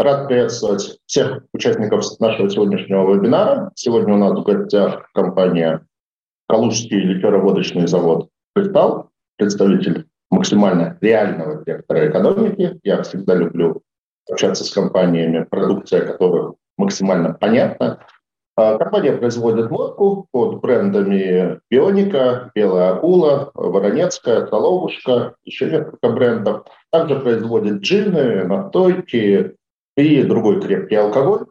Рад 0.00 0.28
приветствовать 0.28 0.98
всех 1.04 1.42
участников 1.52 2.18
нашего 2.20 2.48
сегодняшнего 2.48 3.14
вебинара. 3.14 3.70
Сегодня 3.74 4.14
у 4.14 4.16
нас 4.16 4.32
в 4.32 4.44
гостях 4.44 5.10
компания 5.12 5.86
Калужский 6.48 7.00
ликероводочный 7.00 7.86
завод 7.86 8.30
«Кристалл», 8.54 9.10
представитель 9.36 10.06
максимально 10.30 10.96
реального 11.02 11.62
сектора 11.66 12.08
экономики. 12.08 12.80
Я 12.82 13.02
всегда 13.02 13.34
люблю 13.34 13.82
общаться 14.30 14.64
с 14.64 14.72
компаниями, 14.72 15.44
продукция 15.44 16.06
которых 16.06 16.54
максимально 16.78 17.34
понятна. 17.34 18.02
А, 18.56 18.78
компания 18.78 19.12
производит 19.12 19.68
водку 19.68 20.28
под 20.32 20.62
брендами 20.62 21.60
Бионика, 21.70 22.50
Белая 22.54 22.94
акула, 22.94 23.50
Воронецкая, 23.52 24.46
Соловушка, 24.46 25.34
еще 25.44 25.66
несколько 25.70 26.08
брендов. 26.08 26.64
Также 26.90 27.20
производит 27.20 27.82
джины, 27.82 28.44
настойки 28.44 29.56
и 30.00 30.22
другой 30.24 30.60
крепкий 30.60 30.96
алкоголь. 30.96 31.46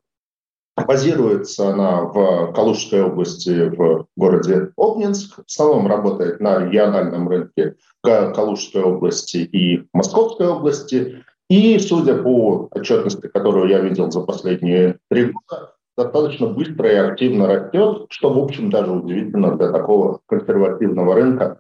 Базируется 0.88 1.70
она 1.70 2.04
в 2.04 2.54
Калужской 2.54 3.04
области, 3.04 3.70
в 3.70 4.08
городе 4.16 4.72
Обнинск. 4.78 5.36
В 5.36 5.46
основном 5.48 5.88
работает 5.88 6.40
на 6.40 6.66
региональном 6.66 7.28
рынке 7.28 7.76
Калужской 8.02 8.82
области 8.82 9.38
и 9.38 9.88
Московской 9.94 10.48
области. 10.48 11.24
И, 11.50 11.80
судя 11.80 12.22
по 12.22 12.70
отчетности, 12.72 13.28
которую 13.28 13.70
я 13.70 13.80
видел 13.80 14.12
за 14.12 14.22
последние 14.22 15.00
три 15.10 15.32
года, 15.32 15.74
достаточно 15.98 16.48
быстро 16.48 16.90
и 16.90 16.96
активно 16.96 17.48
растет, 17.48 18.06
что, 18.10 18.34
в 18.34 18.38
общем, 18.38 18.70
даже 18.70 18.92
удивительно 18.92 19.58
для 19.58 19.72
такого 19.72 20.22
консервативного 20.28 21.16
рынка, 21.16 21.60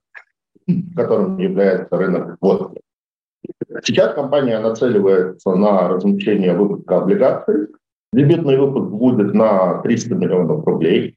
которым 0.96 1.38
является 1.40 1.98
рынок 1.98 2.38
водки. 2.40 2.82
Сейчас 3.84 4.14
компания 4.14 4.60
нацеливается 4.60 5.56
на 5.56 5.88
размещение 5.88 6.54
выпуска 6.54 6.98
облигаций. 6.98 7.68
Дебютный 8.12 8.58
выпуск 8.58 8.92
будет 8.92 9.34
на 9.34 9.82
300 9.82 10.16
миллионов 10.16 10.66
рублей. 10.66 11.16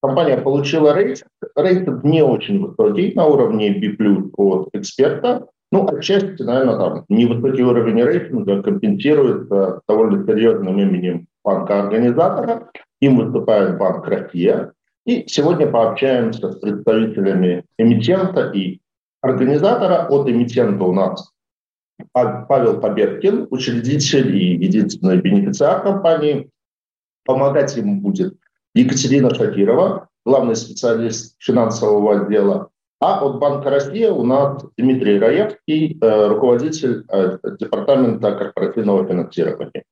Компания 0.00 0.36
получила 0.36 0.94
рейтинг. 0.94 1.28
Рейтинг 1.56 2.04
не 2.04 2.22
очень 2.22 2.64
высокий, 2.64 3.12
на 3.14 3.26
уровне 3.26 3.70
B+, 3.70 3.96
от 4.36 4.68
эксперта. 4.72 5.46
Ну, 5.72 5.88
отчасти, 5.88 6.42
наверное, 6.42 6.76
там 6.76 7.04
невысокий 7.08 7.62
уровень 7.62 8.02
рейтинга 8.02 8.62
компенсируется 8.62 9.80
довольно 9.88 10.24
серьезным 10.24 10.78
именем 10.78 11.26
банка-организатора. 11.42 12.70
Им 13.00 13.18
выступает 13.18 13.76
Банк 13.76 14.06
Россия. 14.06 14.72
И 15.04 15.24
сегодня 15.26 15.66
пообщаемся 15.66 16.52
с 16.52 16.56
представителями 16.56 17.64
эмитента 17.76 18.50
и 18.50 18.80
организатора. 19.20 20.06
От 20.08 20.28
эмитента 20.28 20.84
у 20.84 20.92
нас 20.92 21.33
Павел 22.12 22.80
Победкин, 22.80 23.48
учредитель 23.50 24.36
и 24.36 24.54
единственный 24.54 25.20
бенефициар 25.20 25.82
компании. 25.82 26.50
Помогать 27.24 27.76
ему 27.76 28.00
будет 28.00 28.36
Екатерина 28.74 29.34
Шакирова, 29.34 30.08
главный 30.24 30.56
специалист 30.56 31.36
финансового 31.38 32.22
отдела. 32.22 32.70
А 33.00 33.24
от 33.24 33.38
Банка 33.38 33.70
России 33.70 34.06
у 34.06 34.24
нас 34.24 34.64
Дмитрий 34.76 35.18
Раевский, 35.18 35.98
э, 36.00 36.26
руководитель 36.28 37.04
э, 37.08 37.38
департамента 37.60 38.32
корпоративного 38.32 39.06
финансирования. 39.06 39.84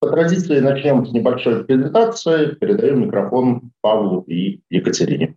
По 0.00 0.08
традиции 0.08 0.60
начнем 0.60 1.06
с 1.06 1.12
небольшой 1.12 1.64
презентации. 1.64 2.54
Передаю 2.54 2.96
микрофон 2.96 3.70
Павлу 3.80 4.22
и 4.22 4.60
Екатерине. 4.70 5.36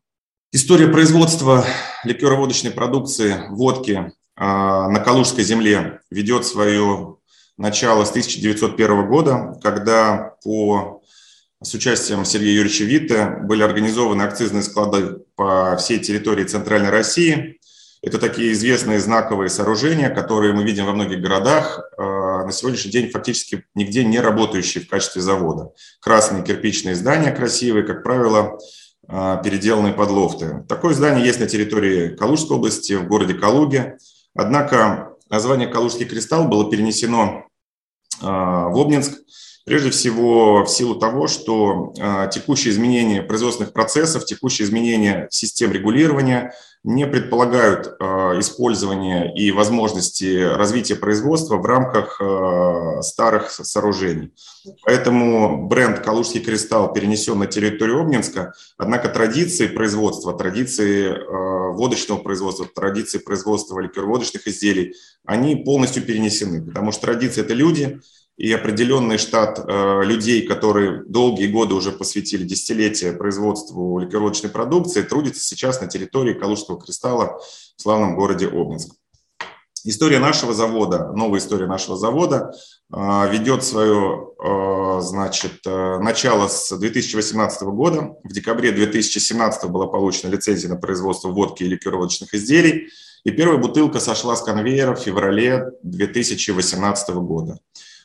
История 0.51 0.87
производства 0.87 1.63
ликероводочной 2.05 2.71
продукции, 2.71 3.33
водки 3.49 4.13
на 4.35 4.99
Калужской 4.99 5.43
земле 5.43 6.01
ведет 6.09 6.45
свое 6.45 7.17
начало 7.57 8.05
с 8.05 8.09
1901 8.09 9.07
года, 9.07 9.59
когда 9.61 10.35
по, 10.43 11.01
с 11.61 11.73
участием 11.73 12.25
Сергея 12.25 12.55
Юрьевича 12.55 12.83
Витте 12.83 13.37
были 13.43 13.63
организованы 13.63 14.23
акцизные 14.23 14.63
склады 14.63 15.19
по 15.35 15.75
всей 15.77 15.99
территории 15.99 16.43
Центральной 16.45 16.89
России. 16.89 17.59
Это 18.01 18.19
такие 18.19 18.51
известные 18.51 18.99
знаковые 18.99 19.49
сооружения, 19.49 20.09
которые 20.09 20.53
мы 20.53 20.65
видим 20.65 20.85
во 20.85 20.91
многих 20.91 21.21
городах, 21.21 21.79
а, 21.97 22.43
на 22.43 22.51
сегодняшний 22.51 22.91
день 22.91 23.09
фактически 23.09 23.63
нигде 23.75 24.03
не 24.03 24.19
работающие 24.19 24.83
в 24.83 24.89
качестве 24.89 25.21
завода. 25.21 25.71
Красные 26.01 26.43
кирпичные 26.43 26.95
здания 26.95 27.31
красивые, 27.31 27.85
как 27.85 28.03
правило, 28.03 28.59
а, 29.07 29.37
переделанные 29.37 29.93
под 29.93 30.09
лофты. 30.09 30.65
Такое 30.67 30.93
здание 30.93 31.25
есть 31.25 31.39
на 31.39 31.47
территории 31.47 32.09
Калужской 32.09 32.57
области, 32.57 32.91
в 32.91 33.07
городе 33.07 33.35
Калуге. 33.35 33.97
Однако 34.35 35.15
название 35.29 35.67
«Калужский 35.67 36.05
кристалл» 36.05 36.47
было 36.47 36.69
перенесено 36.69 37.45
а, 38.21 38.69
в 38.69 38.79
Обнинск, 38.79 39.13
прежде 39.65 39.91
всего 39.91 40.63
в 40.63 40.69
силу 40.69 40.95
того, 40.95 41.27
что 41.27 41.93
а, 41.99 42.27
текущие 42.27 42.73
изменения 42.73 43.21
производственных 43.21 43.73
процессов, 43.73 44.25
текущие 44.25 44.65
изменения 44.67 45.27
систем 45.31 45.71
регулирования– 45.71 46.53
не 46.83 47.07
предполагают 47.07 47.87
э, 47.87 48.03
использование 48.39 49.33
и 49.33 49.51
возможности 49.51 50.43
развития 50.43 50.95
производства 50.95 51.55
в 51.55 51.65
рамках 51.65 52.19
э, 52.19 53.01
старых 53.01 53.51
сооружений. 53.51 54.33
Поэтому 54.83 55.67
бренд 55.67 55.99
«Калужский 55.99 56.41
кристалл» 56.41 56.91
перенесен 56.91 57.39
на 57.39 57.47
территорию 57.47 58.01
Обнинска, 58.01 58.53
однако 58.77 59.07
традиции 59.07 59.67
производства, 59.67 60.33
традиции 60.33 61.07
э, 61.07 61.71
водочного 61.73 62.19
производства, 62.19 62.65
традиции 62.65 63.17
производства 63.17 63.79
ликероводочных 63.79 64.45
изделий, 64.47 64.93
они 65.25 65.55
полностью 65.55 66.03
перенесены, 66.03 66.61
потому 66.65 66.91
что 66.91 67.03
традиции– 67.03 67.41
это 67.43 67.53
люди, 67.53 68.01
и 68.37 68.51
определенный 68.51 69.17
штат 69.17 69.59
э, 69.59 70.01
людей, 70.03 70.47
которые 70.47 71.03
долгие 71.05 71.47
годы 71.47 71.75
уже 71.75 71.91
посвятили 71.91 72.43
десятилетия 72.43 73.13
производству 73.13 73.99
ликероводочной 73.99 74.49
продукции, 74.49 75.03
трудится 75.03 75.43
сейчас 75.43 75.81
на 75.81 75.87
территории 75.87 76.33
Калужского 76.33 76.81
кристалла 76.81 77.39
в 77.77 77.81
славном 77.81 78.15
городе 78.15 78.47
Обнинск. 78.47 78.95
История 79.85 80.19
нашего 80.19 80.53
завода, 80.53 81.11
новая 81.11 81.39
история 81.39 81.67
нашего 81.67 81.95
завода 81.95 82.51
э, 82.91 83.31
ведет 83.31 83.63
свое 83.63 84.29
э, 84.43 85.01
значит, 85.01 85.63
начало 85.65 86.47
с 86.47 86.75
2018 86.75 87.61
года. 87.63 88.15
В 88.23 88.33
декабре 88.33 88.71
2017 88.71 89.69
была 89.69 89.85
получена 89.85 90.31
лицензия 90.31 90.69
на 90.69 90.77
производство 90.77 91.29
водки 91.29 91.63
и 91.63 91.67
ликероводочных 91.67 92.33
изделий. 92.33 92.89
И 93.25 93.31
первая 93.31 93.57
бутылка 93.57 93.99
сошла 93.99 94.35
с 94.35 94.41
конвейера 94.41 94.95
в 94.95 94.99
феврале 94.99 95.65
2018 95.83 97.15
года. 97.15 97.59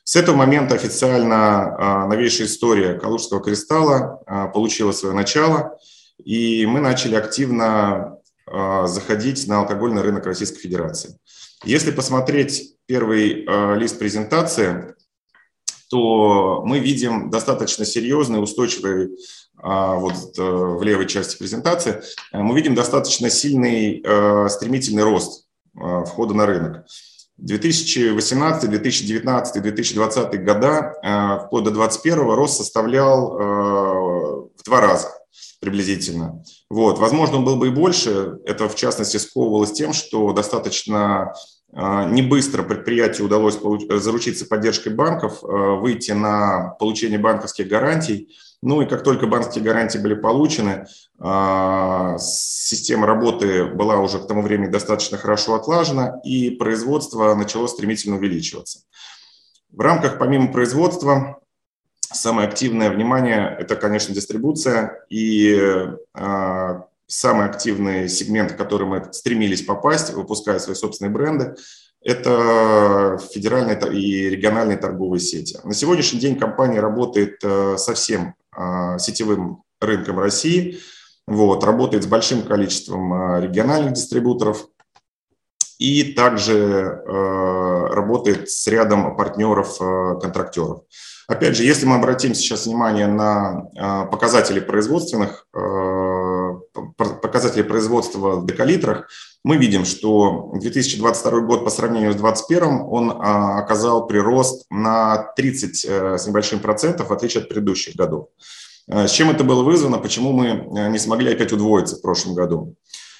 С 0.08 0.16
этого 0.16 0.36
момента 0.36 0.74
официально 0.74 1.76
а, 1.76 2.06
новейшая 2.06 2.46
история 2.46 2.94
Калужского 2.94 3.42
кристалла 3.42 4.22
а, 4.24 4.48
получила 4.48 4.90
свое 4.92 5.14
начало, 5.14 5.78
и 6.24 6.64
мы 6.64 6.80
начали 6.80 7.14
активно 7.14 8.16
а, 8.46 8.86
заходить 8.86 9.46
на 9.46 9.58
алкогольный 9.58 10.00
рынок 10.00 10.24
Российской 10.24 10.60
Федерации. 10.60 11.18
Если 11.62 11.90
посмотреть 11.90 12.76
первый 12.86 13.44
лист 13.78 13.98
презентации, 13.98 14.94
то 15.90 16.62
мы 16.64 16.78
видим 16.78 17.28
достаточно 17.28 17.84
серьезный, 17.84 18.42
устойчивый, 18.42 19.10
вот 19.62 20.38
э, 20.38 20.42
в 20.42 20.82
левой 20.84 21.06
части 21.06 21.36
презентации, 21.36 22.02
мы 22.32 22.54
видим 22.56 22.74
достаточно 22.74 23.28
сильный 23.28 24.02
стремительный 24.48 25.02
рост 25.02 25.46
входа 25.74 26.32
на 26.32 26.46
рынок. 26.46 26.86
2018, 27.38 28.68
2019, 28.68 29.62
2020 29.62 30.44
года, 30.44 30.94
э, 31.02 31.46
вплоть 31.46 31.64
до 31.64 31.70
2021 31.70 32.34
рост 32.34 32.56
составлял 32.56 33.38
э, 33.38 33.44
в 34.56 34.64
два 34.64 34.80
раза 34.80 35.08
приблизительно. 35.60 36.42
Вот. 36.68 36.98
Возможно, 36.98 37.38
он 37.38 37.44
был 37.44 37.56
бы 37.56 37.68
и 37.68 37.70
больше. 37.70 38.38
Это, 38.44 38.68
в 38.68 38.74
частности, 38.74 39.16
сковывалось 39.18 39.72
тем, 39.72 39.92
что 39.92 40.32
достаточно 40.32 41.32
э, 41.72 42.10
не 42.10 42.22
быстро 42.22 42.64
предприятию 42.64 43.26
удалось 43.26 43.58
заручиться 44.02 44.46
поддержкой 44.46 44.92
банков, 44.92 45.38
выйти 45.42 46.10
на 46.12 46.74
получение 46.78 47.18
банковских 47.18 47.68
гарантий– 47.68 48.36
ну 48.62 48.82
и 48.82 48.86
как 48.86 49.04
только 49.04 49.26
банковские 49.26 49.64
гарантии 49.64 49.98
были 49.98 50.14
получены, 50.14 50.86
а, 51.18 52.16
система 52.18 53.06
работы 53.06 53.66
была 53.66 53.98
уже 53.98 54.18
к 54.18 54.26
тому 54.26 54.42
времени 54.42 54.70
достаточно 54.70 55.16
хорошо 55.16 55.54
отлажена, 55.54 56.20
и 56.24 56.50
производство 56.50 57.34
начало 57.34 57.68
стремительно 57.68 58.16
увеличиваться. 58.16 58.80
В 59.70 59.80
рамках, 59.80 60.18
помимо 60.18 60.50
производства, 60.52 61.40
самое 62.00 62.48
активное 62.48 62.90
внимание– 62.90 63.56
это, 63.60 63.76
конечно, 63.76 64.14
дистрибуция, 64.14 65.04
и 65.08 65.56
а, 66.14 66.84
самый 67.06 67.46
активный 67.46 68.08
сегмент, 68.08 68.52
в 68.52 68.56
который 68.56 68.86
мы 68.86 69.08
стремились 69.12 69.62
попасть, 69.62 70.12
выпуская 70.12 70.58
свои 70.58 70.74
собственные 70.74 71.12
бренды, 71.12 71.54
это 72.02 73.18
федеральные 73.32 73.78
и 73.92 74.28
региональные 74.30 74.78
торговые 74.78 75.20
сети. 75.20 75.58
На 75.64 75.74
сегодняшний 75.74 76.20
день 76.20 76.38
компания 76.38 76.80
работает 76.80 77.38
э, 77.42 77.76
со 77.76 77.94
всем 77.94 78.34
сетевым 78.98 79.62
рынком 79.80 80.18
России, 80.18 80.78
вот, 81.26 81.62
работает 81.64 82.04
с 82.04 82.06
большим 82.06 82.42
количеством 82.42 83.12
а, 83.12 83.40
региональных 83.40 83.92
дистрибуторов. 83.92 84.66
и 85.78 86.12
также 86.12 87.02
работает 87.06 88.50
с 88.50 88.66
рядом 88.66 89.16
партнеров-контрактеров. 89.16 90.80
Опять 91.28 91.56
же, 91.56 91.62
если 91.62 91.86
мы 91.86 91.96
обратим 91.96 92.34
сейчас 92.34 92.66
внимание 92.66 93.06
на 93.06 94.06
показатели 94.06 94.58
производственных, 94.58 95.46
показатели 96.98 97.62
производства 97.62 98.36
в 98.36 98.44
декалитрах, 98.44 99.08
мы 99.44 99.56
видим, 99.56 99.84
что 99.84 100.50
2022 100.54 101.40
год 101.40 101.64
по 101.64 101.70
сравнению 101.70 102.12
с 102.12 102.16
2021 102.16 102.82
он 102.90 103.14
оказал 103.18 104.06
прирост 104.06 104.66
на 104.68 105.32
30 105.36 105.84
с 106.18 106.26
небольшим 106.26 106.58
процентов, 106.60 107.08
в 107.08 107.12
отличие 107.12 107.42
от 107.42 107.48
предыдущих 107.48 107.96
годов. 107.96 108.26
С 108.88 109.10
чем 109.10 109.30
это 109.30 109.44
было 109.44 109.62
вызвано, 109.62 109.98
почему 109.98 110.32
мы 110.32 110.88
не 110.90 110.98
смогли 110.98 111.32
опять 111.32 111.52
удвоиться 111.52 111.96
в 111.96 112.02
прошлом 112.02 112.34
году? 112.34 112.74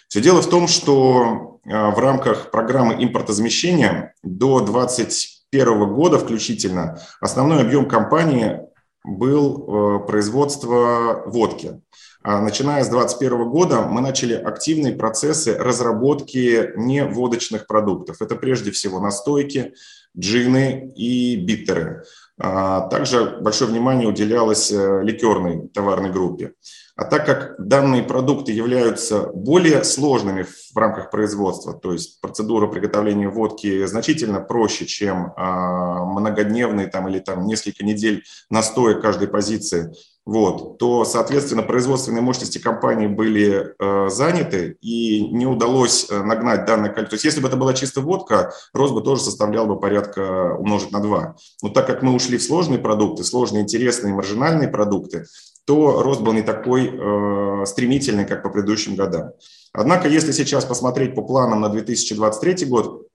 Все 0.09 0.21
дело 0.21 0.43
в 0.43 0.49
том, 0.49 0.67
что 0.67 1.61
в 1.65 1.99
рамках 1.99 2.51
программы 2.51 2.95
импортозамещения 3.03 4.15
до 4.23 4.61
2021 4.61 5.95
года 5.95 6.19
включительно 6.19 6.99
основной 7.21 7.61
объем 7.61 7.87
компании 7.87 8.61
был 9.05 10.01
производство 10.07 11.23
водки. 11.27 11.81
А 12.23 12.41
начиная 12.41 12.83
с 12.83 12.89
2021 12.89 13.49
года 13.49 13.83
мы 13.83 14.01
начали 14.01 14.35
активные 14.35 14.95
процессы 14.95 15.57
разработки 15.57 16.73
неводочных 16.77 17.67
продуктов. 17.67 18.21
Это 18.21 18.35
прежде 18.35 18.71
всего 18.73 19.01
настойки, 19.01 19.75
джины 20.19 20.93
и 20.97 21.37
биттеры. 21.37 22.05
А 22.41 22.89
также 22.89 23.39
большое 23.41 23.71
внимание 23.71 24.09
уделялось 24.09 24.71
э, 24.71 25.03
ликерной 25.03 25.69
товарной 25.69 26.11
группе. 26.11 26.53
А 26.99 27.05
так 27.05 27.27
как 27.27 27.55
данные 27.59 28.03
продукты 28.03 28.51
являются 28.51 29.29
более 29.33 29.85
сложными 29.85 30.43
в 30.43 30.77
рамках 30.77 31.13
производства, 31.13 31.73
то 31.73 31.93
есть 31.93 32.21
процедура 32.21 32.67
приготовления 32.67 33.29
водки 33.29 33.87
значительно 33.87 34.41
проще, 34.41 34.85
чем 34.85 35.33
а, 35.37 36.05
многодневный 36.05 36.87
там, 36.89 37.09
или 37.09 37.21
там, 37.21 37.47
несколько 37.47 37.85
недель 37.85 38.25
настоя 38.51 39.01
каждой 39.01 39.29
позиции, 39.29 39.93
вот, 40.29 40.77
то, 40.77 41.07
соответственно, 41.07 41.63
производственные 41.63 42.21
мощности 42.21 42.59
компании 42.59 43.07
были 43.07 43.73
э, 43.79 44.11
заняты 44.11 44.77
и 44.83 45.27
не 45.27 45.47
удалось 45.47 46.07
э, 46.11 46.23
нагнать 46.23 46.67
данное 46.67 46.91
количество. 46.91 47.09
То 47.09 47.15
есть 47.15 47.25
если 47.25 47.41
бы 47.41 47.49
это 47.49 47.57
была 47.57 47.73
чистая 47.73 48.05
водка, 48.05 48.53
рост 48.75 48.93
бы 48.93 49.01
тоже 49.01 49.23
составлял 49.23 49.65
бы 49.65 49.81
порядка 49.81 50.55
умножить 50.59 50.93
на 50.93 51.01
2. 51.01 51.37
Но 51.63 51.69
так 51.71 51.87
как 51.87 52.03
мы 52.03 52.13
ушли 52.13 52.37
в 52.37 52.43
сложные 52.43 52.79
продукты, 52.79 53.25
сложные, 53.25 53.63
интересные, 53.63 54.13
маржинальные 54.13 54.69
продукты, 54.69 55.25
то 55.67 56.03
рост 56.03 56.21
был 56.21 56.35
не 56.35 56.43
такой 56.43 56.91
э, 56.93 57.65
стремительный, 57.65 58.27
как 58.27 58.43
по 58.43 58.51
предыдущим 58.51 58.97
годам. 58.97 59.31
Однако, 59.73 60.09
если 60.09 60.33
сейчас 60.33 60.67
посмотреть 60.67 61.15
по 61.15 61.23
планам 61.23 61.63
на 61.63 61.71
2023 61.71 62.67
год, 62.67 63.08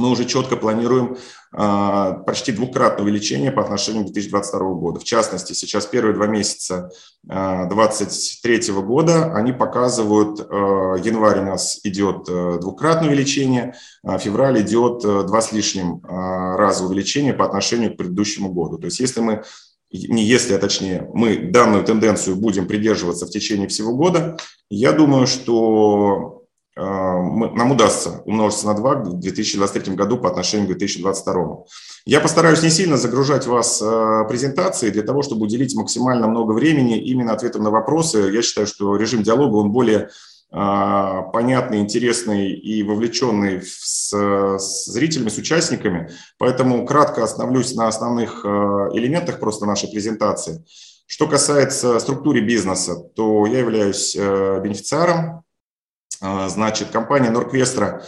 мы 0.00 0.10
уже 0.10 0.24
четко 0.24 0.56
планируем 0.56 1.16
э, 1.52 2.14
почти 2.26 2.52
двукратное 2.52 3.04
увеличение 3.04 3.52
по 3.52 3.62
отношению 3.62 4.02
к 4.02 4.06
2022 4.06 4.74
году. 4.74 4.98
В 4.98 5.04
частности, 5.04 5.52
сейчас 5.52 5.86
первые 5.86 6.14
два 6.14 6.26
месяца 6.26 6.90
2023 7.24 8.54
э, 8.56 8.72
года, 8.80 9.34
они 9.34 9.52
показывают, 9.52 10.40
э, 10.40 10.44
январь 11.04 11.40
у 11.40 11.44
нас 11.44 11.80
идет 11.84 12.24
двукратное 12.24 13.08
увеличение, 13.08 13.74
а 14.02 14.18
февраль 14.18 14.60
идет 14.62 15.02
два 15.02 15.40
с 15.40 15.52
лишним 15.52 16.02
раза 16.02 16.84
увеличение 16.84 17.34
по 17.34 17.44
отношению 17.44 17.94
к 17.94 17.96
предыдущему 17.96 18.52
году. 18.52 18.78
То 18.78 18.86
есть 18.86 19.00
если 19.00 19.20
мы 19.20 19.42
не 19.92 20.24
если, 20.24 20.54
а 20.54 20.58
точнее, 20.58 21.08
мы 21.12 21.36
данную 21.36 21.84
тенденцию 21.84 22.36
будем 22.36 22.66
придерживаться 22.66 23.26
в 23.26 23.30
течение 23.30 23.66
всего 23.68 23.94
года, 23.94 24.36
я 24.70 24.92
думаю, 24.92 25.26
что 25.26 26.39
э, 26.76 26.80
нам 26.80 27.72
удастся 27.72 28.22
умножиться 28.24 28.66
на 28.66 28.74
2 28.74 28.94
в 28.94 29.20
2023 29.20 29.94
году 29.94 30.18
по 30.18 30.28
отношению 30.28 30.66
к 30.66 30.78
2022. 30.78 31.64
Я 32.06 32.20
постараюсь 32.20 32.62
не 32.62 32.70
сильно 32.70 32.96
загружать 32.96 33.46
вас 33.46 33.82
э, 33.82 34.24
презентацией 34.28 34.92
для 34.92 35.02
того, 35.02 35.22
чтобы 35.22 35.44
уделить 35.44 35.74
максимально 35.74 36.28
много 36.28 36.52
времени 36.52 36.98
именно 36.98 37.32
ответам 37.32 37.62
на 37.62 37.70
вопросы. 37.70 38.30
Я 38.32 38.42
считаю, 38.42 38.66
что 38.66 38.96
режим 38.96 39.22
диалога, 39.22 39.56
он 39.56 39.72
более 39.72 40.08
а, 40.52 41.22
понятный, 41.30 41.78
интересный 41.78 42.50
и 42.50 42.82
вовлеченный 42.82 43.62
с, 43.62 44.12
с 44.12 44.84
зрителями, 44.86 45.28
с 45.28 45.38
участниками. 45.38 46.10
Поэтому 46.38 46.84
кратко 46.86 47.22
остановлюсь 47.22 47.72
на 47.76 47.86
основных 47.86 48.44
элементах 48.44 49.38
просто 49.38 49.66
нашей 49.66 49.88
презентации. 49.88 50.64
Что 51.06 51.28
касается 51.28 52.00
структуры 52.00 52.40
бизнеса, 52.40 52.96
то 53.14 53.46
я 53.46 53.60
являюсь 53.60 54.16
бенефициаром. 54.16 55.44
Значит, 56.20 56.90
компания 56.90 57.30
Норквестра 57.30 58.04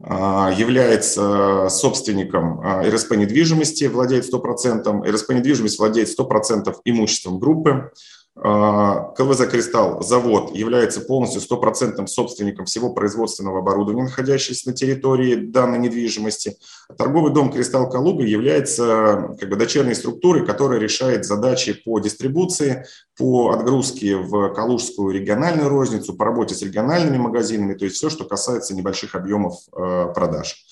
является 0.00 1.68
собственником 1.68 2.60
РСП 2.82 3.12
недвижимости, 3.12 3.84
владеет 3.84 4.24
100%. 4.32 5.08
РСП 5.08 5.30
недвижимость 5.32 5.78
владеет 5.78 6.08
100% 6.08 6.74
имуществом 6.84 7.38
группы. 7.38 7.92
А, 8.34 9.12
КВЗ 9.12 9.46
«Кристалл» 9.46 10.02
завод 10.02 10.54
является 10.54 11.02
полностью 11.02 11.42
стопроцентным 11.42 12.06
собственником 12.06 12.64
всего 12.64 12.94
производственного 12.94 13.58
оборудования, 13.58 14.04
находящегося 14.04 14.70
на 14.70 14.74
территории 14.74 15.34
данной 15.34 15.78
недвижимости. 15.78 16.56
Торговый 16.96 17.34
дом 17.34 17.52
«Кристалл 17.52 17.90
Калуга» 17.90 18.24
является 18.24 19.36
как 19.38 19.50
бы, 19.50 19.56
дочерней 19.56 19.94
структурой, 19.94 20.46
которая 20.46 20.80
решает 20.80 21.26
задачи 21.26 21.74
по 21.74 22.00
дистрибуции, 22.00 22.86
по 23.18 23.50
отгрузке 23.50 24.16
в 24.16 24.54
Калужскую 24.54 25.12
региональную 25.12 25.68
розницу, 25.68 26.14
по 26.14 26.24
работе 26.24 26.54
с 26.54 26.62
региональными 26.62 27.18
магазинами, 27.18 27.74
то 27.74 27.84
есть 27.84 27.96
все, 27.96 28.08
что 28.08 28.24
касается 28.24 28.74
небольших 28.74 29.14
объемов 29.14 29.56
а, 29.72 30.06
продаж. 30.06 30.64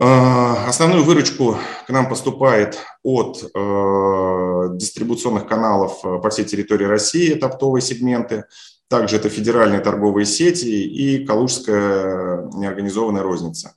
А, 0.00 0.68
основную 0.68 1.02
выручку 1.02 1.56
к 1.86 1.90
нам 1.90 2.08
поступает 2.08 2.78
от 3.02 3.42
э, 3.42 4.68
дистрибуционных 4.74 5.48
каналов 5.48 6.04
э, 6.04 6.18
по 6.18 6.30
всей 6.30 6.44
территории 6.44 6.84
России, 6.84 7.34
это 7.34 7.46
оптовые 7.46 7.82
сегменты, 7.82 8.44
также 8.88 9.16
это 9.16 9.28
федеральные 9.28 9.80
торговые 9.80 10.24
сети 10.24 10.66
и 10.66 11.26
калужская 11.26 12.48
неорганизованная 12.54 13.24
розница. 13.24 13.74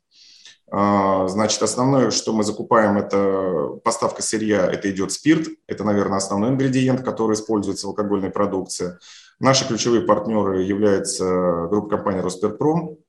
А, 0.69 1.27
значит, 1.27 1.63
основное, 1.63 2.11
что 2.11 2.33
мы 2.33 2.43
закупаем, 2.43 2.99
это 2.99 3.79
поставка 3.83 4.21
сырья, 4.21 4.71
это 4.71 4.91
идет 4.91 5.11
спирт, 5.11 5.47
это, 5.65 5.83
наверное, 5.83 6.17
основной 6.17 6.51
ингредиент, 6.51 7.01
который 7.01 7.33
используется 7.33 7.87
в 7.87 7.89
алкогольной 7.89 8.29
продукции. 8.29 8.99
Наши 9.39 9.67
ключевые 9.67 10.03
партнеры 10.03 10.61
являются 10.61 11.67
группа 11.67 11.97
компании 11.97 12.21
«Росперпром», 12.21 12.99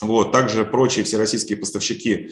вот. 0.00 0.32
Также 0.32 0.64
прочие 0.64 1.04
всероссийские 1.04 1.58
поставщики, 1.58 2.30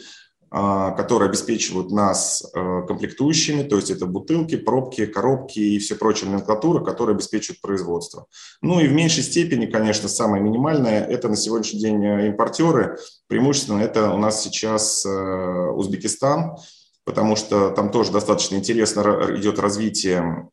а, 0.51 0.91
которые 0.91 1.29
обеспечивают 1.29 1.91
нас 1.91 2.43
э, 2.55 2.81
комплектующими, 2.87 3.61
то 3.61 3.75
есть 3.75 3.91
это 3.91 4.07
бутылки, 4.07 4.57
пробки, 4.57 5.05
коробки 5.05 5.59
и 5.59 5.77
все 5.77 5.93
прочие 5.93 6.27
номенклатура, 6.27 6.83
которые 6.83 7.13
обеспечивают 7.13 7.61
производство. 7.61 8.25
Ну 8.63 8.79
и 8.79 8.87
в 8.87 8.91
меньшей 8.91 9.21
степени, 9.21 9.67
конечно, 9.67 10.09
самое 10.09 10.41
минимальное, 10.41 11.05
это 11.05 11.29
на 11.29 11.35
сегодняшний 11.35 11.79
день 11.79 12.03
э, 12.03 12.27
импортеры, 12.29 12.97
преимущественно 13.27 13.79
это 13.79 14.09
у 14.11 14.17
нас 14.17 14.41
сейчас 14.41 15.05
э, 15.05 15.09
Узбекистан, 15.09 16.57
потому 17.03 17.35
что 17.35 17.69
там 17.69 17.91
тоже 17.91 18.11
достаточно 18.11 18.55
интересно 18.55 19.01
идет 19.35 19.59
развитие 19.59 20.49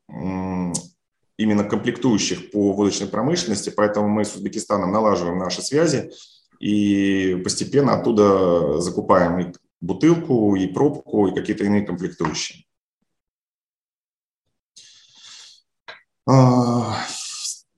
именно 1.38 1.64
комплектующих 1.64 2.50
по 2.50 2.72
водочной 2.72 3.08
промышленности, 3.08 3.70
поэтому 3.70 4.08
мы 4.08 4.26
с 4.26 4.34
Узбекистаном 4.34 4.92
налаживаем 4.92 5.38
наши 5.38 5.62
связи, 5.62 6.10
и 6.60 7.40
постепенно 7.42 7.94
оттуда 7.94 8.80
закупаем 8.80 9.38
и 9.38 9.52
бутылку, 9.80 10.56
и 10.56 10.66
пробку, 10.66 11.28
и 11.28 11.34
какие-то 11.34 11.64
иные 11.64 11.86
комплектующие. 11.86 12.64
А, 16.28 16.96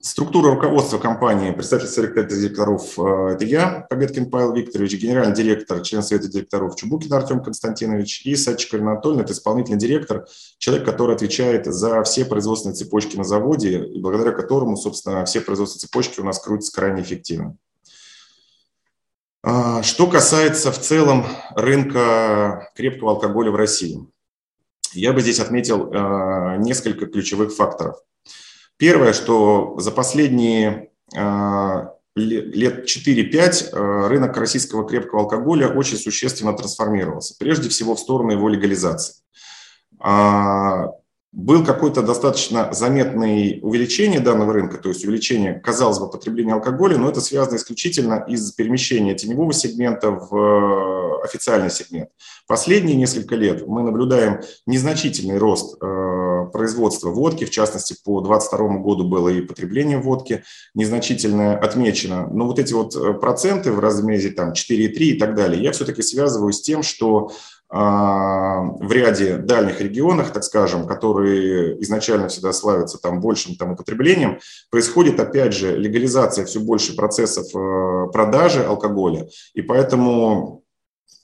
структура 0.00 0.54
руководства 0.54 0.98
компании, 0.98 1.50
представитель 1.50 1.88
совета 1.88 2.34
директоров 2.34 2.98
э,– 2.98 3.32
это 3.34 3.44
я, 3.44 3.86
Победкин 3.90 4.30
Павел 4.30 4.54
Викторович, 4.54 4.94
генеральный 4.94 5.34
директор, 5.34 5.82
член 5.82 6.02
совета 6.02 6.28
директоров 6.28 6.74
Чубукин 6.76 7.12
Артем 7.12 7.42
Константинович 7.42 8.24
и 8.24 8.34
Садчик 8.36 8.74
Анатольевна– 8.74 9.22
это 9.24 9.34
исполнительный 9.34 9.78
директор, 9.78 10.26
человек, 10.56 10.86
который 10.86 11.14
отвечает 11.14 11.66
за 11.66 12.02
все 12.04 12.24
производственные 12.24 12.74
цепочки 12.74 13.18
на 13.18 13.24
заводе, 13.24 13.84
и 13.84 14.00
благодаря 14.00 14.32
которому, 14.32 14.78
собственно, 14.78 15.26
все 15.26 15.42
производственные 15.42 15.82
цепочки 15.82 16.20
у 16.20 16.24
нас 16.24 16.40
крутятся 16.40 16.72
крайне 16.72 17.02
эффективно. 17.02 17.58
А, 19.50 19.82
что 19.82 20.08
касается 20.08 20.70
в 20.70 20.78
целом 20.78 21.24
рынка 21.56 22.70
крепкого 22.76 23.12
алкоголя 23.12 23.50
в 23.50 23.56
России, 23.56 24.06
я 24.92 25.14
бы 25.14 25.22
здесь 25.22 25.40
отметил 25.40 25.90
а, 25.90 26.58
несколько 26.58 27.06
ключевых 27.06 27.54
факторов. 27.54 27.96
Первое, 28.76 29.14
что 29.14 29.74
за 29.78 29.90
последние 29.90 30.90
а, 31.16 31.94
лет 32.14 32.84
4-5 32.84 34.08
рынок 34.08 34.36
российского 34.36 34.86
крепкого 34.86 35.22
алкоголя 35.22 35.68
очень 35.68 35.96
существенно 35.96 36.52
трансформировался, 36.52 37.34
прежде 37.38 37.70
всего 37.70 37.94
в 37.94 38.00
сторону 38.00 38.32
его 38.32 38.50
легализации. 38.50 39.14
Был 41.32 41.62
какое-то 41.62 42.02
достаточно 42.02 42.72
заметное 42.72 43.60
увеличение 43.60 44.18
данного 44.18 44.54
рынка, 44.54 44.78
то 44.78 44.88
есть 44.88 45.04
увеличение, 45.04 45.54
казалось 45.54 45.98
бы, 45.98 46.10
потребления 46.10 46.54
алкоголя, 46.54 46.96
но 46.96 47.08
это 47.10 47.20
связано 47.20 47.56
исключительно 47.56 48.24
из 48.26 48.50
перемещения 48.52 49.14
теневого 49.14 49.52
сегмента 49.52 50.10
в 50.10 50.34
э, 50.34 51.24
официальный 51.24 51.70
сегмент. 51.70 52.08
Последние 52.46 52.96
несколько 52.96 53.34
лет 53.34 53.66
мы 53.66 53.82
наблюдаем 53.82 54.40
незначительный 54.66 55.36
рост 55.36 55.76
э, 55.82 56.46
производства 56.50 57.10
водки, 57.10 57.44
в 57.44 57.50
частности, 57.50 57.94
по 58.02 58.22
2022 58.22 58.78
году 58.78 59.06
было 59.06 59.28
и 59.28 59.42
потребление 59.42 59.98
водки 59.98 60.44
незначительно 60.74 61.58
отмечено. 61.58 62.26
Но 62.32 62.46
вот 62.46 62.58
эти 62.58 62.72
вот 62.72 62.96
э, 62.96 63.12
проценты 63.12 63.70
в 63.70 63.80
размере 63.80 64.30
там 64.30 64.52
4,3 64.52 64.96
и 64.96 65.18
так 65.18 65.34
далее, 65.34 65.62
я 65.62 65.72
все-таки 65.72 66.00
связываю 66.00 66.54
с 66.54 66.62
тем, 66.62 66.82
что 66.82 67.32
в 67.70 68.92
ряде 68.92 69.36
дальних 69.36 69.80
регионах, 69.82 70.32
так 70.32 70.42
скажем, 70.42 70.86
которые 70.86 71.80
изначально 71.82 72.28
всегда 72.28 72.52
славятся 72.54 72.98
там 72.98 73.20
большим 73.20 73.56
там, 73.56 73.72
употреблением, 73.72 74.38
происходит, 74.70 75.20
опять 75.20 75.52
же, 75.52 75.76
легализация 75.76 76.46
все 76.46 76.60
больше 76.60 76.96
процессов 76.96 77.46
э, 77.54 78.10
продажи 78.10 78.64
алкоголя, 78.64 79.28
и 79.52 79.60
поэтому 79.60 80.64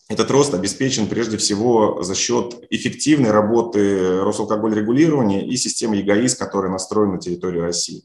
этот 0.08 0.30
рост 0.30 0.52
обеспечен 0.52 1.06
прежде 1.06 1.38
всего 1.38 2.02
за 2.02 2.14
счет 2.14 2.56
эффективной 2.68 3.30
работы 3.30 4.20
Росалкогольрегулирования 4.20 5.46
и 5.46 5.56
системы 5.56 5.96
ЕГАИС, 5.96 6.34
которая 6.34 6.70
настроена 6.70 7.14
на 7.14 7.18
территории 7.18 7.60
России. 7.60 8.04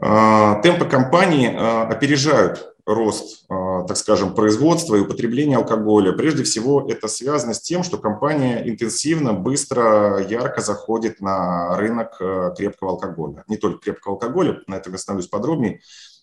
А, 0.00 0.60
темпы 0.62 0.84
компании 0.84 1.52
а, 1.52 1.88
опережают 1.88 2.74
рост, 2.88 3.44
а, 3.48 3.82
так 3.84 3.96
скажем, 3.96 4.34
производства 4.34 4.96
и 4.96 5.00
употребления 5.00 5.56
алкоголя. 5.56 6.12
Прежде 6.12 6.42
всего, 6.42 6.86
это 6.88 7.06
связано 7.06 7.54
с 7.54 7.60
тем, 7.60 7.82
что 7.82 7.98
компания 7.98 8.68
интенсивно, 8.68 9.34
быстро, 9.34 10.18
ярко 10.28 10.60
заходит 10.60 11.20
на 11.20 11.76
рынок 11.76 12.16
э, 12.20 12.52
крепкого 12.56 12.92
алкоголя. 12.92 13.44
Не 13.46 13.56
только 13.56 13.80
крепкого 13.80 14.14
алкоголя, 14.14 14.62
на 14.66 14.76
этом 14.76 14.94
остановлюсь 14.94 15.28
подробнее. 15.28 15.80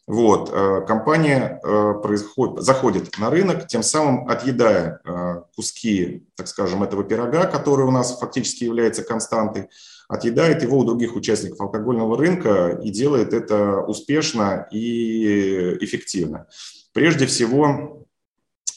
Вот, 0.08 0.50
э, 0.52 0.82
компания 0.88 1.60
э, 1.64 1.94
происходит, 2.02 2.64
заходит 2.64 3.18
на 3.20 3.30
рынок, 3.30 3.68
тем 3.68 3.84
самым 3.84 4.28
отъедая 4.28 5.00
куски, 5.56 6.28
так 6.36 6.48
скажем, 6.48 6.84
этого 6.84 7.04
пирога, 7.04 7.46
который 7.46 7.86
у 7.86 7.92
нас 7.92 8.18
фактически 8.20 8.64
является 8.64 9.04
константой, 9.04 9.70
отъедает 10.08 10.62
его 10.62 10.78
у 10.78 10.84
других 10.84 11.16
участников 11.16 11.62
алкогольного 11.62 12.18
рынка 12.18 12.80
и 12.84 12.90
делает 12.92 13.34
это 13.34 13.82
успешно 13.82 14.68
и 14.72 15.78
эффективно. 15.82 16.48
Прежде 16.94 17.26
всего, 17.26 18.06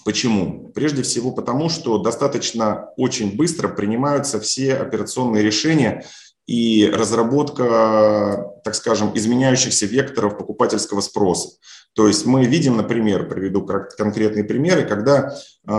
Почему? 0.05 0.71
Прежде 0.75 1.03
всего 1.03 1.33
потому, 1.33 1.69
что 1.69 1.99
достаточно 1.99 2.89
очень 2.97 3.37
быстро 3.37 3.69
принимаются 3.69 4.41
все 4.41 4.75
операционные 4.75 5.43
решения 5.43 6.07
и 6.49 6.91
разработка, 6.91 8.53
так 8.65 8.75
скажем, 8.75 9.13
изменяющихся 9.15 9.85
векторов 9.85 10.39
покупательского 10.39 11.03
спроса. 11.03 11.51
То 11.95 12.09
есть 12.09 12.25
мы 12.25 12.47
видим, 12.47 12.79
например, 12.79 13.29
приведу 13.29 13.67
конкретные 13.67 14.45
примеры, 14.45 14.87
когда 14.87 15.29
э, 15.29 15.71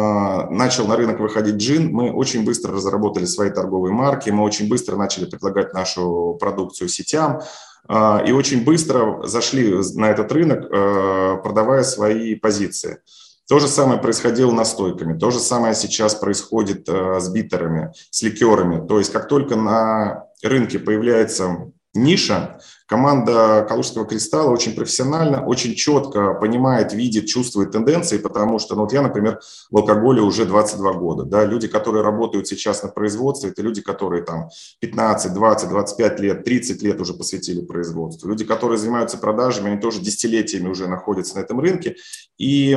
начал 0.51 0.85
на 0.85 0.95
рынок 0.95 1.19
выходить 1.19 1.55
джин, 1.55 1.91
мы 1.91 2.11
очень 2.11 2.45
быстро 2.45 2.71
разработали 2.73 3.25
свои 3.25 3.49
торговые 3.49 3.93
марки, 3.93 4.29
мы 4.29 4.43
очень 4.43 4.69
быстро 4.69 4.95
начали 4.95 5.25
предлагать 5.25 5.73
нашу 5.73 6.37
продукцию 6.39 6.87
сетям, 6.87 7.41
э, 7.87 8.27
и 8.27 8.31
очень 8.31 8.63
быстро 8.63 9.25
зашли 9.25 9.73
на 9.95 10.11
этот 10.11 10.31
рынок, 10.31 10.65
э, 10.69 11.37
продавая 11.43 11.81
свои 11.81 12.35
позиции. 12.35 12.99
То 13.47 13.57
же 13.57 13.67
самое 13.67 13.99
происходило 13.99 14.51
настойками, 14.51 15.17
то 15.17 15.31
же 15.31 15.39
самое 15.39 15.73
сейчас 15.73 16.13
происходит 16.13 16.87
э, 16.87 17.19
с 17.19 17.27
битерами, 17.29 17.91
с 18.11 18.21
ликерами. 18.21 18.87
То 18.87 18.99
есть 18.99 19.11
как 19.11 19.27
только 19.27 19.55
на 19.55 20.28
рынке 20.43 20.79
появляется 20.79 21.71
ниша, 21.93 22.59
команда 22.89 23.67
Калужского 23.69 24.05
кристалла 24.05 24.49
очень 24.49 24.75
профессионально, 24.75 25.45
очень 25.45 25.75
четко 25.75 26.33
понимает, 26.33 26.91
видит, 26.91 27.27
чувствует 27.27 27.71
тенденции, 27.71 28.17
потому 28.17 28.57
что, 28.57 28.75
ну 28.75 28.81
вот 28.81 28.91
я, 28.93 29.03
например, 29.03 29.39
в 29.69 29.77
алкоголе 29.77 30.21
уже 30.21 30.45
22 30.45 30.93
года, 30.93 31.23
да, 31.23 31.45
люди, 31.45 31.67
которые 31.67 32.03
работают 32.03 32.47
сейчас 32.47 32.81
на 32.81 32.89
производстве, 32.89 33.51
это 33.51 33.61
люди, 33.61 33.81
которые 33.81 34.23
там 34.23 34.49
15, 34.79 35.33
20, 35.33 35.69
25 35.69 36.19
лет, 36.19 36.43
30 36.43 36.81
лет 36.81 36.99
уже 36.99 37.13
посвятили 37.13 37.61
производству. 37.61 38.27
Люди, 38.27 38.43
которые 38.43 38.79
занимаются 38.79 39.19
продажами, 39.19 39.71
они 39.71 39.79
тоже 39.79 40.01
десятилетиями 40.01 40.67
уже 40.67 40.87
находятся 40.87 41.35
на 41.35 41.41
этом 41.41 41.59
рынке, 41.59 41.95
и 42.39 42.75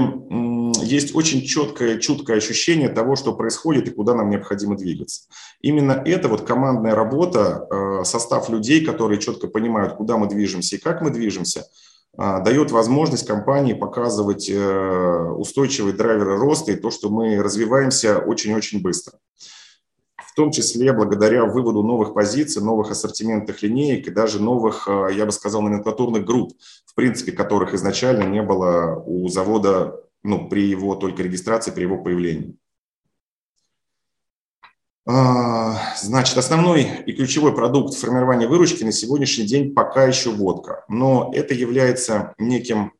есть 0.82 1.14
очень 1.14 1.40
четкое, 1.40 1.98
чуткое 1.98 2.36
ощущение 2.36 2.90
того, 2.90 3.16
что 3.16 3.32
происходит 3.32 3.88
и 3.88 3.92
куда 3.92 4.14
нам 4.14 4.28
необходимо 4.28 4.76
двигаться. 4.76 5.22
Именно 5.62 6.02
это 6.04 6.28
вот 6.28 6.42
командная 6.42 6.94
работа, 6.94 7.66
э, 7.70 8.04
состав 8.04 8.50
людей, 8.50 8.84
которые 8.84 9.20
четко 9.20 9.46
понимают, 9.46 9.94
куда 10.02 10.16
мы 10.16 10.28
движемся 10.28 10.74
и 10.74 10.80
как 10.80 11.00
мы 11.00 11.10
движемся, 11.10 11.64
а, 12.16 12.40
дает 12.40 12.72
возможность 12.72 13.24
компании 13.24 13.72
показывать 13.72 14.50
э, 14.50 15.28
устойчивые 15.38 15.94
драйверы 15.94 16.36
роста 16.38 16.72
и 16.72 16.76
то, 16.76 16.90
что 16.90 17.08
мы 17.08 17.40
развиваемся 17.40 18.18
очень-очень 18.18 18.82
быстро. 18.82 19.20
В 20.16 20.34
том 20.34 20.50
числе 20.50 20.92
благодаря 20.92 21.44
выводу 21.44 21.84
новых 21.84 22.14
позиций, 22.14 22.62
новых 22.62 22.90
ассортиментных 22.90 23.62
линеек 23.62 24.08
и 24.08 24.10
даже 24.10 24.42
новых, 24.42 24.88
э, 24.88 25.10
я 25.14 25.24
бы 25.24 25.30
сказал, 25.30 25.62
номенклатурных 25.62 26.24
групп, 26.24 26.52
в 26.84 26.94
принципе, 26.96 27.30
которых 27.30 27.74
изначально 27.74 28.24
не 28.24 28.42
было 28.42 29.00
у 29.06 29.28
завода 29.28 30.00
ну, 30.24 30.48
при 30.48 30.68
его 30.68 30.96
только 30.96 31.22
регистрации, 31.22 31.70
при 31.70 31.82
его 31.82 32.02
появлении. 32.02 32.56
А, 35.04 35.96
значит, 35.96 36.38
основной 36.38 37.02
и 37.06 37.12
ключевой 37.12 37.52
продукт 37.54 37.94
формирования 37.94 38.46
выручки 38.46 38.84
на 38.84 38.92
сегодняшний 38.92 39.46
день 39.46 39.74
пока 39.74 40.04
еще 40.04 40.30
водка, 40.30 40.84
но 40.88 41.32
это 41.34 41.54
является 41.54 42.34
неким, 42.38 42.92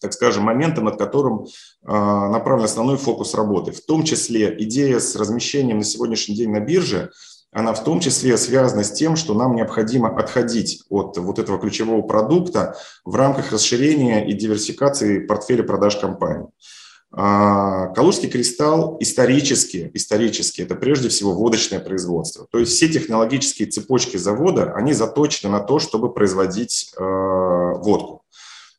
так 0.00 0.14
скажем, 0.14 0.44
моментом, 0.44 0.86
над 0.86 0.96
которым 0.96 1.46
а, 1.84 2.30
направлен 2.30 2.64
основной 2.64 2.96
фокус 2.96 3.34
работы. 3.34 3.72
В 3.72 3.84
том 3.84 4.04
числе 4.04 4.56
идея 4.64 5.00
с 5.00 5.16
размещением 5.16 5.78
на 5.78 5.84
сегодняшний 5.84 6.34
день 6.34 6.50
на 6.50 6.60
бирже, 6.60 7.10
она 7.52 7.74
в 7.74 7.84
том 7.84 8.00
числе 8.00 8.38
связана 8.38 8.82
с 8.82 8.92
тем, 8.92 9.16
что 9.16 9.34
нам 9.34 9.54
необходимо 9.54 10.08
отходить 10.18 10.82
от 10.88 11.18
вот 11.18 11.38
этого 11.38 11.58
ключевого 11.58 12.02
продукта 12.02 12.76
в 13.04 13.14
рамках 13.14 13.52
расширения 13.52 14.26
и 14.26 14.32
диверсификации 14.32 15.18
портфеля 15.18 15.62
продаж 15.62 15.96
компании. 15.96 16.48
А, 17.10 17.86
Калужский 17.88 18.28
кристалл 18.28 18.98
исторически, 19.00 19.90
исторически 19.94 20.60
это 20.60 20.74
прежде 20.74 21.08
всего 21.08 21.32
водочное 21.32 21.80
производство. 21.80 22.46
То 22.50 22.58
есть 22.58 22.72
все 22.72 22.88
технологические 22.88 23.68
цепочки 23.68 24.18
завода, 24.18 24.74
они 24.74 24.92
заточены 24.92 25.50
на 25.50 25.60
то, 25.60 25.78
чтобы 25.78 26.12
производить 26.12 26.92
э, 26.96 27.02
водку. 27.02 28.24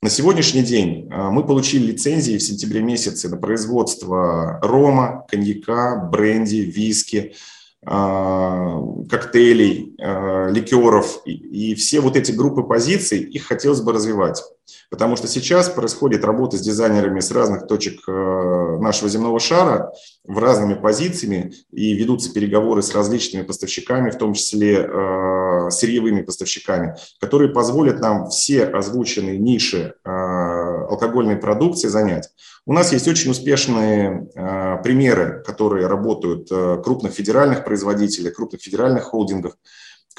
На 0.01 0.09
сегодняшний 0.09 0.61
день 0.61 1.09
э, 1.11 1.29
мы 1.29 1.43
получили 1.43 1.87
лицензии 1.87 2.37
в 2.37 2.43
сентябре 2.43 2.81
месяце 2.81 3.29
на 3.29 3.37
производство 3.37 4.59
рома, 4.61 5.25
коньяка, 5.27 5.95
бренди, 5.95 6.57
виски, 6.57 7.33
коктейлей, 7.85 9.95
ликеров. 10.51 11.21
И 11.25 11.75
все 11.75 12.01
вот 12.01 12.15
эти 12.15 12.31
группы 12.31 12.63
позиций, 12.63 13.19
их 13.19 13.45
хотелось 13.45 13.81
бы 13.81 13.93
развивать. 13.93 14.43
Потому 14.89 15.15
что 15.15 15.27
сейчас 15.27 15.69
происходит 15.69 16.25
работа 16.25 16.57
с 16.57 16.61
дизайнерами 16.61 17.19
с 17.19 17.31
разных 17.31 17.67
точек 17.67 18.01
э, 18.07 18.77
нашего 18.79 19.09
земного 19.09 19.39
шара, 19.39 19.91
в 20.25 20.37
разными 20.37 20.75
позициями, 20.75 21.53
и 21.71 21.93
ведутся 21.93 22.33
переговоры 22.33 22.81
с 22.81 22.93
различными 22.93 23.43
поставщиками, 23.43 24.09
в 24.09 24.17
том 24.17 24.33
числе 24.33 24.87
сырьевыми 25.69 26.21
поставщиками, 26.21 26.95
которые 27.19 27.51
позволят 27.51 27.99
нам 27.99 28.29
все 28.29 28.65
озвученные 28.65 29.37
ниши 29.37 29.95
алкогольной 30.89 31.37
продукции 31.37 31.87
занять. 31.87 32.29
У 32.65 32.73
нас 32.73 32.91
есть 32.91 33.07
очень 33.07 33.31
успешные 33.31 34.27
примеры, 34.83 35.43
которые 35.45 35.87
работают 35.87 36.49
крупных 36.83 37.13
федеральных 37.13 37.63
производителей, 37.63 38.31
крупных 38.31 38.61
федеральных 38.61 39.03
холдингов, 39.05 39.53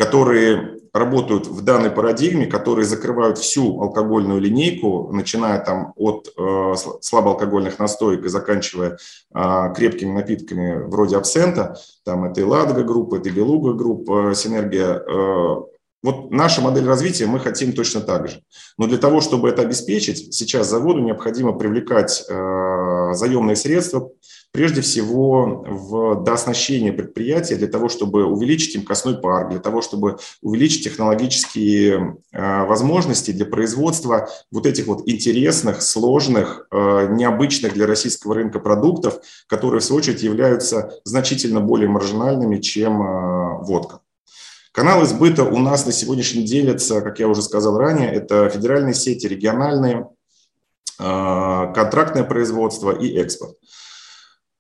которые 0.01 0.79
работают 0.95 1.47
в 1.47 1.61
данной 1.63 1.91
парадигме, 1.91 2.47
которые 2.47 2.87
закрывают 2.87 3.37
всю 3.37 3.83
алкогольную 3.83 4.41
линейку, 4.41 5.11
начиная 5.13 5.63
там 5.63 5.93
от 5.95 6.33
э, 6.37 6.75
слабоалкогольных 7.03 7.79
настоек 7.79 8.25
и 8.25 8.29
заканчивая 8.29 8.97
э, 9.35 9.75
крепкими 9.77 10.13
напитками 10.13 10.85
вроде 10.89 11.19
абсента, 11.19 11.77
там 12.05 12.25
это 12.25 12.41
и 12.41 12.45
Ладога 12.45 12.83
группа, 12.83 13.17
это 13.17 13.29
и 13.29 13.33
Белуга 13.33 13.75
группа, 13.75 14.33
Синергия. 14.35 15.03
Э, 15.07 15.57
вот 16.03 16.31
наша 16.31 16.63
модель 16.63 16.87
развития 16.87 17.27
мы 17.27 17.41
хотим 17.41 17.73
точно 17.73 18.01
так 18.01 18.29
же. 18.29 18.43
Но 18.79 18.87
для 18.87 18.99
того, 18.99 19.21
чтобы 19.21 19.49
это 19.51 19.63
обеспечить, 19.63 20.35
сейчас 20.35 20.69
заводу 20.69 21.01
необходимо 21.01 21.53
привлекать 21.53 22.25
э, 22.29 23.13
заемные 23.13 23.57
средства, 23.57 24.11
прежде 24.53 24.81
всего 24.81 25.65
в 25.67 26.25
дооснащение 26.25 26.93
предприятия 26.93 27.57
для 27.57 27.69
того, 27.69 27.89
чтобы 27.89 28.25
увеличить 28.25 28.77
имкостной 28.77 29.19
парк, 29.19 29.51
для 29.51 29.61
того, 29.61 29.83
чтобы 29.83 30.19
увеличить 30.41 30.85
технологические 30.85 32.17
э, 32.33 32.65
возможности 32.65 33.31
для 33.33 33.45
производства 33.45 34.29
вот 34.51 34.67
этих 34.67 34.87
вот 34.87 35.03
интересных, 35.07 35.83
сложных, 35.83 36.67
э, 36.71 37.09
необычных 37.11 37.75
для 37.75 37.87
российского 37.87 38.35
рынка 38.35 38.59
продуктов, 38.59 39.21
которые, 39.47 39.81
в 39.81 39.85
свою 39.85 39.99
очередь, 39.99 40.23
являются 40.23 40.95
значительно 41.05 41.61
более 41.61 41.89
маржинальными, 41.89 42.59
чем 42.59 43.03
э, 43.03 43.65
водка. 43.65 44.01
Каналы 44.73 45.05
сбыта 45.05 45.43
у 45.45 45.59
нас 45.59 45.85
на 45.85 45.93
сегодняшний 45.93 46.45
день 46.45 46.67
делятся, 46.67 47.01
как 47.01 47.19
я 47.19 47.27
уже 47.27 47.43
сказал 47.43 47.77
ранее, 47.77 48.13
это 48.13 48.49
федеральные 48.49 48.95
сети, 48.95 49.27
региональные, 49.27 50.09
а, 50.99 51.73
контрактное 51.73 52.23
производство 52.23 52.93
и 52.93 53.17
экспорт. 53.17 53.57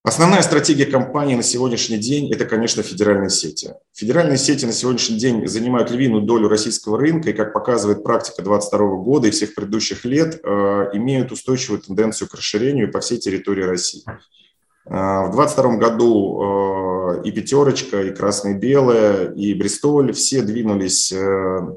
Основная 0.02 0.40
стратегия 0.40 0.86
компании 0.86 1.36
на 1.36 1.42
сегодняшний 1.42 1.98
день– 1.98 2.32
это, 2.32 2.46
конечно, 2.46 2.82
федеральные 2.82 3.28
сети. 3.28 3.74
Федеральные 3.92 4.38
сети 4.38 4.64
на 4.64 4.72
сегодняшний 4.72 5.18
день 5.18 5.46
занимают 5.46 5.90
львиную 5.90 6.22
долю 6.22 6.48
российского 6.48 6.98
рынка, 6.98 7.30
и, 7.30 7.34
как 7.34 7.52
показывает 7.52 8.02
практика 8.02 8.42
2022 8.42 8.96
года 9.02 9.28
и 9.28 9.30
всех 9.30 9.54
предыдущих 9.54 10.06
лет, 10.06 10.40
э, 10.42 10.48
имеют 10.94 11.32
устойчивую 11.32 11.82
тенденцию 11.82 12.28
к 12.28 12.34
расширению 12.34 12.90
по 12.90 13.00
всей 13.00 13.18
территории 13.18 13.62
России. 13.62 14.02
Э, 14.86 15.26
в 15.26 15.36
2022 15.36 15.76
году 15.76 16.40
э, 16.42 17.22
и 17.24 17.32
«Пятерочка», 17.32 18.02
и 18.02 18.14
«Красное 18.14 18.54
и 18.54 18.56
белое», 18.56 19.32
и 19.32 19.52
«Бристоль» 19.54 20.12
все 20.12 20.42
двинулись 20.42 21.12
э, 21.12 21.16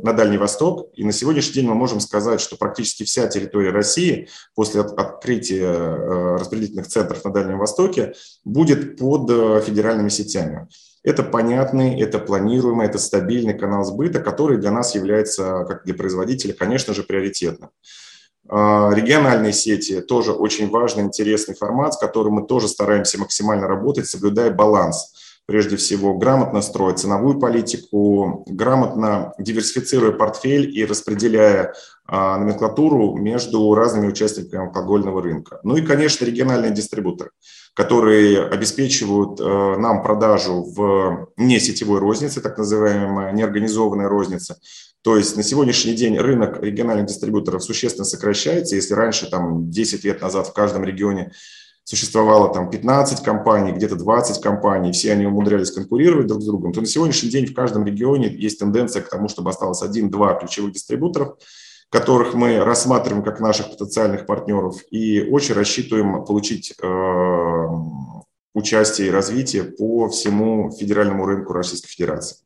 на 0.03 0.13
Дальний 0.13 0.37
Восток. 0.37 0.89
И 0.93 1.03
на 1.03 1.11
сегодняшний 1.11 1.53
день 1.53 1.67
мы 1.67 1.75
можем 1.75 1.99
сказать, 1.99 2.39
что 2.39 2.55
практически 2.55 3.03
вся 3.03 3.27
территория 3.27 3.71
России 3.71 4.29
после 4.55 4.81
открытия 4.81 6.37
распределительных 6.37 6.87
центров 6.87 7.23
на 7.25 7.31
Дальнем 7.31 7.57
Востоке 7.57 8.13
будет 8.45 8.97
под 8.97 9.29
федеральными 9.63 10.09
сетями. 10.09 10.67
Это 11.03 11.23
понятный, 11.23 11.99
это 11.99 12.17
планируемый, 12.19 12.87
это 12.87 12.97
стабильный 12.97 13.57
канал 13.57 13.83
сбыта, 13.83 14.21
который 14.21 14.57
для 14.57 14.71
нас 14.71 14.95
является, 14.95 15.65
как 15.67 15.83
для 15.83 15.93
производителя, 15.93 16.53
конечно 16.53 16.93
же, 16.93 17.03
приоритетным. 17.03 17.71
А, 18.49 18.91
региональные 18.93 19.53
сети 19.53 20.01
тоже 20.01 20.33
очень 20.33 20.69
важный, 20.69 21.03
интересный 21.03 21.55
формат, 21.55 21.93
с 21.93 21.97
которым 21.97 22.33
мы 22.33 22.47
тоже 22.47 22.67
стараемся 22.67 23.19
максимально 23.19 23.67
работать, 23.67 24.07
соблюдая 24.07 24.51
баланс. 24.51 25.13
Прежде 25.45 25.75
всего, 25.75 26.13
грамотно 26.13 26.61
строить 26.61 26.99
ценовую 26.99 27.37
политику, 27.37 28.45
грамотно 28.47 29.33
диверсифицируя 29.37 30.13
портфель 30.13 30.77
и 30.77 30.85
распределяя 30.85 31.73
а, 32.05 32.37
номенклатуру 32.37 33.15
между 33.17 33.73
разными 33.75 34.07
участниками 34.07 34.65
алкогольного 34.65 35.21
рынка. 35.21 35.59
Ну 35.63 35.75
и, 35.75 35.81
конечно, 35.81 36.23
региональные 36.25 36.71
дистрибуторы, 36.71 37.31
которые 37.73 38.45
обеспечивают 38.45 39.39
а, 39.41 39.77
нам 39.77 40.03
продажу 40.03 40.63
в 40.63 41.29
несетевой 41.37 41.99
рознице, 41.99 42.41
так 42.41 42.57
называемая 42.57 43.33
неорганизованная 43.33 44.07
розница, 44.07 44.59
то 45.03 45.17
есть 45.17 45.35
на 45.35 45.43
сегодняшний 45.43 45.93
день 45.95 46.17
рынок 46.17 46.61
региональных 46.61 47.07
дистрибьюторов 47.07 47.61
существенно 47.63 48.05
сокращается. 48.05 48.75
Если 48.75 48.93
раньше, 48.93 49.29
там, 49.29 49.69
10 49.69 50.05
лет 50.05 50.21
назад 50.21 50.47
в 50.47 50.53
каждом 50.53 50.85
регионе 50.85 51.33
существовало 51.83 52.53
там 52.53 52.69
15 52.69 53.21
компаний, 53.21 53.73
где-то 53.73 53.97
20 53.97 54.41
компаний, 54.41 54.93
все 54.93 55.11
они 55.11 55.25
умудрялись 55.25 55.71
конкурировать 55.71 56.27
друг 56.27 56.41
с 56.41 56.45
другом, 56.45 56.71
то 56.71 56.79
на 56.79 56.87
сегодняшний 56.87 57.29
день 57.29 57.45
в 57.45 57.53
каждом 57.53 57.85
регионе 57.85 58.33
есть 58.33 58.59
тенденция 58.59 59.01
к 59.01 59.09
тому, 59.09 59.27
чтобы 59.27 59.49
осталось 59.49 59.81
один-два 59.81 60.35
ключевых 60.35 60.71
дистрибьюторов, 60.71 61.35
которых 61.93 62.33
мы 62.33 62.59
рассматриваем 62.59 63.23
как 63.23 63.39
наших 63.39 63.69
потенциальных 63.69 64.25
партнеров 64.25 64.81
и 64.91 65.21
очень 65.21 65.55
рассчитываем 65.55 66.25
получить 66.25 66.73
э, 66.81 67.67
участие 68.53 69.07
и 69.07 69.11
развитие 69.11 69.63
по 69.63 70.09
всему 70.09 70.71
федеральному 70.71 71.25
рынку 71.25 71.53
Российской 71.53 71.89
Федерации. 71.89 72.37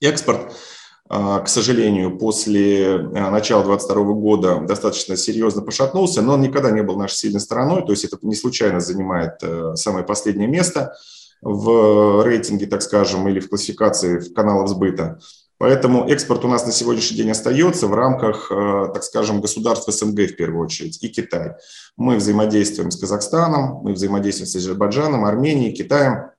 Экспорт– 0.00 0.52
а, 1.10 1.40
к 1.40 1.48
сожалению, 1.48 2.18
после 2.18 2.96
а, 2.96 3.30
начала 3.30 3.64
2022 3.64 4.12
года 4.12 4.60
достаточно 4.60 5.16
серьезно 5.16 5.62
пошатнулся, 5.62 6.20
но 6.20 6.34
он 6.34 6.42
никогда 6.42 6.70
не 6.70 6.82
был 6.82 6.96
нашей 6.96 7.16
сильной 7.16 7.40
стороной, 7.40 7.82
то 7.82 7.92
есть 7.92 8.04
это 8.04 8.18
не 8.22 8.34
случайно 8.34 8.80
занимает 8.80 9.38
э, 9.40 9.74
самое 9.74 10.04
последнее 10.04 10.48
место 10.48 10.94
в 11.40 12.22
рейтинге, 12.24 12.66
так 12.66 12.82
скажем, 12.82 13.26
или 13.26 13.40
в 13.40 13.48
классификации 13.48 14.20
каналов 14.34 14.68
сбыта. 14.68 15.18
Поэтому 15.58 16.08
экспорт 16.08 16.44
у 16.44 16.48
нас 16.48 16.64
на 16.64 16.72
сегодняшний 16.72 17.16
день 17.16 17.30
остается 17.32 17.88
в 17.88 17.94
рамках, 17.94 18.50
э, 18.50 18.90
так 18.94 19.02
скажем, 19.02 19.40
государств 19.40 19.92
СНГ 19.92 20.30
в 20.30 20.36
первую 20.36 20.64
очередь 20.64 21.02
и 21.02 21.08
Китай. 21.08 21.54
Мы 21.96 22.16
взаимодействуем 22.16 22.92
с 22.92 22.96
Казахстаном, 22.96 23.80
мы 23.82 23.92
взаимодействуем 23.92 24.46
с 24.46 24.54
Азербайджаном, 24.54 25.24
Арменией, 25.24 25.74
Китаем, 25.74 26.30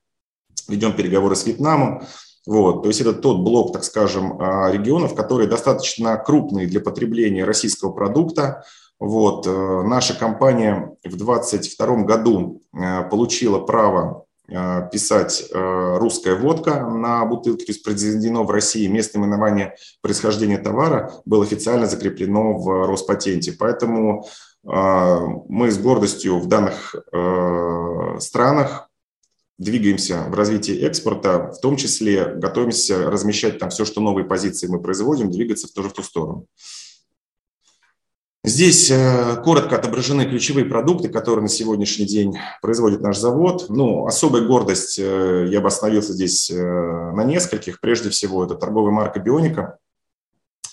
ведем 0.70 0.94
переговоры 0.94 1.36
с 1.36 1.46
Вьетнамом. 1.46 2.04
Вот, 2.46 2.84
то 2.84 2.88
есть 2.88 3.02
это 3.02 3.14
тот 3.14 3.42
блок, 3.42 3.74
так 3.74 3.84
скажем, 3.84 4.42
а, 4.42 4.72
регионов, 4.72 5.14
которые 5.14 5.50
достаточно 5.50 6.18
крупные 6.18 6.68
для 6.68 6.80
потребления 6.80 7.44
российского 7.44 7.92
продукта. 7.92 8.64
Вот, 9.00 9.48
э, 9.48 9.84
наша 9.84 10.14
компания 10.14 10.96
в 11.06 11.16
2022 11.16 12.04
году 12.04 12.64
э, 12.74 13.04
получила 13.10 13.60
право 13.60 14.26
э, 14.26 14.29
писать 14.92 15.50
русская 15.54 16.36
водка 16.36 16.86
на 16.86 17.26
бутылке, 17.26 17.66
то 17.66 17.72
есть 17.72 17.84
произведено 17.84 18.44
в 18.44 18.52
России 18.52 18.88
местное 18.88 19.22
именование 19.22 19.76
происхождения 20.02 20.58
товара 20.58 21.14
было 21.26 21.44
официально 21.44 21.86
закреплено 21.86 22.58
в 22.58 22.88
Роспатенте. 22.88 23.54
Поэтому 23.54 24.26
мы 24.64 25.72
с 25.72 25.78
гордостью 25.78 26.40
в 26.40 26.48
данных 26.48 26.96
странах 28.20 28.90
двигаемся 29.58 30.26
в 30.30 30.36
развитии 30.36 30.86
экспорта, 30.86 31.52
в 31.52 31.60
том 31.60 31.76
числе 31.76 32.26
готовимся 32.36 33.10
размещать 33.10 33.60
там 33.60 33.70
все, 33.70 33.86
что 33.86 34.02
новые 34.02 34.26
позиции 34.26 34.68
мы 34.68 34.82
производим, 34.82 35.32
двигаться 35.32 35.68
тоже 35.74 35.90
в 35.90 35.94
ту 35.94 36.04
сторону. 36.04 36.46
Здесь 38.50 38.90
э, 38.90 39.36
коротко 39.44 39.76
отображены 39.76 40.26
ключевые 40.26 40.66
продукты, 40.66 41.08
которые 41.08 41.44
на 41.44 41.50
сегодняшний 41.50 42.08
день 42.08 42.36
производит 42.64 43.00
наш 43.00 43.16
завод. 43.16 43.68
Ну, 43.70 44.08
особая 44.08 44.42
гордость, 44.42 44.98
э, 44.98 45.46
я 45.50 45.62
бы 45.62 45.68
остановился 45.68 46.14
здесь 46.14 46.50
э, 46.50 46.56
на 46.56 47.24
нескольких. 47.24 47.80
Прежде 47.80 48.10
всего, 48.10 48.44
это 48.44 48.56
торговая 48.56 48.92
марка 48.92 49.20
«Бионика», 49.20 49.78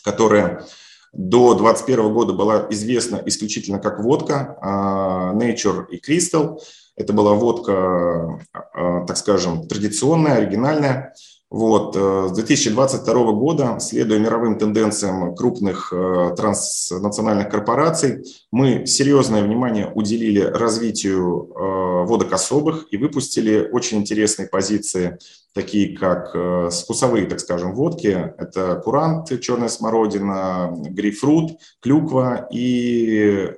которая 0.03 0.65
до 1.12 1.53
2021 1.53 2.15
года 2.15 2.33
была 2.33 2.67
известна 2.71 3.23
исключительно 3.27 3.79
как 3.79 4.01
водка, 4.01 4.57
а, 4.62 5.35
Nature 5.35 5.85
и 5.91 6.01
Crystal– 6.01 6.59
это 6.97 7.12
была 7.12 7.35
водка, 7.35 8.41
а, 8.53 9.05
так 9.07 9.19
скажем, 9.19 9.69
традиционная, 9.69 10.37
оригинальная. 10.37 11.15
Вот. 11.49 11.95
Э, 11.97 12.29
с 12.29 12.33
2022 12.33 13.33
года, 13.33 13.79
следуя 13.79 14.19
мировым 14.19 14.59
тенденциям 14.59 15.35
крупных 15.37 15.93
э, 15.93 16.35
транснациональных 16.37 17.49
корпораций, 17.49 18.25
мы 18.51 18.85
серьезное 18.87 19.45
внимание 19.45 19.91
уделили 19.95 20.41
развитию 20.41 21.49
э, 21.55 22.07
водок 22.07 22.33
особых 22.33 22.89
и 22.91 22.97
выпустили 22.97 23.69
очень 23.71 23.99
интересные 23.99 24.49
позиции, 24.49 25.19
такие 25.55 25.97
как 25.97 26.37
вкусовые, 26.73 27.27
так 27.27 27.41
скажем, 27.41 27.75
водки. 27.75 28.09
Это 28.39 28.75
курант, 28.85 29.41
черная 29.41 29.69
смородина, 29.69 30.71
грейпфрут, 30.91 31.53
клюква 31.81 32.47
и 32.51 33.53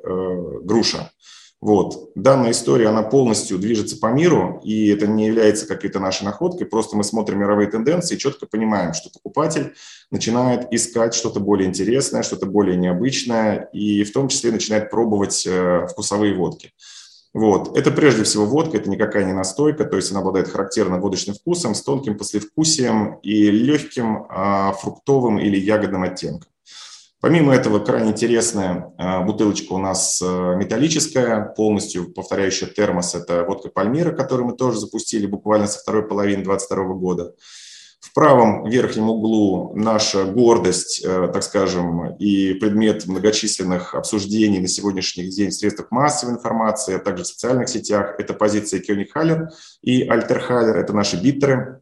груша. 0.62 1.10
Вот. 1.60 2.12
Данная 2.14 2.52
история, 2.52 2.88
она 2.88 3.02
полностью 3.02 3.58
движется 3.58 3.98
по 3.98 4.12
миру, 4.12 4.60
и 4.62 4.88
это 4.88 5.08
не 5.08 5.26
является 5.26 5.66
какой-то 5.66 5.98
нашей 5.98 6.22
находкой, 6.22 6.68
просто 6.68 6.96
мы 6.96 7.02
смотрим 7.02 7.40
мировые 7.40 7.68
тенденции 7.68 8.14
и 8.14 8.18
четко 8.18 8.46
понимаем, 8.46 8.94
что 8.94 9.10
покупатель 9.10 9.74
начинает 10.12 10.72
искать 10.72 11.14
что-то 11.14 11.40
более 11.40 11.68
интересное, 11.68 12.22
что-то 12.22 12.46
более 12.46 12.76
необычное, 12.76 13.68
и 13.72 14.04
в 14.04 14.12
том 14.12 14.28
числе 14.28 14.52
начинает 14.52 14.88
пробовать 14.88 15.44
э, 15.46 15.88
вкусовые 15.90 16.34
водки. 16.34 16.72
Вот. 17.34 17.76
Это 17.76 17.90
прежде 17.90 18.22
всего 18.22 18.46
водка, 18.46 18.76
это 18.76 18.88
никакая 18.88 19.24
не 19.24 19.32
настойка, 19.32 19.84
то 19.84 19.96
есть 19.96 20.12
она 20.12 20.20
обладает 20.20 20.48
характерным 20.48 21.00
водочным 21.00 21.34
вкусом 21.34 21.74
с 21.74 21.82
тонким 21.82 22.16
послевкусием 22.16 23.18
и 23.22 23.50
легким 23.50 24.26
а, 24.28 24.72
фруктовым 24.72 25.38
или 25.38 25.58
ягодным 25.58 26.04
оттенком. 26.04 26.50
Помимо 27.20 27.52
этого, 27.52 27.80
крайне 27.80 28.12
интересная 28.12 28.92
а, 28.96 29.22
бутылочка 29.22 29.72
у 29.72 29.78
нас 29.78 30.22
а, 30.22 30.54
металлическая, 30.54 31.46
полностью 31.46 32.12
повторяющая 32.12 32.68
термос. 32.68 33.16
Это 33.16 33.42
водка 33.42 33.70
Пальмира, 33.70 34.12
которую 34.12 34.48
мы 34.48 34.56
тоже 34.56 34.78
запустили 34.78 35.26
буквально 35.26 35.66
со 35.66 35.80
второй 35.80 36.06
половины 36.06 36.44
2022 36.44 36.94
года. 36.94 37.34
В 38.00 38.14
правом 38.14 38.68
верхнем 38.68 39.10
углу 39.10 39.72
наша 39.74 40.24
гордость, 40.24 41.04
э, 41.04 41.28
так 41.32 41.42
скажем, 41.42 42.14
и 42.16 42.54
предмет 42.54 43.06
многочисленных 43.06 43.96
обсуждений 43.96 44.60
на 44.60 44.68
сегодняшний 44.68 45.28
день 45.28 45.50
в 45.50 45.54
средствах 45.54 45.90
массовой 45.90 46.34
информации, 46.34 46.94
а 46.94 47.00
также 47.00 47.24
в 47.24 47.26
социальных 47.26 47.68
сетях. 47.68 48.14
Это 48.18 48.34
позиция 48.34 48.78
Кёник 48.78 49.12
Халлер 49.12 49.50
и 49.82 50.08
Альтер 50.08 50.38
Халлер. 50.38 50.76
Это 50.76 50.92
наши 50.92 51.20
биттеры, 51.20 51.80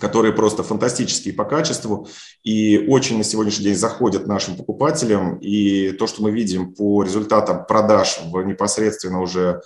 которые 0.00 0.32
просто 0.32 0.62
фантастические 0.62 1.34
по 1.34 1.44
качеству 1.44 2.08
и 2.42 2.86
очень 2.88 3.18
на 3.18 3.24
сегодняшний 3.24 3.64
день 3.66 3.76
заходят 3.76 4.26
нашим 4.26 4.56
покупателям. 4.56 5.38
И 5.38 5.92
то, 5.92 6.06
что 6.06 6.22
мы 6.22 6.30
видим 6.30 6.74
по 6.74 7.02
результатам 7.02 7.66
продаж 7.66 8.20
в 8.30 8.42
непосредственно 8.42 9.20
уже 9.20 9.62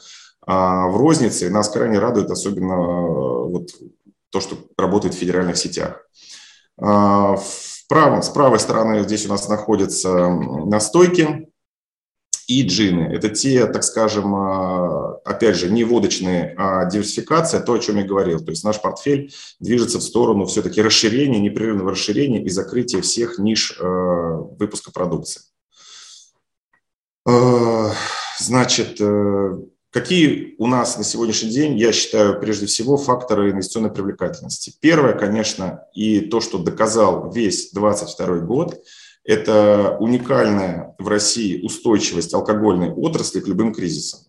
а, 0.46 0.88
в 0.88 0.96
рознице, 0.96 1.50
нас 1.50 1.68
крайне 1.68 1.98
радует, 1.98 2.30
особенно 2.30 2.74
а, 2.74 3.44
вот 3.44 3.70
то, 4.30 4.40
что 4.40 4.56
работает 4.78 5.14
в 5.14 5.18
федеральных 5.18 5.56
сетях. 5.56 6.06
А, 6.80 7.36
в 7.36 7.86
правом, 7.88 8.22
с 8.22 8.28
правой 8.28 8.58
стороны 8.58 9.02
здесь 9.02 9.26
у 9.26 9.28
нас 9.28 9.48
находятся 9.48 10.28
настойки. 10.28 11.49
И 12.50 12.66
джины. 12.66 13.02
Это 13.02 13.28
те, 13.28 13.64
так 13.66 13.84
скажем, 13.84 14.34
а, 14.34 15.20
опять 15.24 15.56
же, 15.56 15.70
не 15.70 15.84
водочные, 15.84 16.52
а 16.58 16.84
диверсификация, 16.84 17.60
то, 17.60 17.74
о 17.74 17.78
чем 17.78 17.98
я 17.98 18.04
говорил. 18.04 18.40
То 18.40 18.50
есть 18.50 18.64
наш 18.64 18.82
портфель 18.82 19.32
движется 19.60 19.98
в 19.98 20.02
сторону 20.02 20.46
все-таки 20.46 20.82
расширения, 20.82 21.38
непрерывного 21.38 21.92
расширения 21.92 22.42
и 22.42 22.48
закрытия 22.48 23.02
всех 23.02 23.38
ниш 23.38 23.78
а, 23.80 24.32
выпуска 24.58 24.90
продукции. 24.90 25.42
А, 27.24 27.92
значит, 28.40 29.00
э, 29.00 29.58
какие 29.92 30.56
у 30.58 30.66
нас 30.66 30.98
на 30.98 31.04
сегодняшний 31.04 31.50
день, 31.50 31.78
я 31.78 31.92
считаю, 31.92 32.40
прежде 32.40 32.66
всего, 32.66 32.96
факторы 32.96 33.52
инвестиционной 33.52 33.92
привлекательности? 33.92 34.72
Первое, 34.80 35.12
конечно, 35.12 35.84
и 35.94 36.18
то, 36.18 36.40
что 36.40 36.58
доказал 36.58 37.30
весь 37.30 37.70
2022 37.70 38.38
год– 38.38 38.84
это 39.24 39.96
уникальная 40.00 40.94
в 40.98 41.09
России 41.09 41.62
устойчивость 41.62 42.35
алкогольной 42.35 42.90
отрасли 42.90 43.40
к 43.40 43.48
любым 43.48 43.74
кризисам. 43.74 44.20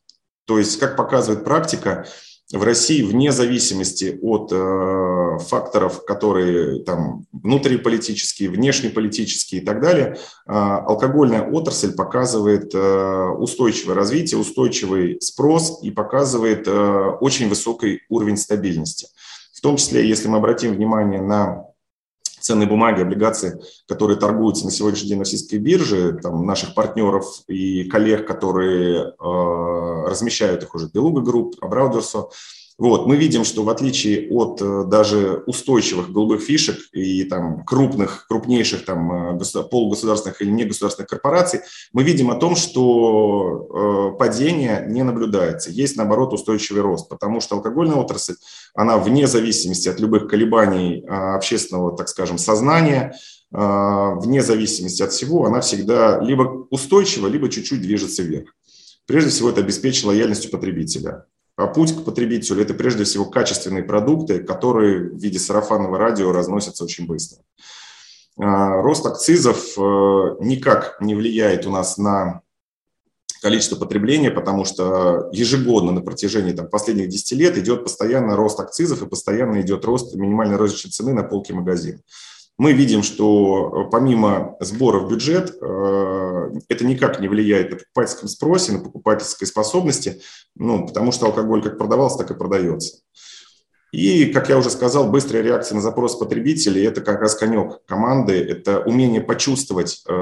То 0.46 0.58
есть, 0.58 0.80
как 0.80 0.98
показывает 0.98 1.44
практика, 1.44 2.06
в 2.52 2.64
России 2.64 3.02
вне 3.02 3.32
зависимости 3.32 4.20
от 4.22 4.52
э, 4.52 5.38
факторов, 5.48 6.04
которые 6.04 6.84
там 6.84 7.26
внутриполитические, 7.32 8.50
внешнеполитические 8.50 9.62
и 9.62 9.66
так 9.66 9.82
далее, 9.82 10.18
э, 10.18 10.52
алкогольная 10.52 11.50
отрасль 11.50 11.94
показывает 11.94 12.72
э, 12.74 13.30
устойчивое 13.38 13.96
развитие, 13.96 14.40
устойчивый 14.40 15.22
спрос 15.22 15.82
и 15.82 15.92
показывает 15.92 16.68
э, 16.68 17.18
очень 17.22 17.48
высокий 17.48 18.02
уровень 18.10 18.38
стабильности. 18.38 19.08
В 19.54 19.62
том 19.62 19.78
числе, 19.78 20.06
если 20.08 20.28
мы 20.28 20.38
обратим 20.38 20.74
внимание 20.74 21.22
на 21.22 21.71
ценные 22.42 22.68
бумаги, 22.68 23.02
облигации, 23.02 23.62
которые 23.88 24.18
торгуются 24.18 24.66
на 24.66 24.72
сегодняшний 24.72 25.10
день 25.10 25.18
на 25.18 25.24
российской 25.24 25.58
бирже, 25.58 26.20
там, 26.22 26.46
наших 26.46 26.74
партнеров 26.74 27.26
и 27.48 27.86
коллег, 27.86 28.28
которые 28.28 29.08
э, 29.08 30.10
размещают 30.10 30.64
их 30.64 30.76
уже, 30.76 30.90
Белуга 30.90 31.22
Групп, 31.22 31.56
Абрау-Дюрсо, 31.62 32.28
вот, 32.90 33.06
мы 33.06 33.16
видим, 33.16 33.44
что 33.44 33.62
в 33.62 33.70
отличие 33.70 34.28
от 34.32 34.60
э, 34.60 34.86
даже 34.88 35.44
устойчивых 35.46 36.12
голубых 36.12 36.42
фишек 36.42 36.80
и 36.94 37.24
там 37.26 37.64
крупных, 37.64 38.26
крупнейших 38.28 38.86
там 38.86 39.38
э, 39.40 39.64
полугосударственных 39.70 40.42
или 40.42 40.50
негосударственных 40.50 41.08
корпораций, 41.08 41.60
мы 41.94 42.02
видим 42.02 42.32
о 42.32 42.36
том, 42.38 42.56
что 42.56 44.14
э, 44.16 44.18
падение 44.18 44.84
не 44.90 45.04
наблюдается. 45.04 45.70
Есть, 45.70 45.96
наоборот, 45.96 46.34
устойчивый 46.34 46.82
рост, 46.82 47.08
потому 47.08 47.40
что 47.40 47.58
алкогольная 47.58 47.98
отрасль, 47.98 48.34
она 48.74 48.98
вне 48.98 49.28
зависимости 49.28 49.88
от 49.88 50.00
любых 50.00 50.28
колебаний 50.28 51.06
общественного, 51.08 51.96
так 51.96 52.10
скажем, 52.10 52.40
сознания, 52.40 53.14
вне 53.52 54.42
зависимости 54.42 55.04
от 55.04 55.12
всего, 55.12 55.46
она 55.46 55.62
всегда 55.62 56.20
либо 56.20 56.66
устойчива, 56.72 57.28
либо 57.28 57.48
чуть-чуть 57.48 57.82
движется 57.82 58.24
вверх. 58.24 58.50
Прежде 59.06 59.30
всего, 59.30 59.50
это 59.50 59.62
обеспечит 59.62 60.06
лояльностью 60.06 60.50
потребителя. 60.50 61.26
А 61.58 61.68
путь 61.68 61.96
к 61.96 62.04
потребителю– 62.04 62.62
это 62.64 62.74
прежде 62.74 63.04
всего 63.04 63.26
качественные 63.26 63.84
продукты, 63.84 64.44
которые 64.44 65.10
в 65.10 65.18
виде 65.18 65.38
сарафанного 65.38 65.98
радио 65.98 66.32
разносятся 66.32 66.84
очень 66.84 67.06
быстро. 67.06 67.40
А, 68.38 68.82
рост 68.82 69.06
акцизов 69.06 69.78
э, 69.78 69.82
никак 70.40 71.00
не 71.02 71.16
влияет 71.16 71.68
у 71.68 71.72
нас 71.72 71.98
на 71.98 72.42
количество 73.42 73.76
потребления, 73.76 74.32
потому 74.32 74.66
что 74.66 75.30
ежегодно 75.32 75.92
на 75.92 76.02
протяжении 76.02 76.54
там, 76.54 76.68
последних 76.68 77.10
10 77.10 77.32
лет 77.38 77.58
идет 77.58 77.84
постоянно 77.84 78.36
рост 78.36 78.60
акцизов 78.60 79.02
и 79.02 79.08
постоянно 79.08 79.62
идет 79.62 79.84
рост 79.86 80.16
минимальной 80.16 80.58
розничной 80.58 80.92
цены 80.92 81.14
на 81.14 81.24
полке 81.24 81.54
магазина 81.54 82.00
мы 82.62 82.74
видим, 82.74 83.02
что 83.02 83.88
э, 83.88 83.90
помимо 83.90 84.56
сбора 84.60 85.00
в 85.00 85.10
бюджет, 85.10 85.58
э, 85.60 86.52
это 86.70 86.86
никак 86.86 87.20
не 87.20 87.28
влияет 87.28 87.72
на 87.72 87.78
покупательском 87.78 88.30
спросе, 88.30 88.74
на 88.74 88.84
покупательской 88.84 89.48
способности, 89.48 90.22
ну, 90.56 90.86
потому 90.86 91.12
что 91.12 91.26
алкоголь 91.26 91.64
как 91.64 91.80
продавался, 91.80 92.20
так 92.20 92.30
и 92.30 92.36
продается. 92.36 93.00
И, 93.92 94.26
как 94.26 94.48
я 94.50 94.60
уже 94.60 94.70
сказал, 94.70 95.10
быстрая 95.10 95.42
реакция 95.42 95.76
на 95.76 95.82
запрос 95.82 96.16
потребителей– 96.18 96.84
это 96.86 97.02
как 97.02 97.22
раз 97.22 97.34
конек 97.34 97.84
команды, 97.88 98.34
это 98.40 98.82
умение 98.82 99.22
почувствовать 99.22 100.04
э, 100.08 100.14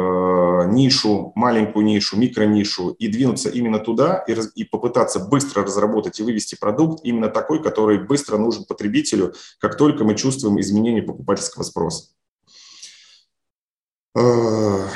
нишу, 0.69 1.33
маленькую 1.35 1.83
нишу, 1.83 2.15
микронишу 2.17 2.91
и 2.91 3.09
двинуться 3.09 3.49
именно 3.49 3.79
туда 3.79 4.23
и, 4.29 4.35
и 4.55 4.63
попытаться 4.63 5.19
быстро 5.19 5.65
разработать 5.65 6.21
и 6.21 6.23
вывести 6.23 6.55
продукт 6.57 7.01
именно 7.03 7.27
такой, 7.27 7.61
который 7.61 8.01
быстро 8.01 8.37
нужен 8.37 8.63
потребителю, 8.63 9.33
как 9.59 9.75
только 9.75 10.05
мы 10.05 10.15
чувствуем 10.15 10.57
изменение 10.61 11.03
покупательского 11.03 11.63
спроса. 11.63 12.05
Э, 14.15 14.87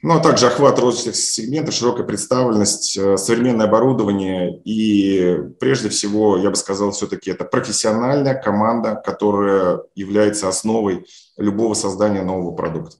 ну, 0.00 0.14
а 0.14 0.20
также 0.20 0.46
охват 0.46 0.78
розничных 0.78 1.16
сегментов, 1.16 1.74
широкая 1.74 2.06
представленность, 2.06 2.96
э, 2.96 3.16
современное 3.16 3.66
оборудование 3.66 4.60
и, 4.64 5.36
прежде 5.58 5.88
всего, 5.88 6.36
я 6.36 6.50
бы 6.50 6.56
сказал, 6.56 6.92
все-таки 6.92 7.30
это 7.30 7.44
профессиональная 7.44 8.40
команда, 8.40 8.94
которая 9.04 9.82
является 9.96 10.48
основой 10.48 11.04
любого 11.36 11.74
создания 11.74 12.22
нового 12.22 12.54
продукта. 12.54 12.96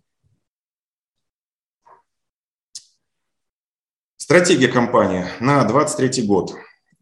Стратегия 4.16 4.68
компании 4.68 5.24
на 5.40 5.64
2023 5.64 6.26
год. 6.26 6.54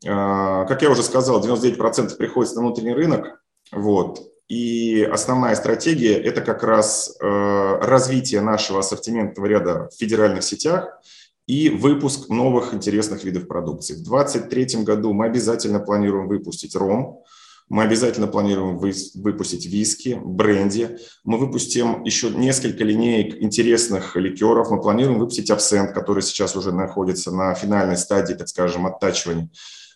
Э, 0.04 0.66
как 0.68 0.82
я 0.82 0.90
уже 0.90 1.02
сказал, 1.02 1.42
99% 1.42 2.16
приходится 2.18 2.56
на 2.56 2.66
внутренний 2.66 2.92
рынок. 2.92 3.42
Вот. 3.72 4.20
И 4.48 5.02
основная 5.02 5.56
стратегия– 5.56 6.14
это 6.22 6.40
как 6.40 6.62
раз 6.62 7.16
э, 7.20 7.78
развитие 7.82 8.40
нашего 8.40 8.78
ассортиментного 8.78 9.46
ряда 9.46 9.88
в 9.90 9.98
федеральных 9.98 10.44
сетях 10.44 11.00
и 11.46 11.68
выпуск 11.68 12.28
новых 12.28 12.72
интересных 12.72 13.24
видов 13.24 13.48
продукции. 13.48 13.94
В 13.94 14.04
2023 14.04 14.84
году 14.84 15.12
мы 15.12 15.26
обязательно 15.26 15.80
планируем 15.80 16.28
выпустить 16.28 16.76
ром, 16.76 17.24
мы 17.68 17.82
обязательно 17.82 18.28
планируем 18.28 18.78
выпустить 18.78 19.66
виски, 19.66 20.20
бренди. 20.22 20.98
Мы 21.24 21.36
выпустим 21.36 22.04
еще 22.04 22.30
несколько 22.30 22.84
линеек 22.84 23.42
интересных 23.42 24.14
ликеров. 24.14 24.70
Мы 24.70 24.80
планируем 24.80 25.18
выпустить 25.18 25.50
абсент, 25.50 25.92
который 25.92 26.22
сейчас 26.22 26.54
уже 26.54 26.70
находится 26.70 27.32
на 27.32 27.54
финальной 27.54 27.96
стадии, 27.96 28.34
так 28.34 28.46
скажем, 28.46 28.86
оттачивания. 28.86 29.50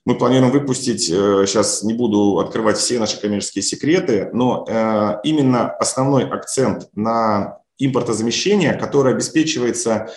Мы 0.07 0.17
планируем 0.17 0.51
выпустить, 0.51 1.05
сейчас 1.05 1.83
э, 1.83 1.87
не 1.87 1.93
буду 1.93 2.39
открывать 2.39 2.79
все 2.79 2.99
наши 2.99 3.21
коммерческие 3.21 3.63
секреты, 3.63 4.31
но 4.33 4.65
э, 4.67 5.21
именно 5.25 5.71
основной 5.71 6.27
акцент 6.27 6.89
на 6.95 7.59
импортозамещение, 7.79 8.75
которое 8.75 9.15
обеспечивается 9.15 10.11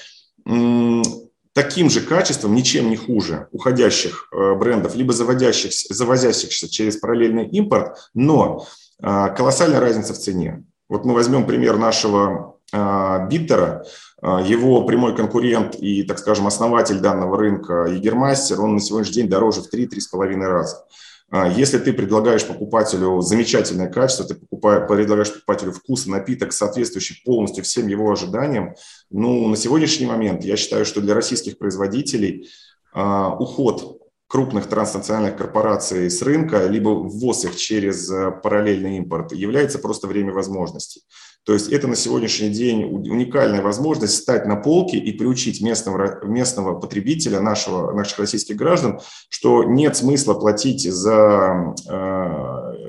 таким 1.53 1.89
же 1.89 2.01
качеством, 2.01 2.55
ничем 2.55 2.89
не 2.89 2.97
хуже 2.97 3.47
уходящих 3.51 4.29
э, 4.31 4.55
брендов, 4.55 4.95
либо 4.95 5.11
заводящихся, 5.13 5.93
завозящихся 5.93 6.69
через 6.69 6.97
параллельный 6.97 7.47
импорт, 7.47 8.09
но 8.13 8.65
колоссальная 8.99 9.81
разница 9.81 10.13
в 10.13 10.17
цене. 10.17 10.63
Вот 10.87 11.03
мы 11.03 11.13
возьмем 11.13 11.45
пример 11.45 11.77
нашего 11.77 12.52
биттера, 12.73 13.85
а, 14.23 14.41
его 14.41 14.85
прямой 14.85 15.15
конкурент 15.15 15.75
и, 15.75 16.03
так 16.03 16.17
скажем, 16.17 16.47
основатель 16.47 16.99
данного 16.99 17.37
рынка 17.37 17.87
Егермастер, 17.89 18.61
он 18.61 18.75
на 18.75 18.79
сегодняшний 18.79 19.15
день 19.15 19.29
дороже 19.29 19.61
в 19.61 19.69
3-3,5 19.69 20.47
раза. 20.47 20.85
А, 21.29 21.49
если 21.49 21.77
ты 21.77 21.91
предлагаешь 21.91 22.45
покупателю 22.45 23.19
замечательное 23.19 23.89
качество, 23.89 24.25
ты 24.25 24.35
предлагаешь 24.35 25.33
покупателю 25.33 25.73
вкус 25.73 26.07
и 26.07 26.09
напиток, 26.09 26.53
соответствующий 26.53 27.21
полностью 27.25 27.65
всем 27.65 27.87
его 27.87 28.09
ожиданиям, 28.09 28.75
ну, 29.09 29.45
на 29.49 29.57
сегодняшний 29.57 30.05
момент 30.05 30.45
я 30.45 30.55
считаю, 30.55 30.85
что 30.85 31.01
для 31.01 31.13
российских 31.13 31.57
производителей 31.57 32.49
уход 32.95 33.99
крупных 34.27 34.67
транснациональных 34.67 35.35
корпораций 35.35 36.09
с 36.09 36.21
рынка, 36.21 36.67
либо 36.67 36.89
ввоз 36.89 37.43
их 37.43 37.55
через 37.55 38.07
параллельный 38.41 38.97
импорт 38.97 39.31
является 39.33 39.79
просто 39.79 40.07
время 40.07 40.31
возможностей. 40.31 41.01
То 41.45 41.53
есть 41.53 41.69
это 41.69 41.89
на 41.89 41.95
сегодняшний 41.95 42.49
день 42.49 42.85
уникальная 42.85 43.61
возможность 43.61 44.15
стать 44.15 44.45
на 44.45 44.55
полке 44.55 44.97
и 44.97 45.11
приучить 45.11 45.61
местного, 45.61 46.23
местного 46.25 46.79
потребителя, 46.79 47.41
нашего, 47.41 47.91
наших 47.91 48.19
российских 48.19 48.55
граждан, 48.55 49.01
что 49.27 49.65
нет 49.65 49.97
смысла 49.97 50.35
платить 50.35 50.89
за 50.89 51.75
э, 51.85 51.93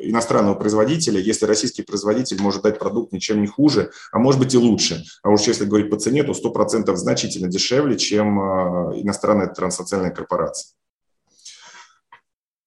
иностранного 0.02 0.54
производителя, 0.54 1.18
если 1.18 1.46
российский 1.46 1.82
производитель 1.82 2.40
может 2.40 2.62
дать 2.62 2.78
продукт 2.78 3.12
ничем 3.12 3.40
не 3.40 3.48
хуже, 3.48 3.90
а 4.12 4.20
может 4.20 4.40
быть 4.40 4.54
и 4.54 4.58
лучше. 4.58 5.02
А 5.24 5.30
уж 5.30 5.42
если 5.42 5.64
говорить 5.64 5.90
по 5.90 5.96
цене, 5.96 6.22
то 6.22 6.30
100% 6.30 6.94
значительно 6.94 7.48
дешевле, 7.48 7.98
чем 7.98 8.38
э, 8.38 9.00
иностранная 9.00 9.48
транснациональная 9.48 10.14
корпорация. 10.14 10.74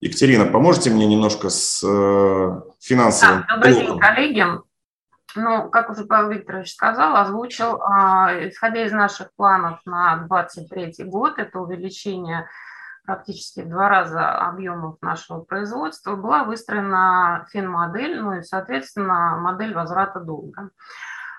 Екатерина, 0.02 0.46
поможете 0.46 0.90
мне 0.90 1.08
немножко 1.08 1.50
с 1.50 1.82
э, 1.82 2.62
финансовым? 2.82 3.46
Да, 3.48 3.56
добрый 3.56 3.74
день, 3.74 4.00
коллеги. 4.00 4.67
Ну, 5.38 5.70
как 5.70 5.90
уже 5.90 6.06
Павел 6.06 6.30
Викторович 6.30 6.74
сказал, 6.74 7.16
озвучил, 7.16 7.82
а, 7.82 8.32
исходя 8.48 8.86
из 8.86 8.92
наших 8.92 9.34
планов 9.36 9.80
на 9.86 10.18
2023 10.28 11.06
год, 11.06 11.38
это 11.38 11.60
увеличение 11.60 12.48
практически 13.06 13.62
в 13.62 13.70
два 13.70 13.88
раза 13.88 14.32
объемов 14.32 14.98
нашего 15.02 15.40
производства, 15.40 16.16
была 16.16 16.44
выстроена 16.44 17.48
финмодель, 17.52 18.20
ну 18.20 18.34
и, 18.34 18.42
соответственно, 18.42 19.38
модель 19.38 19.74
возврата 19.74 20.20
долга. 20.20 20.72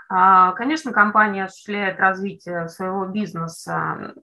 А, 0.08 0.52
конечно, 0.52 0.92
компания 0.92 1.44
осуществляет 1.44 2.00
развитие 2.00 2.68
своего 2.68 3.04
бизнеса 3.04 4.14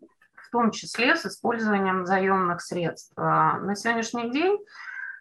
том 0.56 0.72
числе 0.72 1.18
с 1.18 1.26
использованием 1.26 2.06
заемных 2.06 2.62
средств. 2.62 3.12
На 3.18 3.76
сегодняшний 3.76 4.32
день 4.32 4.58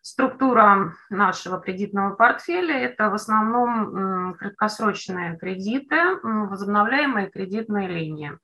структура 0.05 0.93
нашего 1.09 1.59
кредитного 1.59 2.14
портфеля– 2.14 2.79
это 2.85 3.09
в 3.09 3.14
основном 3.14 4.35
краткосрочные 4.35 5.38
кредиты, 5.38 5.97
возобновляемые 6.23 7.31
кредитные 7.31 7.88
линии, 7.88 8.38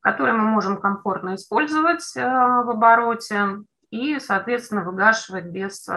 которые 0.00 0.34
мы 0.34 0.42
можем 0.44 0.76
комфортно 0.80 1.36
использовать 1.36 2.02
в 2.16 2.70
обороте 2.70 3.60
и, 3.90 4.18
соответственно, 4.18 4.82
выгашивать 4.82 5.44
без 5.44 5.88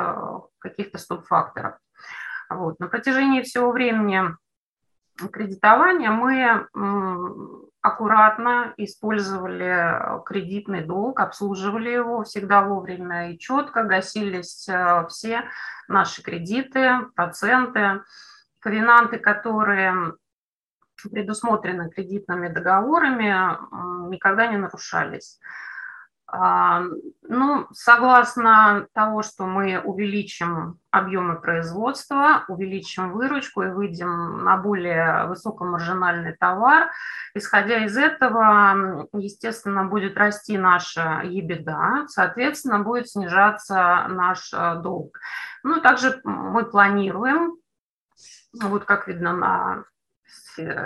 каких-то 0.59 0.99
стоп-факторов. 0.99 1.79
Вот. 2.51 2.79
На 2.79 2.87
протяжении 2.87 3.41
всего 3.41 3.71
времени 3.71 4.21
кредитования 5.31 6.11
мы 6.11 6.67
аккуратно 7.81 8.73
использовали 8.77 10.23
кредитный 10.25 10.83
долг, 10.83 11.19
обслуживали 11.19 11.89
его 11.89 12.23
всегда 12.23 12.61
вовремя 12.61 13.31
и 13.31 13.39
четко, 13.39 13.83
гасились 13.83 14.67
э, 14.67 15.05
все 15.09 15.43
наши 15.87 16.21
кредиты, 16.21 16.89
проценты, 17.15 18.01
ковенанты, 18.59 19.19
которые 19.19 20.13
предусмотрены 21.03 21.89
кредитными 21.89 22.47
договорами, 22.47 24.09
никогда 24.09 24.47
не 24.47 24.57
нарушались. 24.57 25.39
А, 26.29 26.83
ну, 27.21 27.67
согласно 27.71 28.87
того, 28.93 29.21
что 29.21 29.45
мы 29.45 29.79
увеличим 29.79 30.77
объемы 30.91 31.39
производства, 31.39 32.43
увеличим 32.49 33.13
выручку 33.13 33.61
и 33.61 33.69
выйдем 33.69 34.43
на 34.43 34.57
более 34.57 35.27
высокомаржинальный 35.27 36.35
товар, 36.35 36.91
исходя 37.33 37.85
из 37.85 37.95
этого, 37.95 39.07
естественно, 39.13 39.85
будет 39.85 40.17
расти 40.17 40.57
наша 40.57 41.21
ебеда, 41.23 42.05
соответственно, 42.07 42.79
будет 42.79 43.07
снижаться 43.07 44.07
наш 44.09 44.51
э, 44.53 44.75
долг. 44.81 45.17
Ну, 45.63 45.79
также 45.79 46.19
мы 46.25 46.65
планируем, 46.65 47.55
вот 48.61 48.83
как 48.83 49.07
видно 49.07 49.33
на 49.33 49.83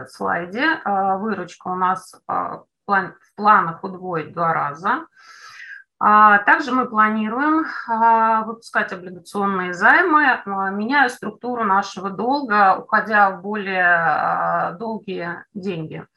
слайде, 0.08 0.82
э, 0.86 1.18
выручка 1.18 1.70
у 1.70 1.76
нас 1.76 2.14
э, 2.94 3.14
в 3.22 3.36
планах 3.36 3.84
удвоить 3.84 4.34
два 4.34 4.54
раза. 4.54 5.06
А, 6.04 6.40
также 6.40 6.72
мы 6.72 6.90
планируем 6.90 7.68
а, 7.88 8.42
выпускать 8.42 8.92
облигационные 8.92 9.76
займы, 9.76 10.32
а, 10.32 10.72
меняя 10.72 11.10
структуру 11.10 11.64
нашего 11.64 12.10
долга, 12.10 12.76
уходя 12.76 13.30
в 13.30 13.44
более 13.44 14.76
долгие 14.80 15.46
деньги. 15.54 16.08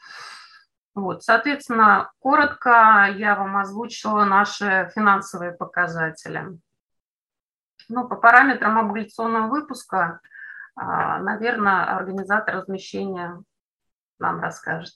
Вот, 0.94 1.22
соответственно, 1.22 2.10
коротко 2.18 3.08
я 3.14 3.34
вам 3.34 3.58
озвучила 3.58 4.24
наши 4.24 4.90
финансовые 4.94 5.52
показатели. 5.52 6.58
Ну, 7.90 8.08
по 8.08 8.16
параметрам 8.16 8.78
облигационного 8.78 9.48
выпуска, 9.48 10.20
наверное, 10.76 11.94
организатор 11.94 12.56
размещения 12.56 13.42
нам 14.18 14.40
расскажет. 14.40 14.94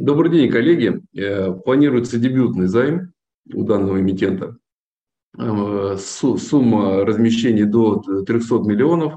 Добрый 0.00 0.30
день, 0.30 0.48
коллеги. 0.48 1.02
Э, 1.16 1.52
планируется 1.52 2.20
дебютный 2.20 2.68
займ 2.68 3.12
у 3.52 3.64
данного 3.64 3.98
эмитента. 3.98 4.56
Э, 5.36 5.96
сумма 5.98 7.04
размещения 7.04 7.64
до 7.64 7.96
300 8.24 8.58
миллионов, 8.60 9.14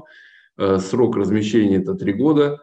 э, 0.58 0.78
срок 0.78 1.16
размещения 1.16 1.76
это 1.76 1.94
3 1.94 2.12
года, 2.12 2.60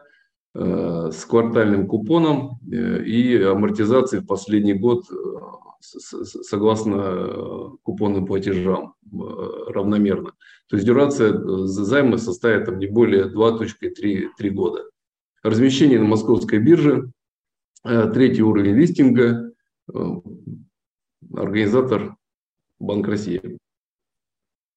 с 0.52 1.24
квартальным 1.26 1.86
купоном 1.86 2.58
и 2.68 3.36
амортизацией 3.36 4.20
в 4.20 4.26
последний 4.26 4.74
год 4.74 5.04
согласно 5.80 7.70
купонным 7.84 8.26
платежам 8.26 8.94
равномерно. 9.12 10.32
То 10.68 10.74
есть 10.74 10.84
дюрация 10.84 11.38
займа 11.66 12.18
составит 12.18 12.64
там, 12.64 12.80
не 12.80 12.88
более 12.88 13.26
2.3 13.28 14.50
года. 14.50 14.90
Размещение 15.44 16.00
на 16.00 16.06
московской 16.06 16.58
бирже 16.58 17.12
третий 17.82 18.42
уровень 18.42 18.74
листинга, 18.74 19.52
э, 19.92 19.98
организатор 21.34 22.16
Банк 22.78 23.08
России. 23.08 23.58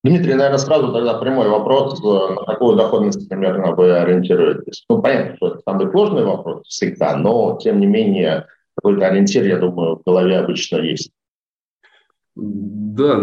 Дмитрий, 0.04 0.34
наверное, 0.34 0.58
сразу 0.58 0.92
тогда 0.92 1.18
прямой 1.18 1.48
вопрос, 1.48 2.00
э, 2.02 2.34
на 2.34 2.44
какую 2.46 2.76
доходность 2.76 3.30
примерно 3.30 3.74
вы 3.74 3.94
ориентируетесь? 3.94 4.84
Ну, 4.90 5.02
понятно, 5.02 5.36
что 5.38 5.48
это 5.48 5.60
самый 5.66 5.90
сложный 5.92 6.26
вопрос 6.26 6.68
всегда, 6.68 7.16
но, 7.16 7.58
тем 7.62 7.80
не 7.80 7.88
менее, 7.88 8.48
какой-то 8.76 9.08
ориентир, 9.08 9.46
я 9.46 9.58
думаю, 9.58 9.98
в 9.98 10.04
голове 10.04 10.38
обычно 10.40 10.78
есть. 10.78 11.12
Да, 12.36 13.22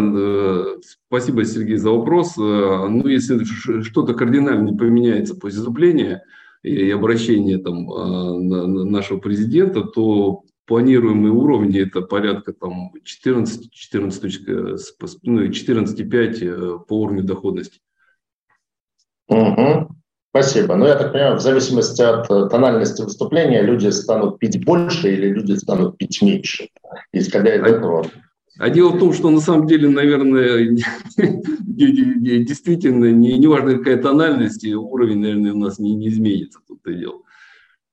спасибо, 1.07 1.43
Сергей, 1.43 1.75
за 1.75 1.91
вопрос. 1.91 2.37
Ну, 2.37 3.05
если 3.07 3.43
что-то 3.83 4.13
кардинально 4.13 4.71
не 4.71 4.77
поменяется 4.77 5.35
после 5.35 5.59
вступления, 5.59 6.23
и 6.63 6.91
обращение 6.91 7.57
там, 7.57 7.91
а, 7.91 8.37
нашего 8.37 9.19
президента, 9.19 9.81
то 9.81 10.43
планируемые 10.65 11.33
уровни 11.33 11.81
это 11.81 12.01
порядка 12.01 12.53
там 12.53 12.91
14, 13.03 13.71
14, 13.71 14.39
ну, 15.23 15.45
14,5 15.45 16.43
э, 16.43 16.79
по 16.87 17.01
уровню 17.01 17.23
доходности. 17.23 17.79
Угу. 19.27 19.89
Спасибо. 20.29 20.75
Ну, 20.75 20.85
я 20.85 20.95
так 20.95 21.11
понимаю, 21.11 21.35
в 21.35 21.41
зависимости 21.41 22.01
от 22.01 22.29
э, 22.31 22.47
тональности 22.49 23.01
выступления 23.01 23.61
люди 23.61 23.89
станут 23.89 24.39
пить 24.39 24.63
больше 24.63 25.13
или 25.13 25.27
люди 25.27 25.53
станут 25.53 25.97
пить 25.97 26.21
меньше. 26.21 26.69
Исходя 27.11 27.55
из 27.55 27.63
этого. 27.63 28.05
А 28.61 28.69
дело 28.69 28.91
в 28.91 28.99
том, 28.99 29.11
что 29.11 29.31
на 29.31 29.39
самом 29.39 29.65
деле, 29.65 29.89
наверное, 29.89 30.67
действительно, 31.17 33.11
не, 33.11 33.39
не 33.39 33.77
какая 33.77 33.99
тональность, 33.99 34.63
уровень, 34.63 35.19
наверное, 35.19 35.53
у 35.53 35.57
нас 35.57 35.79
не, 35.79 35.95
не 35.95 36.09
изменится, 36.09 36.59
тут-то 36.67 36.93
дело. 36.93 37.23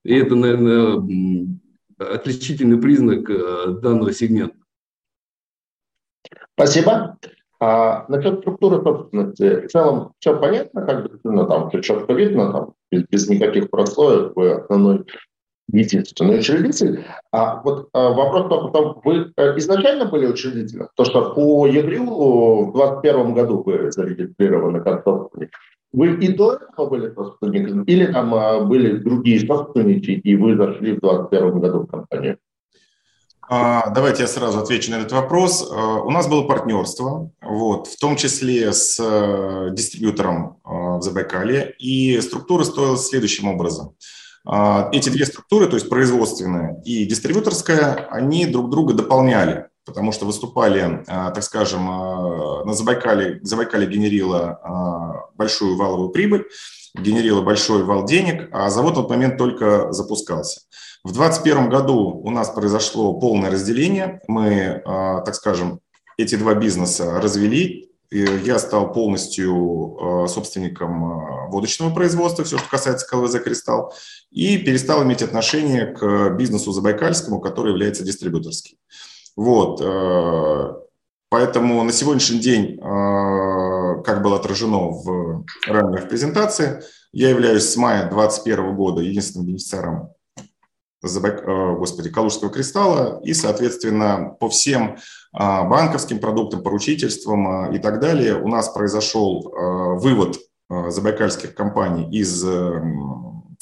И 0.05 0.15
это, 0.15 0.35
наверное, 0.35 1.03
отличительный 1.99 2.77
признак 2.79 3.31
э, 3.31 3.79
данного 3.81 4.13
сегмента. 4.13 4.59
Спасибо. 6.53 7.17
А 7.61 8.05
насчет 8.09 8.41
структуры 8.41 8.83
собственности, 8.83 9.67
в 9.67 9.71
целом 9.71 10.13
все 10.19 10.39
понятно, 10.39 10.85
как 10.85 11.05
бы, 11.05 11.19
ну, 11.25 11.47
там 11.47 11.71
все 11.71 11.81
четко 11.81 12.13
видно, 12.13 12.53
там, 12.53 12.75
без, 12.91 13.05
без 13.09 13.27
никаких 13.31 13.71
прослоек, 13.71 14.37
вы 14.37 14.51
основной 14.53 15.07
единственный 15.73 16.39
учредитель. 16.39 17.05
А 17.33 17.61
вот 17.63 17.89
а, 17.93 18.11
вопрос 18.11 18.49
только 18.49 18.69
в 18.69 18.73
том, 18.73 19.01
вы 19.05 19.33
э, 19.37 19.59
изначально 19.59 20.07
были 20.07 20.27
учредителем? 20.27 20.89
То, 20.95 21.05
что 21.05 21.35
по 21.35 21.67
ЕГРЮ 21.67 22.71
в 22.71 22.73
2021 22.73 23.35
году 23.35 23.63
вы 23.65 23.93
зарегистрированы 23.93 24.81
как 24.81 25.05
собственник. 25.05 25.51
Вы 25.93 26.15
и 26.17 26.33
до 26.33 26.55
этого 26.55 26.89
были 26.89 27.13
собственником, 27.15 27.83
или 27.85 28.07
там 28.07 28.35
а, 28.35 28.61
были 28.61 28.97
другие 28.97 29.47
собственники, 29.47 30.11
и 30.11 30.37
вы 30.37 30.57
зашли 30.57 30.93
в 30.93 31.01
2021 31.01 31.61
году 31.61 31.81
в 31.81 31.87
компанию? 31.87 32.39
А, 33.51 33.91
давайте 33.91 34.23
я 34.23 34.29
сразу 34.29 34.59
отвечу 34.59 34.91
на 34.91 34.97
этот 34.97 35.13
вопрос. 35.13 35.71
У 35.71 36.11
нас 36.11 36.29
было 36.29 36.47
партнерство, 36.47 37.31
вот, 37.41 37.87
в 37.87 37.99
том 37.99 38.17
числе 38.17 38.73
с 38.75 39.01
э, 39.01 39.71
дистрибьютором 39.73 40.59
в 40.65 41.01
Забайкале, 41.01 41.75
и 41.79 42.21
структура 42.21 42.65
стоила 42.65 42.97
следующим 42.97 43.49
образом– 43.49 43.95
эти 44.47 45.11
две 45.11 45.27
структуры, 45.27 45.67
то 45.67 45.75
есть 45.75 45.89
производственная 45.89 46.81
и 46.85 47.05
дистрибьюторская, 47.05 48.09
они 48.11 48.47
друг 48.47 48.71
друга 48.71 48.95
дополняли, 48.95 49.69
потому 49.89 50.13
что 50.13 50.27
выступали, 50.27 51.03
а, 51.07 51.31
так 51.31 51.43
скажем, 51.43 51.89
а, 51.91 52.65
на 52.65 52.75
Забайкале, 52.75 53.41
Забайкале 53.43 53.87
генерила 53.87 55.31
большую 55.35 55.77
валовую 55.77 56.11
прибыль, 56.11 56.47
генерила 56.95 57.43
большой 57.43 57.85
вал 57.85 58.05
денег, 58.05 58.49
а 58.53 58.71
завод 58.71 58.93
в 58.93 58.97
тот 58.97 59.11
момент 59.11 59.39
только 59.39 59.93
запускался. 59.93 60.61
В 61.05 61.13
2021 61.13 61.71
году 61.71 62.21
у 62.23 62.31
нас 62.31 62.51
произошло 62.51 63.19
полное 63.19 63.51
разделение. 63.51 64.21
Мы, 64.27 64.83
так 64.85 65.35
скажем, 65.35 65.81
эти 66.19 66.35
два 66.35 66.55
бизнеса 66.55 67.21
развели, 67.21 67.88
я 68.11 68.59
стал 68.59 68.93
полностью 68.93 70.25
э, 70.25 70.29
собственником 70.29 71.05
э, 71.05 71.51
водочного 71.51 71.93
производства, 71.95 72.45
все, 72.45 72.57
что 72.57 72.69
касается 72.69 73.07
КЛВЗ 73.07 73.41
«Кристалл», 73.41 73.93
и 74.31 74.57
перестал 74.59 75.03
иметь 75.05 75.23
отношение 75.23 75.87
к 75.87 76.31
бизнесу 76.37 76.73
забайкальскому, 76.73 77.41
который 77.41 77.73
является 77.73 78.05
дистрибьюторским. 78.05 78.79
Вот. 79.37 79.81
Э, 79.83 80.75
поэтому 81.29 81.83
на 81.83 81.93
сегодняшний 81.93 82.39
день, 82.39 82.79
как 82.79 84.23
было 84.23 84.37
отражено 84.37 84.89
в 84.89 85.45
ранее 85.67 86.01
в 86.01 86.09
презентации, 86.09 86.83
я 87.13 87.29
являюсь 87.31 87.65
с 87.65 87.77
мая 87.77 88.09
2021 88.09 88.75
года 88.75 89.03
единственным 89.03 89.47
бенефициаром 89.49 90.11
господи, 91.01 92.11
Калужского 92.11 92.51
кристалла 92.51 93.21
и, 93.23 93.33
соответственно, 93.33 94.37
по 94.41 94.49
всем 94.49 94.99
банковским 95.33 96.19
продуктам, 96.19 96.63
поручительствам 96.63 97.49
а, 97.49 97.75
и 97.75 97.79
так 97.79 98.01
далее 98.01 98.41
у 98.41 98.49
нас 98.49 98.69
произошел 98.69 99.53
а, 99.55 99.95
вывод 99.95 100.39
забайкальских 100.71 101.55
компаний 101.55 102.07
из 102.11 102.45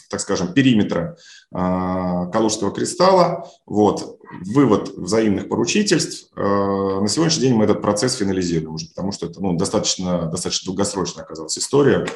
так 0.08 0.20
скажем, 0.20 0.52
периметра 0.52 1.16
Калужского 1.52 2.72
кристалла. 2.72 3.48
Вот. 3.64 4.18
Вывод 4.44 4.88
взаимных 4.88 5.48
поручительств. 5.48 6.30
На 6.34 7.06
сегодняшний 7.08 7.42
день 7.42 7.54
мы 7.54 7.64
этот 7.64 7.80
процесс 7.80 8.14
финализируем 8.14 8.74
уже, 8.74 8.88
потому 8.88 9.12
что 9.12 9.26
это 9.26 9.40
ну, 9.40 9.56
достаточно, 9.56 10.26
достаточно 10.26 10.66
долгосрочная 10.66 11.24
оказалась 11.24 11.58
история 11.58 12.06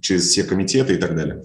через 0.00 0.28
все 0.28 0.44
комитеты 0.44 0.94
и 0.94 0.98
так 0.98 1.16
далее. 1.16 1.44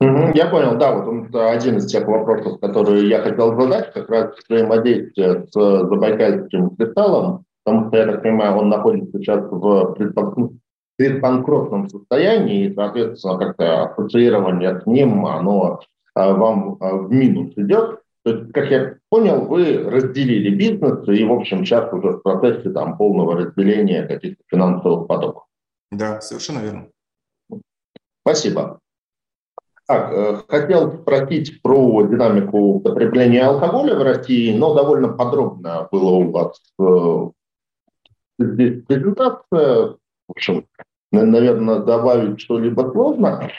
Я 0.00 0.46
понял, 0.46 0.76
да, 0.76 0.92
вот 0.92 1.34
один 1.34 1.78
из 1.78 1.86
тех 1.86 2.06
вопросов, 2.06 2.60
которые 2.60 3.08
я 3.08 3.20
хотел 3.20 3.60
задать, 3.60 3.92
как 3.92 4.08
раз 4.08 4.32
взаимодействие 4.48 5.46
с 5.50 5.52
Забайкальским 5.52 6.76
кристаллом, 6.76 7.44
потому 7.64 7.88
что, 7.88 7.96
я 7.96 8.06
так 8.06 8.22
понимаю, 8.22 8.56
он 8.56 8.68
находится 8.68 9.18
сейчас 9.18 9.44
в 9.50 9.96
предбанкротном 10.96 11.88
состоянии, 11.88 12.66
и, 12.66 12.74
соответственно, 12.74 13.38
как-то 13.38 13.84
ассоциирование 13.86 14.80
с 14.80 14.86
ним, 14.86 15.26
оно 15.26 15.80
а, 16.14 16.32
вам 16.32 16.76
в 16.80 17.10
минус 17.10 17.52
идет. 17.56 18.00
То 18.24 18.32
есть, 18.32 18.52
как 18.52 18.70
я 18.70 18.96
понял, 19.08 19.46
вы 19.46 19.78
разделили 19.78 20.54
бизнес, 20.54 21.08
и, 21.08 21.24
в 21.24 21.32
общем, 21.32 21.64
сейчас 21.64 21.92
уже 21.92 22.12
в 22.12 22.22
процессе 22.22 22.70
там, 22.70 22.96
полного 22.96 23.36
разделения 23.36 24.06
каких-то 24.06 24.42
финансовых 24.48 25.08
потоков. 25.08 25.44
Да, 25.90 26.20
совершенно 26.20 26.60
верно. 26.60 26.88
Спасибо. 28.22 28.78
Так, 29.88 30.12
э, 30.12 30.36
хотел 30.48 30.92
спросить 30.92 31.62
про 31.62 32.02
динамику 32.02 32.78
потребления 32.80 33.42
алкоголя 33.42 33.94
в 33.94 34.02
России, 34.02 34.54
но 34.54 34.74
довольно 34.74 35.08
подробно 35.08 35.88
было 35.90 36.10
у 36.10 36.30
вас 36.30 36.60
э, 36.78 37.30
здесь 38.38 38.84
презентация. 38.84 39.96
В 40.28 40.30
общем, 40.30 40.66
наверное, 41.10 41.78
добавить 41.78 42.38
что-либо 42.38 42.90
сложно. 42.92 43.50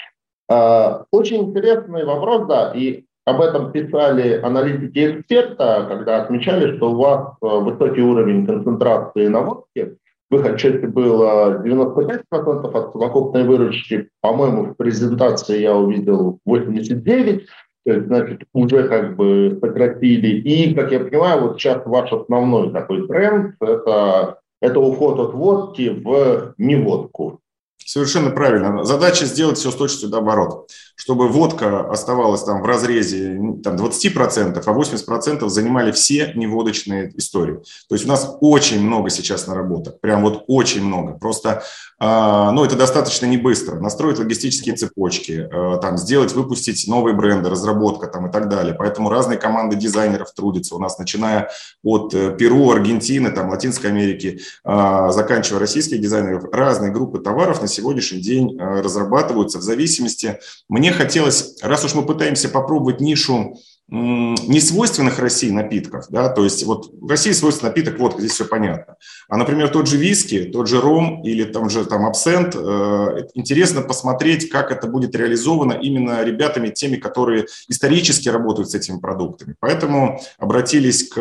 А, 0.48 1.06
очень 1.10 1.46
интересный 1.46 2.06
вопрос, 2.06 2.48
да, 2.48 2.74
и 2.76 3.06
об 3.26 3.42
этом 3.42 3.72
писали 3.72 4.40
аналитики 4.40 5.12
эксперта, 5.12 5.88
когда 5.90 6.22
отмечали, 6.22 6.78
что 6.78 6.92
у 6.92 6.96
вас 6.96 7.38
э, 7.42 7.48
высокий 7.48 8.02
уровень 8.02 8.46
концентрации 8.46 9.26
на 9.30 9.42
водке– 9.42 9.96
Выход 10.30 10.58
части 10.58 10.86
было 10.86 11.64
95% 11.64 12.22
от 12.32 12.92
совокупной 12.94 13.44
выручки. 13.46 14.10
По-моему, 14.22 14.66
в 14.66 14.76
презентации 14.76 15.62
я 15.62 15.76
увидел 15.76 16.40
89%. 16.48 17.42
То 17.86 17.94
есть, 17.94 18.06
значит, 18.08 18.44
уже 18.54 18.88
как 18.88 19.16
бы 19.16 19.58
сократили. 19.60 20.38
И, 20.42 20.76
как 20.76 20.92
я 20.92 21.00
понимаю, 21.00 21.42
вот 21.42 21.60
сейчас 21.60 21.82
ваш 21.86 22.12
основной 22.12 22.72
такой 22.72 23.08
тренд– 23.08 23.56
это, 23.62 24.40
это 24.62 24.80
уход 24.80 25.20
от 25.20 25.34
водки 25.34 25.90
в 25.90 26.54
неводку. 26.58 27.40
Совершенно 27.86 28.30
правильно. 28.30 28.84
Задача 28.84 29.26
сделать 29.26 29.58
все 29.58 29.72
с 29.72 29.76
точностью 29.76 30.10
наоборот, 30.10 30.70
чтобы 30.96 31.28
водка 31.28 31.90
оставалась 31.90 32.44
там 32.44 32.62
в 32.62 32.66
разрезе 32.66 33.40
там, 33.64 33.78
20%, 33.78 34.64
а 34.64 34.72
80% 34.72 35.50
занимали 35.50 35.92
все 35.92 36.34
неводочные 36.36 37.12
истории. 37.18 37.56
То 37.88 37.96
есть 37.96 38.06
у 38.06 38.08
нас 38.08 38.38
очень 38.42 38.82
много 38.82 39.10
сейчас 39.10 39.48
наработок, 39.48 40.00
прям 40.02 40.22
вот 40.22 40.44
очень 40.48 40.84
много. 40.84 41.14
Просто, 41.14 41.64
ну, 42.02 42.64
это 42.64 42.78
достаточно 42.78 43.26
не 43.26 43.38
быстро. 43.38 43.80
Настроить 43.80 44.20
логистические 44.20 44.76
цепочки, 44.76 45.50
э, 45.52 45.80
там, 45.82 45.98
сделать, 45.98 46.34
выпустить 46.34 46.88
новые 46.88 47.14
бренды, 47.16 47.50
разработка 47.50 48.08
там 48.08 48.28
и 48.28 48.32
так 48.32 48.48
далее. 48.48 48.74
Поэтому 48.74 49.10
разные 49.10 49.38
команды 49.38 49.76
дизайнеров 49.76 50.34
трудятся 50.34 50.76
у 50.76 50.80
нас, 50.80 50.98
начиная 50.98 51.50
от 51.84 52.14
э, 52.14 52.36
Перу, 52.38 52.72
Аргентины, 52.72 53.32
там, 53.32 53.50
Латинской 53.50 53.90
Америки, 53.90 54.40
э, 54.64 55.08
заканчивая 55.12 55.60
российских 55.60 56.00
дизайнеров, 56.00 56.46
разные 56.54 56.92
группы 56.92 57.20
товаров 57.20 57.62
на 57.62 57.68
сегодняшний 57.68 58.22
день 58.22 58.58
э, 58.58 58.82
разрабатываются 58.82 59.60
в 59.60 59.62
зависимости. 59.62 60.40
Мне 60.70 60.94
хотелось, 60.94 61.58
раз 61.62 61.84
уж 61.84 61.96
мы 61.96 62.06
пытаемся 62.06 62.48
попробовать 62.48 63.02
нишу 63.02 63.58
несвойственных 63.92 65.18
России 65.20 65.50
напитков, 65.50 66.06
да, 66.10 66.30
то 66.30 66.44
есть 66.44 66.64
вот 66.64 66.92
в 66.94 67.10
России 67.10 67.32
свойственный 67.32 67.70
напиток, 67.70 67.98
вот 68.00 68.20
здесь 68.20 68.34
все 68.34 68.46
понятно. 68.46 68.98
А, 69.28 69.38
например, 69.38 69.70
тот 69.70 69.88
же 69.88 69.98
виски, 69.98 70.44
тот 70.44 70.68
же 70.68 70.80
ром 70.80 71.24
или 71.24 71.44
там 71.44 71.70
же 71.70 71.86
там 71.86 72.06
абсент, 72.06 72.56
э, 72.56 73.28
интересно 73.34 73.82
посмотреть, 73.82 74.50
как 74.50 74.72
это 74.72 74.88
будет 74.88 75.16
реализовано 75.16 75.74
именно 75.74 76.24
ребятами, 76.24 76.70
теми, 76.70 76.98
которые 76.98 77.48
исторически 77.68 78.30
работают 78.30 78.70
с 78.70 78.76
этими 78.76 79.00
продуктами. 79.00 79.56
Поэтому 79.60 80.22
обратились 80.38 81.08
к 81.08 81.20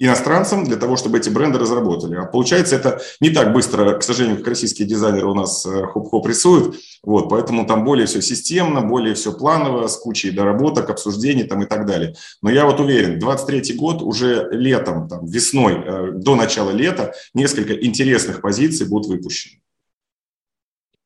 иностранцам 0.00 0.64
для 0.64 0.76
того, 0.76 0.96
чтобы 0.96 1.18
эти 1.18 1.28
бренды 1.28 1.58
разработали. 1.58 2.16
А 2.16 2.24
получается, 2.24 2.74
это 2.74 3.00
не 3.20 3.30
так 3.30 3.52
быстро, 3.52 3.98
к 3.98 4.02
сожалению, 4.02 4.38
как 4.38 4.48
российские 4.48 4.88
дизайнеры 4.88 5.26
у 5.26 5.34
нас 5.34 5.64
э, 5.66 5.86
хоп-хоп 5.86 6.26
рисуют. 6.26 6.76
Вот, 7.04 7.28
поэтому 7.28 7.66
там 7.66 7.84
более 7.84 8.06
все 8.06 8.22
системно, 8.22 8.80
более 8.80 9.14
все 9.14 9.32
планово, 9.32 9.86
с 9.86 9.98
кучей 9.98 10.30
доработок, 10.30 10.88
обсуждений 10.88 11.44
там 11.44 11.62
и 11.62 11.66
так 11.66 11.86
далее. 11.86 12.14
Но 12.42 12.50
я 12.50 12.64
вот 12.64 12.80
уверен, 12.80 13.18
23 13.18 13.74
год 13.76 14.00
уже 14.00 14.48
летом, 14.50 15.06
там, 15.06 15.26
весной, 15.26 15.74
э, 15.74 16.12
до 16.14 16.34
начала 16.34 16.70
лета 16.70 17.12
несколько 17.34 17.74
интересных 17.74 18.40
позиций 18.40 18.88
будут 18.88 19.08
выпущены. 19.08 19.60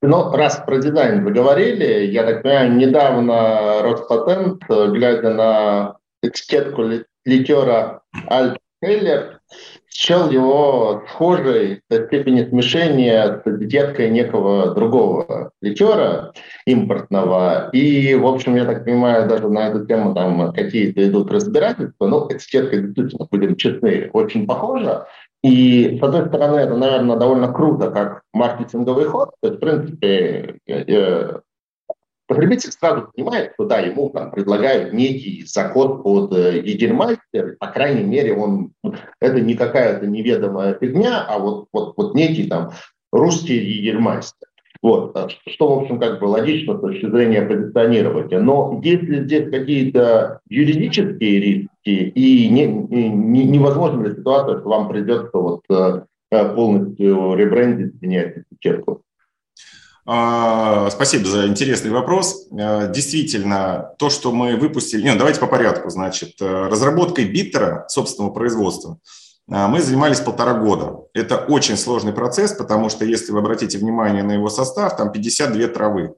Ну, 0.03 0.31
раз 0.31 0.63
про 0.65 0.79
дизайн 0.79 1.25
вы 1.25 1.33
говорили, 1.33 2.07
я 2.07 2.25
так 2.25 2.43
понимаю, 2.43 2.77
недавно 2.77 3.83
Роспатент, 3.83 4.63
э, 4.69 4.87
глядя 4.93 5.31
на 5.31 5.97
этикетку 6.23 6.85
ликера 7.25 8.03
Альт 8.31 8.59
Хейлер 8.83 9.41
счел 9.89 10.31
его 10.31 11.03
схожей 11.09 11.83
до 11.89 12.07
степени 12.07 12.45
смешения 12.45 13.41
с 13.45 13.49
этикеткой 13.49 14.11
некого 14.11 14.75
другого 14.75 15.53
ликера 15.63 16.33
импортного. 16.67 17.71
И, 17.73 18.15
в 18.15 18.27
общем, 18.27 18.57
я 18.57 18.65
так 18.65 18.85
понимаю, 18.85 19.29
даже 19.29 19.49
на 19.49 19.69
эту 19.69 19.87
тему 19.87 20.15
там 20.15 20.53
какие-то 20.53 21.09
идут 21.09 21.31
разбирательства. 21.31 22.07
Ну, 22.07 22.27
этикетка 22.29 22.79
действительно, 22.79 23.27
будем 23.31 23.57
честны, 23.57 24.11
очень 24.13 24.47
похожа. 24.47 25.07
И, 25.43 25.99
с 25.99 26.03
одной 26.03 26.27
стороны, 26.29 26.57
это, 26.57 26.77
наверное, 26.77 27.17
довольно 27.17 27.53
круто, 27.53 27.91
как 27.91 28.23
маркетинговый 28.33 29.05
ход. 29.05 29.31
То 29.41 29.49
есть, 29.49 29.59
в 29.59 29.61
принципе, 29.61 30.59
Потребитель 32.27 32.73
сразу 32.73 33.11
понимает, 33.15 33.53
что 33.55 33.67
да, 33.67 33.81
ему 33.81 34.09
там 34.09 34.31
предлагают 34.31 34.95
некий 34.95 35.45
заход 35.47 36.03
под 36.03 36.33
э, 36.33 36.59
Егермайстер, 36.65 37.57
по 37.61 37.67
крайней 37.67 38.05
мере, 38.05 38.35
он, 38.35 38.73
это 39.21 39.41
не 39.41 39.55
какая-то 39.55 40.07
неведомая 40.07 40.75
фигня, 40.81 41.25
а 41.29 41.39
вот, 41.39 41.67
вот, 41.73 41.95
вот 41.97 42.15
некий 42.15 42.47
там 42.47 42.71
русский 43.13 43.57
Егермайстер. 43.57 44.49
Вот, 44.81 45.17
что, 45.49 45.75
в 45.75 45.83
общем, 45.83 45.99
как 45.99 46.21
бы 46.21 46.27
логично 46.27 46.77
с 46.77 46.81
точки 46.81 47.09
зрения 47.09 47.41
позиционирования. 47.41 48.39
Но 48.39 48.81
если 48.83 49.25
здесь 49.25 49.51
какие-то 49.51 50.41
юридические 50.49 51.41
риски 51.41 51.69
и 52.11 52.49
не, 52.51 52.67
не, 52.67 53.45
невозможна 53.45 54.07
ли 54.07 54.15
ситуация, 54.15 54.61
что 54.61 54.69
вам 54.69 54.89
придется 54.89 55.39
вот 55.39 55.63
э, 55.71 56.03
полностью 56.31 57.35
ребрендить, 57.35 58.01
менять 58.03 58.37
этикетку? 58.51 59.04
А, 60.07 60.91
спасибо 60.91 61.27
за 61.27 61.47
интересный 61.47 61.91
вопрос. 61.91 62.47
А, 62.53 62.89
действительно, 62.89 63.95
то, 63.99 64.11
что 64.11 64.33
мы 64.33 64.57
выпустили... 64.57 65.03
Нет, 65.03 65.17
давайте 65.17 65.41
по 65.41 65.47
порядку. 65.47 65.89
Значит, 65.89 66.41
э, 66.41 66.69
разработкой 66.69 67.25
биттера 67.25 67.87
собственного 67.89 68.33
производства 68.33 68.99
а, 69.51 69.69
мы 69.69 69.81
занимались 69.81 70.21
полтора 70.21 70.55
года. 70.55 71.01
Это 71.13 71.39
очень 71.39 71.77
сложный 71.77 72.13
процесс, 72.13 72.53
потому 72.53 72.89
что, 72.89 73.05
если 73.05 73.33
вы 73.33 73.39
обратите 73.39 73.79
внимание 73.79 74.23
на 74.23 74.33
его 74.33 74.49
состав, 74.49 74.97
там 74.97 75.13
52 75.13 75.69
травы. 75.69 76.15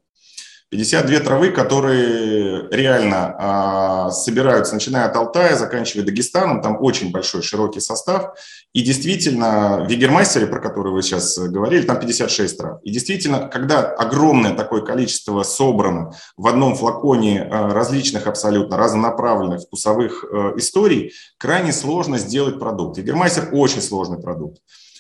52 0.71 1.21
травы, 1.21 1.51
которые 1.51 2.69
реально 2.73 3.35
а, 3.39 4.11
собираются, 4.11 4.75
начиная 4.75 5.05
от 5.05 5.15
Алтая, 5.15 5.55
заканчивая 5.55 6.05
Дагестаном, 6.05 6.61
там 6.61 6.79
очень 6.81 7.13
большой, 7.13 7.43
широкий 7.43 7.79
состав. 7.79 8.37
И 8.73 8.83
действительно, 8.83 9.85
в 9.85 9.89
Вегермастере, 9.89 10.49
про 10.49 10.61
который 10.61 10.93
вы 10.93 11.03
сейчас 11.03 11.39
говорили, 11.39 11.83
там 11.83 12.01
56 12.01 12.59
трав. 12.59 12.81
И 12.83 12.91
действительно, 12.91 13.47
когда 13.47 13.83
огромное 13.83 14.55
такое 14.55 14.83
количество 14.83 15.45
собрано 15.45 16.13
в 16.37 16.49
одном 16.49 16.75
флаконе 16.75 17.43
а, 17.43 17.73
различных 17.73 18.27
абсолютно 18.27 18.77
разнонаправленных 18.77 19.63
вкусовых 19.63 20.25
а, 20.25 20.55
историй, 20.57 21.13
крайне 21.39 21.73
сложно 21.73 22.19
сделать 22.19 22.59
продукт. 22.59 22.99
Вегермастер 22.99 23.51
очень 23.53 23.81
сложный 23.81 24.21
продукт. 24.21 24.59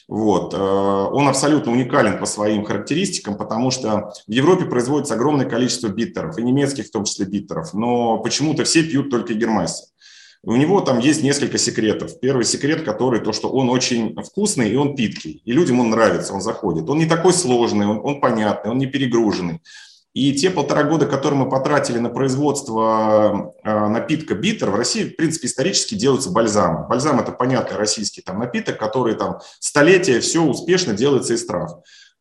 Вот. 0.08 0.54
Э, 0.54 0.56
он 0.58 1.28
абсолютно 1.28 1.72
уникален 1.72 2.18
по 2.18 2.26
своим 2.26 2.64
характеристикам, 2.64 3.36
потому 3.36 3.70
что 3.70 4.12
в 4.26 4.30
Европе 4.30 4.66
производится 4.66 5.14
огромное 5.14 5.46
количество 5.46 5.88
биттеров, 5.88 6.38
и 6.38 6.42
немецких 6.42 6.86
в 6.86 6.90
том 6.90 7.04
числе 7.04 7.26
биттеров, 7.26 7.74
но 7.74 8.18
почему-то 8.18 8.64
все 8.64 8.84
пьют 8.84 9.10
только 9.10 9.34
Гермайстер. 9.34 9.88
У 10.44 10.54
него 10.54 10.80
там 10.80 11.00
есть 11.00 11.24
несколько 11.24 11.58
секретов. 11.58 12.20
Первый 12.20 12.44
секрет, 12.44 12.84
который 12.84 13.18
то, 13.18 13.32
что 13.32 13.48
он 13.48 13.68
очень 13.68 14.14
вкусный 14.22 14.70
и 14.70 14.76
он 14.76 14.94
питкий. 14.94 15.42
И 15.44 15.52
людям 15.52 15.80
он 15.80 15.90
нравится, 15.90 16.34
он 16.34 16.40
заходит. 16.40 16.88
Он 16.88 16.98
не 16.98 17.06
такой 17.06 17.32
сложный, 17.32 17.86
он, 17.86 18.00
он 18.04 18.20
понятный, 18.20 18.70
он 18.70 18.78
не 18.78 18.86
перегруженный. 18.86 19.60
И 20.16 20.32
те 20.32 20.48
полтора 20.48 20.84
года, 20.84 21.04
которые 21.04 21.38
мы 21.38 21.50
потратили 21.50 21.98
на 21.98 22.08
производство 22.08 23.52
э, 23.62 23.88
напитка 23.88 24.34
битер, 24.34 24.70
в 24.70 24.74
России, 24.74 25.04
в 25.04 25.14
принципе, 25.14 25.46
исторически 25.46 25.94
делаются 25.94 26.30
бальзамы. 26.30 26.88
Бальзам– 26.88 27.20
это 27.20 27.32
понятный 27.32 27.76
российский 27.76 28.22
там, 28.22 28.38
напиток, 28.38 28.78
который 28.78 29.14
там 29.14 29.40
столетия 29.60 30.20
все 30.20 30.42
успешно 30.42 30.94
делается 30.94 31.34
из 31.34 31.44
трав. 31.44 31.70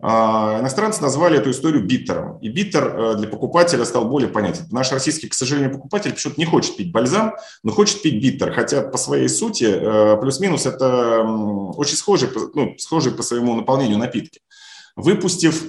а, 0.01 0.59
иностранцы 0.59 1.01
назвали 1.01 1.37
эту 1.37 1.51
историю 1.51 1.85
биттером. 1.85 2.37
И 2.39 2.49
биттер 2.49 2.83
э, 2.83 3.15
для 3.15 3.29
покупателя 3.29 3.85
стал 3.85 4.09
более 4.09 4.27
понятен. 4.27 4.65
Наш 4.71 4.91
российский, 4.91 5.29
к 5.29 5.33
сожалению, 5.33 5.71
покупатель 5.71 6.11
почему-то 6.11 6.37
не 6.41 6.45
хочет 6.45 6.75
пить 6.75 6.91
бальзам, 6.91 7.35
но 7.63 7.71
хочет 7.71 8.01
пить 8.01 8.21
биттер. 8.21 8.51
Хотя 8.51 8.81
по 8.81 8.97
своей 8.97 9.29
сути 9.29 9.67
э, 9.69 10.17
плюс-минус 10.19 10.65
это 10.65 11.21
очень 11.77 11.95
схожие, 11.95 12.29
ну, 12.55 12.75
схожие 12.77 13.15
по 13.15 13.23
своему 13.23 13.55
наполнению 13.55 13.99
напитки. 13.99 14.41
Выпустив 14.97 15.63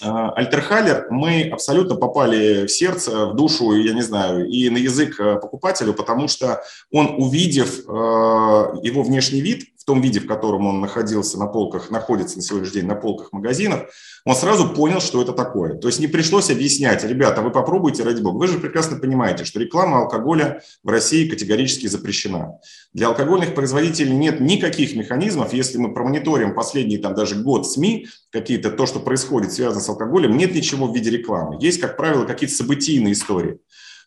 Альтерхалер, 0.00 1.06
мы 1.10 1.48
абсолютно 1.50 1.96
попали 1.96 2.66
в 2.66 2.70
сердце, 2.70 3.26
в 3.26 3.34
душу, 3.34 3.72
я 3.72 3.92
не 3.94 4.02
знаю, 4.02 4.46
и 4.48 4.68
на 4.70 4.78
язык 4.78 5.18
э, 5.18 5.36
покупателю, 5.36 5.92
потому 5.92 6.28
что 6.28 6.62
он, 6.92 7.14
увидев 7.18 7.80
э, 7.80 7.90
его 7.90 9.02
внешний 9.02 9.40
вид, 9.40 9.66
том 9.88 10.02
виде, 10.02 10.20
в 10.20 10.26
котором 10.26 10.66
он 10.66 10.80
находился 10.80 11.38
на 11.38 11.46
полках, 11.46 11.90
находится 11.90 12.36
на 12.36 12.42
сегодняшний 12.42 12.80
день 12.80 12.88
на 12.88 12.94
полках 12.94 13.32
магазинов, 13.32 13.88
он 14.26 14.34
сразу 14.34 14.68
понял, 14.68 15.00
что 15.00 15.22
это 15.22 15.32
такое. 15.32 15.76
То 15.76 15.88
есть 15.88 15.98
не 15.98 16.08
пришлось 16.08 16.50
объяснять, 16.50 17.02
ребята, 17.04 17.40
вы 17.40 17.50
попробуйте, 17.50 18.02
ради 18.02 18.20
бога. 18.20 18.36
Вы 18.36 18.48
же 18.48 18.58
прекрасно 18.58 18.98
понимаете, 18.98 19.46
что 19.46 19.58
реклама 19.58 20.00
алкоголя 20.00 20.60
в 20.84 20.90
России 20.90 21.26
категорически 21.26 21.86
запрещена. 21.86 22.58
Для 22.92 23.08
алкогольных 23.08 23.54
производителей 23.54 24.14
нет 24.14 24.40
никаких 24.40 24.94
механизмов, 24.94 25.54
если 25.54 25.78
мы 25.78 25.94
промониторим 25.94 26.54
последний 26.54 26.98
там 26.98 27.14
даже 27.14 27.36
год 27.36 27.66
СМИ, 27.66 28.08
какие-то 28.30 28.70
то, 28.70 28.84
что 28.84 29.00
происходит, 29.00 29.52
связано 29.52 29.80
с 29.80 29.88
алкоголем, 29.88 30.36
нет 30.36 30.54
ничего 30.54 30.86
в 30.86 30.94
виде 30.94 31.08
рекламы. 31.08 31.56
Есть, 31.62 31.80
как 31.80 31.96
правило, 31.96 32.26
какие-то 32.26 32.54
событийные 32.54 33.14
истории. 33.14 33.58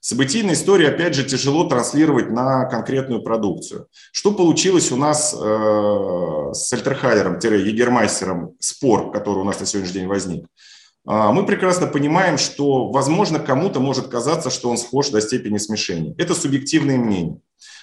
Событийные 0.01 0.55
истории, 0.55 0.87
опять 0.87 1.13
же, 1.13 1.23
тяжело 1.23 1.65
транслировать 1.65 2.31
на 2.31 2.65
конкретную 2.65 3.21
продукцию. 3.21 3.85
Что 4.11 4.31
получилось 4.31 4.91
у 4.91 4.95
нас 4.97 5.31
э, 5.31 5.37
с 6.53 6.73
Альтерхайером-Егермайстером, 6.73 8.55
спор, 8.59 9.11
который 9.11 9.41
у 9.41 9.43
нас 9.43 9.59
на 9.59 9.67
сегодняшний 9.67 9.99
день 9.99 10.07
возник? 10.07 10.47
Э, 11.07 11.29
мы 11.31 11.45
прекрасно 11.45 11.85
понимаем, 11.85 12.39
что, 12.39 12.89
возможно, 12.89 13.37
кому-то 13.37 13.79
может 13.79 14.07
казаться, 14.07 14.49
что 14.49 14.71
он 14.71 14.79
схож 14.79 15.09
до 15.09 15.21
степени 15.21 15.59
смешения. 15.59 16.15
Это 16.17 16.33
субъективные 16.33 16.97
мнения. 16.97 17.37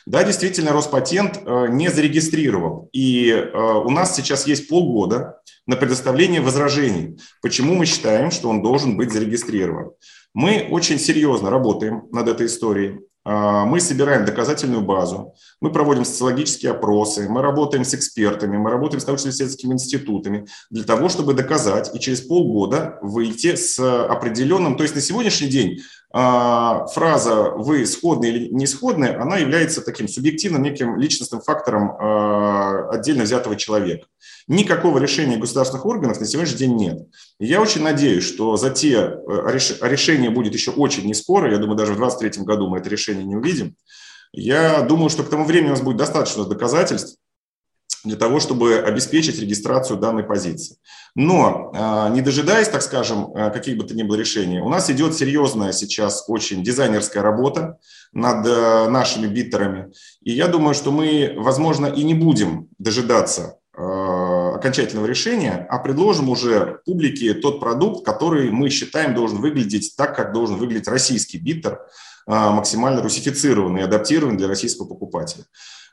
Да, 0.05 0.25
действительно, 0.25 0.73
Роспатент 0.73 1.41
э, 1.45 1.67
не 1.71 1.89
зарегистрировал. 1.89 2.89
И 2.93 3.31
э, 3.31 3.57
у 3.57 3.91
нас 3.91 4.17
сейчас 4.17 4.45
есть 4.49 4.69
полгода 4.69 5.41
на 5.69 5.77
предоставление 5.77 6.41
возражений, 6.41 7.21
почему 7.43 7.75
мы 7.75 7.87
считаем, 7.87 8.33
что 8.33 8.49
он 8.49 8.63
должен 8.63 8.97
быть 8.97 9.13
зарегистрирован. 9.13 9.91
Мы 10.35 10.69
очень 10.71 10.99
серьезно 10.99 11.51
работаем 11.51 12.09
над 12.13 12.29
этой 12.29 12.47
историей. 12.47 13.01
А, 13.31 13.67
мы 13.67 13.79
собираем 13.79 14.25
доказательную 14.25 14.81
базу, 14.81 15.35
мы 15.61 15.71
проводим 15.71 16.07
социологические 16.07 16.73
опросы, 16.73 17.29
мы 17.29 17.43
работаем 17.43 17.85
с 17.85 17.93
экспертами, 17.93 18.57
мы 18.57 18.71
работаем 18.71 19.01
с 19.01 19.07
научно-исследовательскими 19.07 19.75
институтами 19.75 20.47
для 20.71 20.85
того, 20.85 21.11
чтобы 21.11 21.35
доказать 21.35 21.95
и 21.95 22.01
через 22.01 22.23
полгода 22.23 22.99
выйти 23.03 23.55
с 23.55 23.79
определенным, 23.79 24.79
то 24.79 24.83
есть 24.83 24.95
на 24.95 25.03
сегодняшний 25.03 25.49
день 25.49 25.81
фраза 26.11 27.51
«вы 27.51 27.85
сходны 27.85 28.27
или 28.27 28.49
не 28.49 28.67
сходны», 28.67 29.07
она 29.07 29.37
является 29.37 29.83
таким 29.83 30.09
субъективным 30.09 30.63
неким 30.63 30.97
личностным 30.97 31.43
фактором 31.43 31.91
а, 32.01 32.89
отдельно 32.91 33.25
взятого 33.25 33.57
человека. 33.57 34.07
Никакого 34.47 34.99
решения 34.99 35.37
государственных 35.37 35.85
органов 35.85 36.19
на 36.19 36.27
сегодняшний 36.27 36.59
день 36.59 36.77
нет. 36.77 37.07
Я 37.39 37.61
очень 37.61 37.83
надеюсь, 37.83 38.25
что 38.25 38.57
за 38.57 38.71
те 38.71 38.95
э, 38.95 39.19
решение 39.83 40.31
будет 40.31 40.55
еще 40.55 40.71
очень 40.71 41.05
не 41.05 41.13
скоро, 41.13 41.51
я 41.51 41.59
думаю, 41.59 41.77
даже 41.77 41.93
в 41.93 41.99
2023 41.99 42.45
году 42.45 42.69
мы 42.69 42.79
это 42.79 42.89
решение 42.89 43.25
не 43.25 43.37
увидим. 43.37 43.77
Я 44.33 44.81
думаю, 44.81 45.11
что 45.11 45.25
к 45.25 45.29
тому 45.29 45.45
времени 45.45 45.69
у 45.69 45.73
нас 45.73 45.83
будет 45.83 45.99
достаточно 45.99 46.45
доказательств, 46.45 47.19
для 48.05 48.17
того, 48.17 48.41
чтобы 48.41 48.79
обеспечить 48.79 49.41
регистрацию 49.41 49.99
данной 49.99 50.25
позиции. 50.25 50.77
Но 51.15 51.73
а, 51.75 52.09
не 52.11 52.21
дожидаясь, 52.21 52.69
так 52.69 52.83
скажем, 52.83 53.33
а, 53.35 53.51
каких 53.51 53.77
бы 53.77 53.85
то 53.85 53.95
ни 53.95 54.03
было 54.03 54.17
решений, 54.17 54.61
у 54.61 54.69
нас 54.69 54.89
идет 54.91 55.17
серьезная 55.17 55.73
сейчас 55.73 56.25
очень 56.29 56.63
дизайнерская 56.63 57.23
работа 57.23 57.79
над 58.13 58.47
а, 58.47 58.89
нашими 58.89 59.27
биттерами. 59.27 59.93
И 60.23 60.33
я 60.33 60.49
думаю, 60.49 60.75
что 60.75 60.93
мы, 60.93 61.35
возможно, 61.37 61.87
и 61.87 62.03
не 62.05 62.15
будем 62.15 62.69
дожидаться 62.79 63.57
окончательного 63.81 65.07
решения, 65.07 65.65
а 65.71 65.79
предложим 65.79 66.29
уже 66.31 66.81
публике 66.85 67.33
тот 67.33 67.61
продукт, 67.61 68.05
который 68.05 68.51
мы 68.51 68.71
считаем 68.71 69.15
должен 69.15 69.39
выглядеть 69.39 69.95
так, 69.97 70.17
как 70.17 70.33
должен 70.33 70.57
выглядеть 70.57 70.89
российский 70.89 71.39
биттер, 71.39 71.87
максимально 72.27 73.03
русифицированный 73.03 73.85
адаптированный 73.85 74.37
для 74.37 74.49
российского 74.49 74.89
покупателя. 74.89 75.45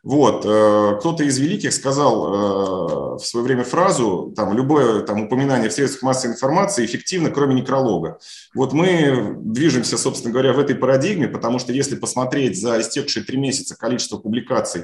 Вот, 0.05 0.45
э, 0.45 0.97
кто-то 0.99 1.23
из 1.23 1.39
великих 1.39 1.73
сказал 1.73 2.27
э, 2.27 3.17
в 3.17 3.25
свое 3.25 3.43
время 3.43 3.63
фразу, 3.63 4.31
там, 4.35 4.55
любое 4.55 5.01
там, 5.01 5.23
упоминание 5.23 5.67
в 5.67 5.73
средствах 5.73 6.03
массовой 6.03 6.35
информации 6.35 6.85
эффективно, 6.85 7.31
кроме 7.31 7.55
некролога. 7.55 8.19
Вот 8.53 8.71
мы 8.71 9.35
движемся, 9.41 9.97
собственно 9.97 10.31
говоря, 10.31 10.53
в 10.53 10.59
этой 10.59 10.75
парадигме, 10.75 11.27
потому 11.27 11.57
что 11.57 11.73
если 11.73 11.95
посмотреть 11.95 12.61
за 12.61 12.79
истекшие 12.81 13.25
три 13.25 13.39
месяца 13.39 13.75
количество 13.75 14.17
публикаций 14.17 14.83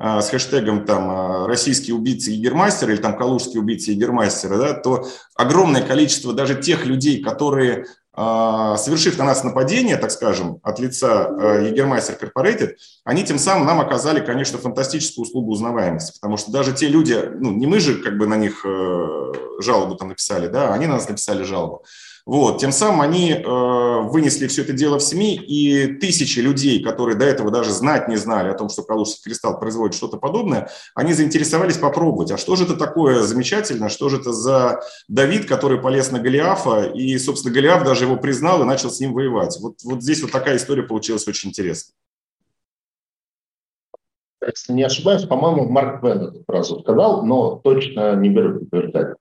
э, 0.00 0.20
с 0.22 0.30
хэштегом 0.30 0.86
там 0.86 1.44
«российские 1.44 1.94
убийцы 1.94 2.30
Егермастера» 2.30 2.94
или 2.94 3.00
там 3.02 3.18
«калужские 3.18 3.60
убийцы 3.60 3.90
Егермастера», 3.90 4.56
да, 4.56 4.72
то 4.72 5.06
огромное 5.36 5.82
количество 5.82 6.32
даже 6.32 6.54
тех 6.54 6.86
людей, 6.86 7.22
которые 7.22 7.84
совершив 8.14 9.16
на 9.18 9.24
нас 9.24 9.42
нападение, 9.42 9.96
так 9.96 10.10
скажем, 10.10 10.58
от 10.62 10.78
лица 10.78 11.28
Егермайстер 11.62 12.16
Корпорейтед, 12.16 12.76
они 13.04 13.24
тем 13.24 13.38
самым 13.38 13.66
нам 13.66 13.80
оказали, 13.80 14.20
конечно, 14.20 14.58
фантастическую 14.58 15.22
услугу 15.22 15.50
узнаваемости, 15.52 16.18
потому 16.20 16.36
что 16.36 16.52
даже 16.52 16.72
те 16.72 16.88
люди, 16.88 17.18
ну, 17.40 17.52
не 17.52 17.66
мы 17.66 17.80
же 17.80 18.02
как 18.02 18.18
бы 18.18 18.26
на 18.26 18.36
них 18.36 18.66
э, 18.66 19.32
жалобу 19.60 19.94
там 19.94 20.08
написали, 20.08 20.48
да, 20.48 20.74
они 20.74 20.86
на 20.86 20.94
нас 20.94 21.08
написали 21.08 21.42
жалобу. 21.42 21.84
Вот. 22.24 22.60
Тем 22.60 22.70
самым 22.70 23.00
они 23.00 23.32
э, 23.32 24.00
вынесли 24.02 24.46
все 24.46 24.62
это 24.62 24.72
дело 24.72 24.98
в 24.98 25.02
СМИ, 25.02 25.34
и 25.36 25.94
тысячи 25.94 26.38
людей, 26.38 26.82
которые 26.82 27.16
до 27.16 27.24
этого 27.24 27.50
даже 27.50 27.72
знать 27.72 28.08
не 28.08 28.16
знали 28.16 28.48
о 28.48 28.54
том, 28.54 28.68
что 28.68 28.82
Калужский 28.82 29.22
кристалл 29.24 29.58
производит 29.58 29.96
что-то 29.96 30.18
подобное, 30.18 30.70
они 30.94 31.14
заинтересовались 31.14 31.78
попробовать, 31.78 32.30
а 32.30 32.36
что 32.36 32.54
же 32.54 32.64
это 32.64 32.76
такое 32.76 33.22
замечательно, 33.22 33.88
что 33.88 34.08
же 34.08 34.18
это 34.18 34.32
за 34.32 34.80
Давид, 35.08 35.46
который 35.46 35.80
полез 35.80 36.12
на 36.12 36.20
Голиафа, 36.20 36.84
и, 36.84 37.18
собственно, 37.18 37.54
Голиаф 37.54 37.84
даже 37.84 38.04
его 38.04 38.16
признал 38.16 38.62
и 38.62 38.66
начал 38.66 38.90
с 38.90 39.00
ним 39.00 39.14
воевать. 39.14 39.58
Вот, 39.60 39.76
вот 39.82 40.02
здесь 40.02 40.22
вот 40.22 40.30
такая 40.30 40.56
история 40.56 40.84
получилась 40.84 41.26
очень 41.26 41.50
интересная. 41.50 41.94
Если 44.44 44.72
не 44.72 44.82
ошибаюсь, 44.82 45.24
по-моему, 45.24 45.68
Марк 45.68 46.00
Твен 46.00 46.20
эту 46.20 46.42
фразу 46.44 46.80
сказал, 46.80 47.24
но 47.24 47.56
точно 47.56 48.16
не 48.16 48.28
беру 48.28 48.60
подтверждать. 48.60 49.16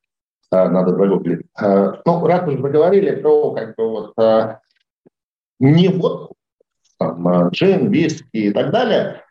А, 0.52 0.70
надо 0.70 0.96
загуглить. 0.96 1.46
А, 1.58 2.02
ну, 2.06 2.26
раз 2.28 2.48
уж 2.48 2.56
вы 2.56 2.70
говорили 2.70 3.16
про 3.16 3.52
как 3.52 3.76
бы 3.76 3.90
вот 3.90 4.14
а, 4.18 4.60
не 5.60 5.88
вот 5.88 6.34
там, 7.00 7.50
джин, 7.50 7.90
виски 7.90 8.26
и 8.34 8.52
так 8.52 8.72
далее, 8.72 9.24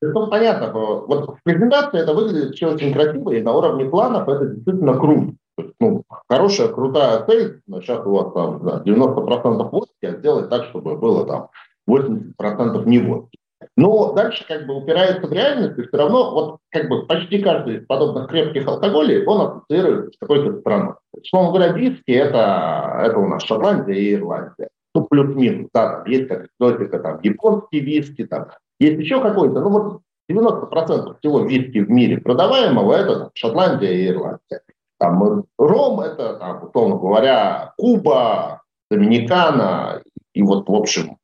то 0.00 0.26
понятно, 0.28 0.72
вот 0.72 1.28
в 1.28 1.42
презентации 1.42 2.00
это 2.00 2.14
выглядит 2.14 2.54
все 2.54 2.72
очень 2.72 2.92
красиво, 2.92 3.30
и 3.32 3.42
на 3.42 3.52
уровне 3.52 3.84
планов 3.84 4.28
это 4.28 4.46
действительно 4.46 4.98
круто. 4.98 5.32
Ну, 5.78 6.04
хорошая, 6.28 6.68
крутая 6.68 7.26
цель, 7.26 7.60
но 7.66 7.82
сейчас 7.82 8.06
у 8.06 8.12
вас 8.12 8.32
там 8.32 8.64
да, 8.64 8.82
90% 8.84 9.70
водки, 9.70 10.06
а 10.06 10.16
сделать 10.16 10.48
так, 10.48 10.66
чтобы 10.66 10.96
было 10.96 11.26
там 11.26 11.48
80% 11.88 12.86
не 12.86 12.98
водки. 13.00 13.39
Но 13.76 14.12
дальше 14.12 14.44
как 14.46 14.66
бы 14.66 14.76
упирается 14.76 15.26
в 15.26 15.32
реальность, 15.32 15.78
и 15.78 15.86
все 15.86 15.96
равно 15.96 16.32
вот 16.32 16.58
как 16.70 16.88
бы 16.88 17.06
почти 17.06 17.40
каждый 17.40 17.76
из 17.76 17.86
подобных 17.86 18.28
крепких 18.28 18.66
алкоголей, 18.66 19.24
он 19.24 19.40
ассоциируется 19.40 20.10
с 20.12 20.18
какой-то 20.18 20.60
страной. 20.60 20.94
Условно 21.12 21.52
говоря, 21.52 21.72
виски 21.72 22.10
это, 22.10 23.00
это 23.02 23.18
у 23.18 23.26
нас 23.26 23.42
Шотландия 23.44 23.94
и 23.94 24.14
Ирландия. 24.14 24.68
Ну, 24.94 25.04
плюс-минус, 25.04 25.70
да, 25.72 25.96
там 25.96 26.06
есть 26.06 26.28
как 26.28 26.46
экзотика, 26.46 26.98
там 26.98 27.20
японские 27.22 27.82
виски, 27.82 28.26
там 28.26 28.48
есть 28.80 28.98
еще 28.98 29.20
какой-то, 29.22 29.60
ну 29.60 29.70
вот 29.70 30.00
90% 30.30 31.18
всего 31.20 31.40
виски 31.40 31.78
в 31.78 31.90
мире 31.90 32.18
продаваемого 32.18 32.92
это 32.92 33.18
там, 33.20 33.30
Шотландия 33.34 33.92
и 33.92 34.08
Ирландия. 34.08 34.62
Там 34.98 35.44
ром 35.56 36.00
это, 36.00 36.34
там, 36.34 36.64
условно 36.64 36.96
говоря, 36.96 37.72
Куба, 37.78 38.62
Доминикана 38.90 40.02
и 40.34 40.42
вот, 40.42 40.68
в 40.68 40.74
общем, 40.74 41.16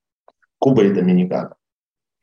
Куба 0.58 0.84
и 0.84 0.92
Доминикана 0.94 1.56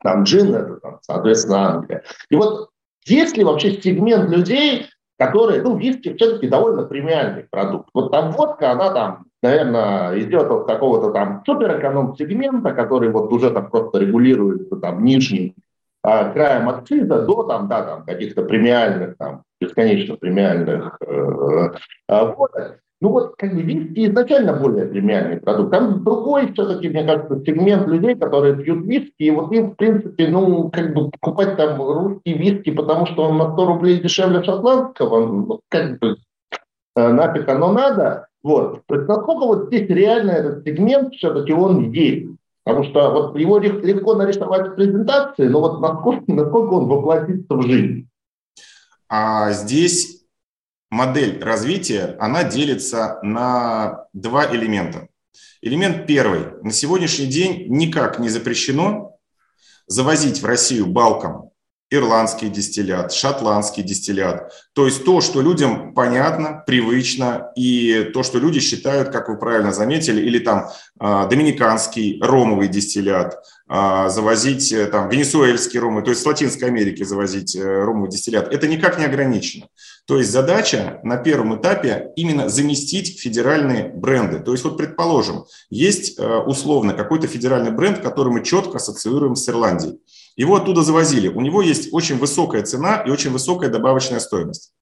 там 0.03 0.23
джин 0.23 0.53
это, 0.53 0.75
там, 0.77 0.99
соответственно, 1.01 1.75
Англия. 1.75 2.03
И 2.29 2.35
вот 2.35 2.69
есть 3.05 3.37
ли 3.37 3.43
вообще 3.43 3.81
сегмент 3.81 4.29
людей, 4.29 4.87
которые, 5.17 5.61
ну, 5.61 5.77
виски 5.77 6.13
все-таки 6.15 6.47
довольно 6.47 6.83
премиальный 6.83 7.45
продукт. 7.49 7.89
Вот 7.93 8.11
там 8.11 8.31
водка, 8.31 8.71
она 8.71 8.91
там, 8.91 9.25
наверное, 9.41 10.19
идет 10.19 10.49
от 10.49 10.67
какого-то 10.67 11.11
там 11.11 11.43
суперэконом-сегмента, 11.45 12.71
который 12.73 13.09
вот 13.09 13.31
уже 13.31 13.51
там 13.51 13.69
просто 13.69 13.99
регулируется 13.99 14.75
там 14.77 15.03
нижним 15.03 15.55
а, 16.03 16.31
краем 16.31 16.67
акциза 16.67 17.25
до 17.25 17.43
там, 17.43 17.69
да, 17.69 17.83
там 17.83 18.03
каких-то 18.05 18.43
премиальных, 18.43 19.17
там, 19.17 19.43
бесконечно 19.61 20.17
премиальных 20.17 20.97
э, 20.99 21.71
э, 22.09 22.25
водок. 22.25 22.82
Ну 23.03 23.09
вот 23.09 23.35
как 23.35 23.53
бы 23.53 23.61
виски 23.63 24.07
изначально 24.07 24.53
более 24.53 24.85
премиальный 24.85 25.35
продукт. 25.35 25.71
Там 25.71 26.05
другой 26.05 26.53
все-таки, 26.53 26.87
мне 26.87 27.03
кажется, 27.03 27.43
сегмент 27.45 27.85
людей, 27.85 28.15
которые 28.15 28.55
пьют 28.55 28.85
виски, 28.85 29.11
и 29.17 29.29
вот 29.29 29.51
им, 29.51 29.71
в 29.71 29.75
принципе, 29.75 30.29
ну, 30.29 30.69
как 30.69 30.93
бы 30.93 31.09
покупать 31.09 31.57
там 31.57 31.81
русский 31.81 32.33
виски, 32.33 32.71
потому 32.71 33.05
что 33.07 33.23
он 33.23 33.37
на 33.37 33.51
100 33.51 33.65
рублей 33.65 33.99
дешевле 33.99 34.41
шотландского, 34.41 35.25
ну, 35.25 35.59
как 35.67 35.99
бы 35.99 36.15
э, 36.95 37.11
нафиг 37.11 37.49
оно 37.49 37.73
надо. 37.73 38.27
Вот. 38.41 38.83
То 38.85 38.95
есть 38.95 39.09
насколько 39.09 39.47
вот 39.47 39.67
здесь 39.67 39.89
реально 39.89 40.31
этот 40.31 40.63
сегмент 40.63 41.13
все-таки 41.13 41.51
он 41.51 41.91
есть. 41.91 42.29
Потому 42.63 42.85
что 42.85 43.11
вот 43.11 43.37
его 43.37 43.57
легко 43.59 44.15
нарисовать 44.15 44.69
в 44.69 44.75
презентации, 44.75 45.49
но 45.49 45.59
вот 45.59 45.81
насколько, 45.81 46.23
насколько 46.31 46.73
он 46.75 46.87
воплотится 46.87 47.53
в 47.53 47.63
жизнь. 47.63 48.07
А 49.09 49.51
здесь 49.51 50.22
модель 50.93 51.43
развития, 51.43 52.15
она 52.19 52.43
делится 52.43 53.19
на 53.23 54.05
два 54.13 54.45
элемента. 54.53 55.07
Элемент 55.61 56.05
первый. 56.05 56.61
На 56.61 56.71
сегодняшний 56.71 57.25
день 57.25 57.65
никак 57.67 58.19
не 58.19 58.29
запрещено 58.29 59.17
завозить 59.87 60.41
в 60.41 60.45
Россию 60.45 60.85
балком 60.85 61.53
ирландский 61.93 62.49
дистиллят, 62.49 63.13
шотландский 63.13 63.83
дистиллят. 63.83 64.51
То 64.73 64.85
есть 64.85 65.05
то, 65.05 65.21
что 65.21 65.41
людям 65.41 65.93
понятно, 65.93 66.63
привычно, 66.65 67.51
и 67.55 68.09
то, 68.13 68.23
что 68.23 68.39
люди 68.39 68.59
считают, 68.59 69.09
как 69.09 69.29
вы 69.29 69.37
правильно 69.37 69.71
заметили, 69.71 70.21
или 70.21 70.39
там 70.39 70.69
а, 70.99 71.27
доминиканский 71.27 72.19
ромовый 72.21 72.67
дистиллят, 72.67 73.37
а, 73.67 74.09
завозить 74.09 74.71
э, 74.71 74.87
там 74.87 75.09
венесуэльский 75.09 75.79
ромовый, 75.79 76.03
то 76.03 76.09
есть 76.09 76.21
с 76.21 76.25
Латинской 76.25 76.67
Америки 76.67 77.03
завозить 77.03 77.55
э, 77.55 77.61
ромовый 77.61 78.09
дистиллят, 78.09 78.51
это 78.51 78.67
никак 78.67 78.97
не 78.97 79.05
ограничено. 79.05 79.67
То 80.05 80.17
есть 80.17 80.31
задача 80.31 80.99
на 81.03 81.15
первом 81.15 81.59
этапе 81.59 82.11
именно 82.17 82.49
заместить 82.49 83.21
федеральные 83.21 83.87
бренды. 83.87 84.39
То 84.39 84.51
есть 84.51 84.63
вот 84.65 84.77
предположим, 84.77 85.45
есть 85.69 86.19
э, 86.19 86.37
условно 86.39 86.93
какой-то 86.93 87.27
федеральный 87.27 87.71
бренд, 87.71 87.99
который 87.99 88.33
мы 88.33 88.43
четко 88.43 88.77
ассоциируем 88.77 89.35
с 89.37 89.47
Ирландией. 89.47 89.99
Его 90.35 90.57
оттуда 90.57 90.81
завозили. 90.81 91.29
У 91.29 91.39
него 91.39 91.61
есть 91.61 91.93
очень 91.93 92.17
высокая 92.17 92.63
цена 92.63 92.97
и 92.97 93.09
очень 93.09 93.31
высокая 93.31 93.69
добавочная 93.69 94.19
стоимость. 94.19 94.73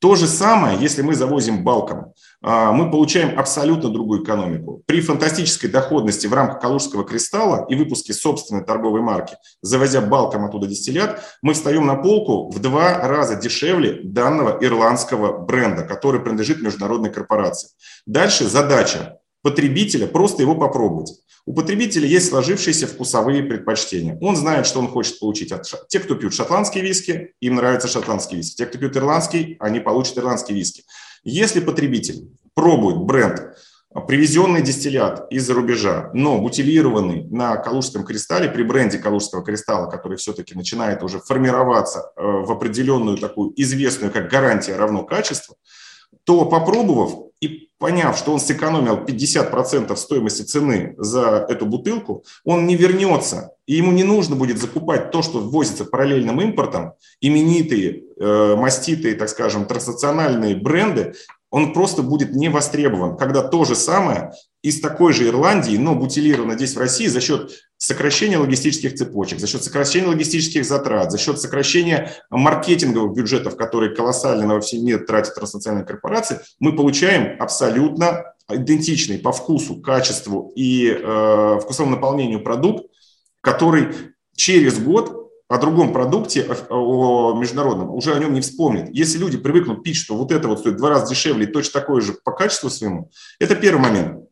То 0.00 0.14
же 0.14 0.28
самое, 0.28 0.78
если 0.78 1.02
мы 1.02 1.14
завозим 1.14 1.64
балком, 1.64 2.14
а, 2.40 2.70
мы 2.70 2.88
получаем 2.88 3.36
абсолютно 3.36 3.90
другую 3.90 4.22
экономику. 4.22 4.82
При 4.86 5.00
фантастической 5.00 5.68
доходности 5.68 6.28
в 6.28 6.32
рамках 6.32 6.60
Калужского 6.60 7.04
кристалла 7.04 7.66
и 7.68 7.74
выпуске 7.74 8.12
собственной 8.12 8.64
торговой 8.64 9.00
марки, 9.00 9.36
завозя 9.60 10.00
балком 10.00 10.44
оттуда 10.44 10.68
дистиллят, 10.68 11.20
мы 11.42 11.54
встаем 11.54 11.84
на 11.86 11.96
полку 11.96 12.48
в 12.48 12.60
два 12.60 13.08
раза 13.08 13.34
дешевле 13.34 14.00
данного 14.04 14.58
ирландского 14.64 15.36
бренда, 15.36 15.82
который 15.82 16.20
принадлежит 16.20 16.62
международной 16.62 17.10
корпорации. 17.10 17.70
Дальше 18.06 18.44
задача 18.46 19.18
потребителя 19.42 20.06
просто 20.06 20.42
его 20.42 20.54
попробовать. 20.54 21.12
У 21.46 21.54
потребителя 21.54 22.06
есть 22.06 22.28
сложившиеся 22.28 22.86
вкусовые 22.86 23.42
предпочтения. 23.42 24.18
Он 24.20 24.36
знает, 24.36 24.66
что 24.66 24.80
он 24.80 24.88
хочет 24.88 25.18
получить 25.18 25.50
от 25.50 25.66
те, 25.88 25.98
кто 26.00 26.14
пьют 26.14 26.34
шотландские 26.34 26.84
виски, 26.84 27.32
им 27.40 27.54
нравится 27.54 27.88
шотландский 27.88 28.36
виски. 28.36 28.56
Те, 28.56 28.66
кто 28.66 28.78
пьют 28.78 28.96
ирландский, 28.96 29.56
они 29.58 29.80
получат 29.80 30.18
ирландский 30.18 30.52
виски. 30.52 30.84
Если 31.24 31.60
потребитель 31.60 32.28
пробует 32.54 32.98
бренд, 32.98 33.56
привезенный 34.06 34.62
дистиллят 34.62 35.32
из-за 35.32 35.54
рубежа, 35.54 36.10
но 36.12 36.38
бутилированный 36.38 37.24
на 37.30 37.56
Калужском 37.56 38.04
кристалле, 38.04 38.50
при 38.50 38.62
бренде 38.62 38.98
Калужского 38.98 39.42
кристалла, 39.42 39.90
который 39.90 40.18
все-таки 40.18 40.54
начинает 40.54 41.02
уже 41.02 41.20
формироваться 41.20 42.12
э, 42.14 42.22
в 42.22 42.52
определенную 42.52 43.16
такую 43.16 43.52
известную, 43.56 44.12
как 44.12 44.30
гарантия 44.30 44.76
равно 44.76 45.04
качеству, 45.04 45.56
то 46.24 46.44
попробовав 46.44 47.27
поняв, 47.78 48.18
что 48.18 48.32
он 48.32 48.40
сэкономил 48.40 49.04
50% 49.04 49.94
стоимости 49.96 50.42
цены 50.42 50.94
за 50.98 51.46
эту 51.48 51.66
бутылку, 51.66 52.24
он 52.44 52.66
не 52.66 52.76
вернется, 52.76 53.52
и 53.66 53.74
ему 53.74 53.92
не 53.92 54.04
нужно 54.04 54.36
будет 54.36 54.58
закупать 54.58 55.10
то, 55.10 55.22
что 55.22 55.38
ввозится 55.38 55.84
параллельным 55.84 56.40
импортом, 56.40 56.94
именитые, 57.20 58.02
э, 58.18 58.56
маститые, 58.56 59.14
так 59.14 59.28
скажем, 59.28 59.66
транснациональные 59.66 60.56
бренды, 60.56 61.14
он 61.50 61.72
просто 61.72 62.02
будет 62.02 62.32
не 62.32 62.48
востребован, 62.48 63.16
когда 63.16 63.42
то 63.42 63.64
же 63.64 63.74
самое 63.74 64.32
из 64.62 64.80
такой 64.80 65.12
же 65.12 65.26
Ирландии, 65.26 65.76
но 65.76 65.94
бутилировано 65.94 66.54
здесь 66.54 66.74
в 66.74 66.78
России 66.78 67.06
за 67.06 67.20
счет 67.20 67.52
сокращения 67.76 68.38
логистических 68.38 68.94
цепочек, 68.94 69.38
за 69.38 69.46
счет 69.46 69.62
сокращения 69.62 70.08
логистических 70.08 70.64
затрат, 70.64 71.10
за 71.10 71.18
счет 71.18 71.40
сокращения 71.40 72.12
маркетинговых 72.30 73.16
бюджетов, 73.16 73.56
которые 73.56 73.94
колоссально 73.94 74.54
во 74.54 74.60
всем 74.60 74.84
мире 74.84 74.98
тратят 74.98 75.36
транснациональные 75.36 75.86
корпорации, 75.86 76.40
мы 76.58 76.76
получаем 76.76 77.40
абсолютно 77.40 78.34
идентичный 78.50 79.18
по 79.18 79.32
вкусу, 79.32 79.80
качеству 79.80 80.52
и 80.54 80.90
э, 80.90 81.58
вкусовому 81.62 81.96
наполнению 81.96 82.42
продукт, 82.42 82.86
который 83.40 83.88
через 84.34 84.78
год 84.78 85.17
о 85.48 85.58
другом 85.58 85.92
продукте, 85.92 86.46
о, 86.68 87.34
международном, 87.38 87.90
уже 87.90 88.14
о 88.14 88.18
нем 88.18 88.34
не 88.34 88.42
вспомнит. 88.42 88.90
Если 88.92 89.18
люди 89.18 89.38
привыкнут 89.38 89.82
пить, 89.82 89.96
что 89.96 90.16
вот 90.16 90.30
это 90.30 90.46
вот 90.46 90.60
стоит 90.60 90.76
два 90.76 90.90
раза 90.90 91.08
дешевле 91.08 91.46
и 91.46 91.50
точно 91.50 91.80
такое 91.80 92.02
же 92.02 92.12
по 92.12 92.32
качеству 92.32 92.68
своему, 92.68 93.10
это 93.38 93.56
первый 93.56 93.80
момент. 93.80 94.27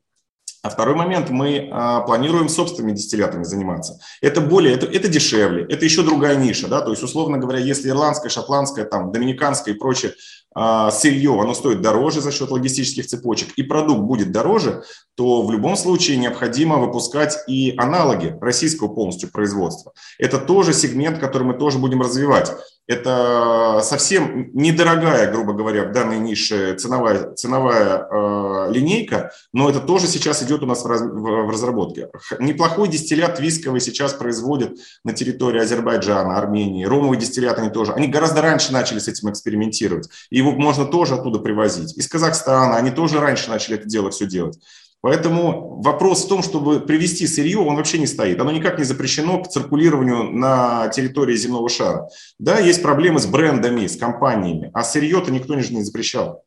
А 0.66 0.68
второй 0.68 0.96
момент, 0.96 1.30
мы 1.30 1.68
а, 1.70 2.00
планируем 2.00 2.48
собственными 2.48 2.92
дистиллятами 2.92 3.44
заниматься. 3.44 4.00
Это 4.20 4.40
более, 4.40 4.74
это, 4.74 4.86
это 4.86 5.06
дешевле, 5.06 5.64
это 5.68 5.84
еще 5.84 6.02
другая 6.02 6.34
ниша, 6.34 6.66
да, 6.66 6.80
то 6.80 6.90
есть, 6.90 7.04
условно 7.04 7.38
говоря, 7.38 7.60
если 7.60 7.88
ирландская, 7.88 8.30
шотландская, 8.30 8.84
там, 8.84 9.12
доминиканская 9.12 9.74
и 9.74 9.78
прочее 9.78 10.14
а, 10.56 10.90
сырье, 10.90 11.40
оно 11.40 11.54
стоит 11.54 11.82
дороже 11.82 12.20
за 12.20 12.32
счет 12.32 12.50
логистических 12.50 13.06
цепочек, 13.06 13.50
и 13.54 13.62
продукт 13.62 14.00
будет 14.00 14.32
дороже, 14.32 14.82
то 15.14 15.42
в 15.42 15.52
любом 15.52 15.76
случае 15.76 16.16
необходимо 16.16 16.78
выпускать 16.78 17.38
и 17.46 17.72
аналоги 17.76 18.36
российского 18.40 18.88
полностью 18.88 19.30
производства. 19.30 19.92
Это 20.18 20.38
тоже 20.38 20.72
сегмент, 20.72 21.20
который 21.20 21.44
мы 21.44 21.54
тоже 21.54 21.78
будем 21.78 22.02
развивать. 22.02 22.50
Это 22.88 23.80
совсем 23.82 24.50
недорогая, 24.54 25.30
грубо 25.32 25.54
говоря, 25.54 25.84
в 25.84 25.92
данной 25.92 26.18
нише 26.18 26.74
ценовая, 26.76 27.32
ценовая 27.34 28.06
э, 28.08 28.72
линейка, 28.72 29.32
но 29.52 29.68
это 29.68 29.80
тоже 29.80 30.06
сейчас 30.06 30.42
идет 30.44 30.62
у 30.62 30.66
нас 30.66 30.84
в, 30.84 30.86
раз, 30.86 31.00
в, 31.00 31.20
в 31.20 31.50
разработке. 31.50 32.08
Неплохой 32.38 32.88
дистиллят 32.88 33.40
висковый 33.40 33.80
сейчас 33.80 34.12
производят 34.12 34.78
на 35.02 35.12
территории 35.12 35.60
Азербайджана, 35.60 36.38
Армении. 36.38 36.84
Ромовый 36.84 37.18
дистиллят 37.18 37.58
они 37.58 37.70
тоже. 37.70 37.92
Они 37.92 38.06
гораздо 38.06 38.40
раньше 38.40 38.72
начали 38.72 39.00
с 39.00 39.08
этим 39.08 39.30
экспериментировать. 39.30 40.08
И 40.30 40.38
его 40.38 40.52
можно 40.52 40.84
тоже 40.84 41.14
оттуда 41.14 41.40
привозить. 41.40 41.96
Из 41.96 42.06
Казахстана 42.06 42.76
они 42.76 42.90
тоже 42.90 43.18
раньше 43.18 43.50
начали 43.50 43.76
это 43.78 43.88
дело 43.88 44.10
все 44.10 44.26
делать. 44.26 44.60
Поэтому 45.06 45.80
вопрос 45.84 46.24
в 46.24 46.28
том, 46.28 46.42
чтобы 46.42 46.80
привести 46.80 47.28
сырье, 47.28 47.58
он 47.60 47.76
вообще 47.76 47.98
не 47.98 48.08
стоит. 48.08 48.40
Оно 48.40 48.50
никак 48.50 48.76
не 48.76 48.82
запрещено 48.82 49.40
к 49.40 49.46
циркулированию 49.46 50.32
на 50.32 50.88
территории 50.88 51.36
земного 51.36 51.68
шара. 51.68 52.08
Да, 52.40 52.58
есть 52.58 52.82
проблемы 52.82 53.20
с 53.20 53.26
брендами, 53.26 53.86
с 53.86 53.96
компаниями, 53.96 54.68
а 54.74 54.82
сырье-то 54.82 55.30
никто 55.30 55.54
не 55.54 55.62
запрещал. 55.62 56.42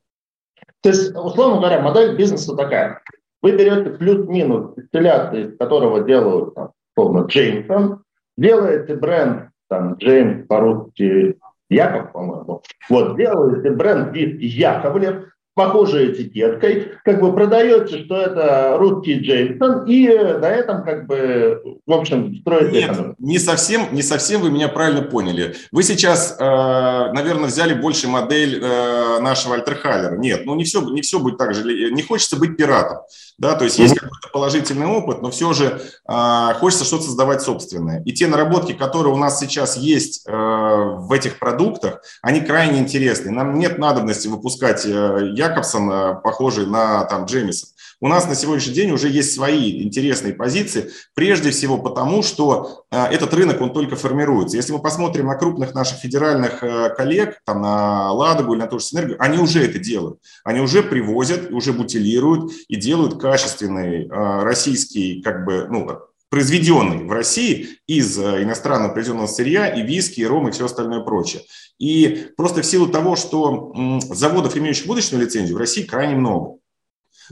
То 0.81 0.89
есть, 0.89 1.15
условно 1.15 1.59
говоря, 1.59 1.79
модель 1.79 2.17
бизнеса 2.17 2.53
такая. 2.53 3.01
Вы 3.41 3.53
берете 3.53 3.91
плюс-минус 3.91 4.75
дистилляты, 4.75 5.41
из 5.43 5.57
которого 5.57 6.03
делают, 6.03 6.53
там, 6.53 6.71
условно, 6.97 7.27
Джеймсон, 7.27 8.03
делаете 8.37 8.93
бренд, 8.95 9.51
там, 9.69 9.93
Джеймс 9.93 10.45
по-русски 10.47 11.39
Яков, 11.69 12.11
по-моему. 12.11 12.61
Вот, 12.89 13.15
делаете 13.15 13.69
бренд 13.71 14.13
вид 14.13 14.41
Яковлев, 14.41 15.29
похожей 15.59 16.13
этикеткой, 16.13 16.93
как 17.03 17.19
бы 17.19 17.33
продаете, 17.33 18.05
что 18.05 18.15
это 18.15 18.77
русский 18.79 19.19
Джеймсон, 19.19 19.83
и 19.87 20.07
на 20.07 20.49
этом 20.49 20.85
как 20.85 21.05
бы, 21.05 21.61
в 21.85 21.91
общем, 21.91 22.33
строите 22.39 22.71
Нет, 22.71 22.91
экономику. 22.91 23.15
не 23.19 23.39
совсем, 23.39 23.87
не 23.91 24.01
совсем 24.01 24.39
вы 24.39 24.51
меня 24.51 24.69
правильно 24.69 25.01
поняли. 25.01 25.55
Вы 25.73 25.83
сейчас, 25.83 26.37
э, 26.39 26.43
наверное, 26.43 27.47
взяли 27.47 27.73
больше 27.73 28.07
модель 28.07 28.61
э, 28.63 29.19
нашего 29.19 29.55
Альтерхаллера. 29.55 30.15
Нет, 30.15 30.45
ну 30.45 30.55
не 30.55 30.63
все, 30.63 30.81
не 30.81 31.01
все 31.01 31.19
будет 31.19 31.37
так 31.37 31.53
же. 31.53 31.91
Не 31.91 32.03
хочется 32.03 32.39
быть 32.39 32.55
пиратом. 32.55 32.99
Да, 33.37 33.55
то 33.55 33.63
есть 33.63 33.79
есть 33.79 33.95
какой-то 33.95 34.27
положительный 34.33 34.87
опыт, 34.87 35.21
но 35.21 35.31
все 35.31 35.53
же 35.53 35.81
э, 36.07 36.53
хочется 36.55 36.83
что-то 36.85 37.03
создавать 37.03 37.41
собственное. 37.41 38.01
И 38.03 38.11
те 38.11 38.27
наработки, 38.27 38.73
которые 38.73 39.13
у 39.13 39.17
нас 39.17 39.39
сейчас 39.39 39.77
есть 39.77 40.23
э, 40.27 40.31
в 40.31 41.09
этих 41.13 41.39
продуктах, 41.39 42.01
они 42.21 42.41
крайне 42.41 42.79
интересны. 42.79 43.31
Нам 43.31 43.57
нет 43.57 43.77
надобности 43.77 44.27
выпускать 44.27 44.85
э, 44.85 45.29
Якобсон, 45.49 45.91
э, 45.91 46.15
похожий 46.23 46.65
на 46.65 47.03
там, 47.05 47.25
Джемисон. 47.25 47.69
У 48.01 48.07
нас 48.07 48.27
на 48.27 48.35
сегодняшний 48.35 48.73
день 48.73 48.91
уже 48.91 49.09
есть 49.09 49.33
свои 49.33 49.83
интересные 49.83 50.33
позиции, 50.33 50.89
прежде 51.15 51.51
всего 51.51 51.77
потому, 51.77 52.23
что 52.23 52.85
э, 52.91 53.05
этот 53.05 53.33
рынок, 53.33 53.59
он 53.59 53.73
только 53.73 53.95
формируется. 53.95 54.55
Если 54.55 54.71
мы 54.71 54.79
посмотрим 54.79 55.27
на 55.27 55.35
крупных 55.35 55.73
наших 55.73 55.99
федеральных 55.99 56.63
э, 56.63 56.89
коллег, 56.95 57.39
там, 57.45 57.61
на 57.61 58.11
Ладогу 58.11 58.53
или 58.53 58.61
на 58.61 58.67
ту 58.67 58.79
же 58.79 58.85
Синергию, 58.85 59.17
они 59.19 59.37
уже 59.37 59.63
это 59.65 59.79
делают. 59.79 60.19
Они 60.43 60.61
уже 60.61 60.81
привозят, 60.81 61.51
уже 61.51 61.73
бутилируют 61.73 62.51
и 62.67 62.75
делают 62.77 63.19
качественный 63.19 64.07
российский, 64.09 65.21
как 65.21 65.45
бы, 65.45 65.67
ну, 65.69 66.08
произведенный 66.29 67.05
в 67.05 67.11
России 67.11 67.79
из 67.87 68.17
иностранного 68.17 68.93
произведенного 68.93 69.27
сырья 69.27 69.67
и 69.67 69.81
виски, 69.81 70.21
и 70.21 70.25
ром, 70.25 70.47
и 70.47 70.51
все 70.51 70.65
остальное 70.65 71.01
прочее. 71.01 71.43
И 71.79 72.27
просто 72.37 72.61
в 72.61 72.65
силу 72.65 72.87
того, 72.87 73.15
что 73.15 73.73
заводов, 74.11 74.55
имеющих 74.57 74.85
будущую 74.85 75.21
лицензию, 75.21 75.55
в 75.55 75.59
России 75.59 75.83
крайне 75.83 76.15
много. 76.15 76.59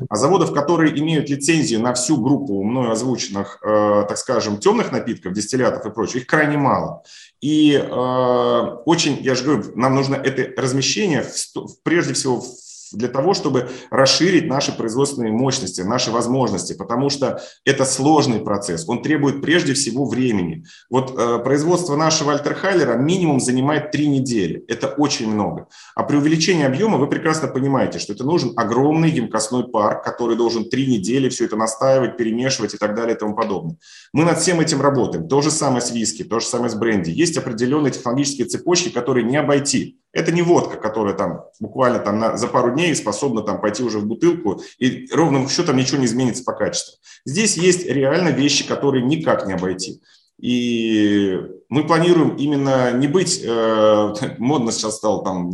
А 0.09 0.15
заводов, 0.15 0.53
которые 0.53 0.97
имеют 0.99 1.29
лицензию 1.29 1.81
на 1.81 1.93
всю 1.93 2.17
группу 2.17 2.63
мною 2.63 2.91
озвученных, 2.91 3.59
э, 3.63 4.05
так 4.07 4.17
скажем, 4.17 4.57
темных 4.57 4.91
напитков, 4.91 5.33
дистиллятов 5.33 5.85
и 5.85 5.89
прочего, 5.89 6.19
их 6.19 6.27
крайне 6.27 6.57
мало. 6.57 7.03
И 7.41 7.73
э, 7.73 8.61
очень, 8.85 9.17
я 9.21 9.33
же 9.35 9.43
говорю, 9.43 9.71
нам 9.75 9.95
нужно 9.95 10.15
это 10.15 10.59
размещение 10.61 11.23
в, 11.23 11.81
прежде 11.83 12.13
всего 12.13 12.41
в 12.41 12.45
для 12.91 13.07
того, 13.07 13.33
чтобы 13.33 13.69
расширить 13.89 14.47
наши 14.47 14.75
производственные 14.75 15.31
мощности, 15.31 15.81
наши 15.81 16.11
возможности, 16.11 16.73
потому 16.73 17.09
что 17.09 17.41
это 17.65 17.85
сложный 17.85 18.39
процесс, 18.39 18.87
он 18.87 19.01
требует 19.01 19.41
прежде 19.41 19.73
всего 19.73 20.05
времени. 20.05 20.65
Вот 20.89 21.13
э, 21.17 21.39
производство 21.39 21.95
нашего 21.95 22.33
альтерхайлера 22.33 22.95
минимум 22.95 23.39
занимает 23.39 23.91
три 23.91 24.07
недели, 24.07 24.63
это 24.67 24.87
очень 24.87 25.31
много. 25.31 25.67
А 25.95 26.03
при 26.03 26.17
увеличении 26.17 26.65
объема 26.65 26.97
вы 26.97 27.07
прекрасно 27.07 27.47
понимаете, 27.47 27.99
что 27.99 28.13
это 28.13 28.23
нужен 28.23 28.53
огромный 28.55 29.09
емкостной 29.09 29.67
парк, 29.67 30.03
который 30.03 30.35
должен 30.35 30.69
три 30.69 30.87
недели 30.87 31.29
все 31.29 31.45
это 31.45 31.55
настаивать, 31.55 32.17
перемешивать 32.17 32.73
и 32.73 32.77
так 32.77 32.95
далее 32.95 33.15
и 33.15 33.19
тому 33.19 33.35
подобное. 33.35 33.77
Мы 34.13 34.23
над 34.23 34.39
всем 34.39 34.59
этим 34.59 34.81
работаем. 34.81 35.27
То 35.27 35.41
же 35.41 35.51
самое 35.51 35.81
с 35.81 35.91
виски, 35.91 36.23
то 36.23 36.39
же 36.39 36.45
самое 36.45 36.69
с 36.69 36.75
бренди. 36.75 37.09
Есть 37.09 37.37
определенные 37.37 37.91
технологические 37.91 38.47
цепочки, 38.47 38.89
которые 38.89 39.25
не 39.25 39.37
обойти. 39.37 39.99
Это 40.17 40.31
не 40.31 40.41
водка, 40.41 40.77
которая 40.77 41.13
там 41.13 41.43
буквально 41.59 41.99
там 41.99 42.17
на, 42.17 42.37
за 42.37 42.47
пару 42.47 42.71
дней 42.71 42.95
способна 42.95 43.43
там 43.43 43.61
пойти 43.61 43.83
уже 43.83 43.99
в 43.99 44.07
бутылку, 44.07 44.59
и 44.79 45.07
ровным 45.13 45.47
счетом 45.47 45.77
ничего 45.77 45.99
не 45.99 46.07
изменится 46.07 46.43
по 46.43 46.53
качеству. 46.53 46.95
Здесь 47.23 47.55
есть 47.55 47.85
реально 47.85 48.29
вещи, 48.29 48.67
которые 48.67 49.05
никак 49.05 49.45
не 49.45 49.53
обойти. 49.53 50.01
И 50.39 51.39
мы 51.69 51.85
планируем 51.85 52.35
именно 52.35 52.93
не 52.93 53.07
быть, 53.07 53.43
э, 53.43 54.13
модно 54.39 54.71
сейчас 54.71 54.95
стало 54.95 55.23
там, 55.23 55.51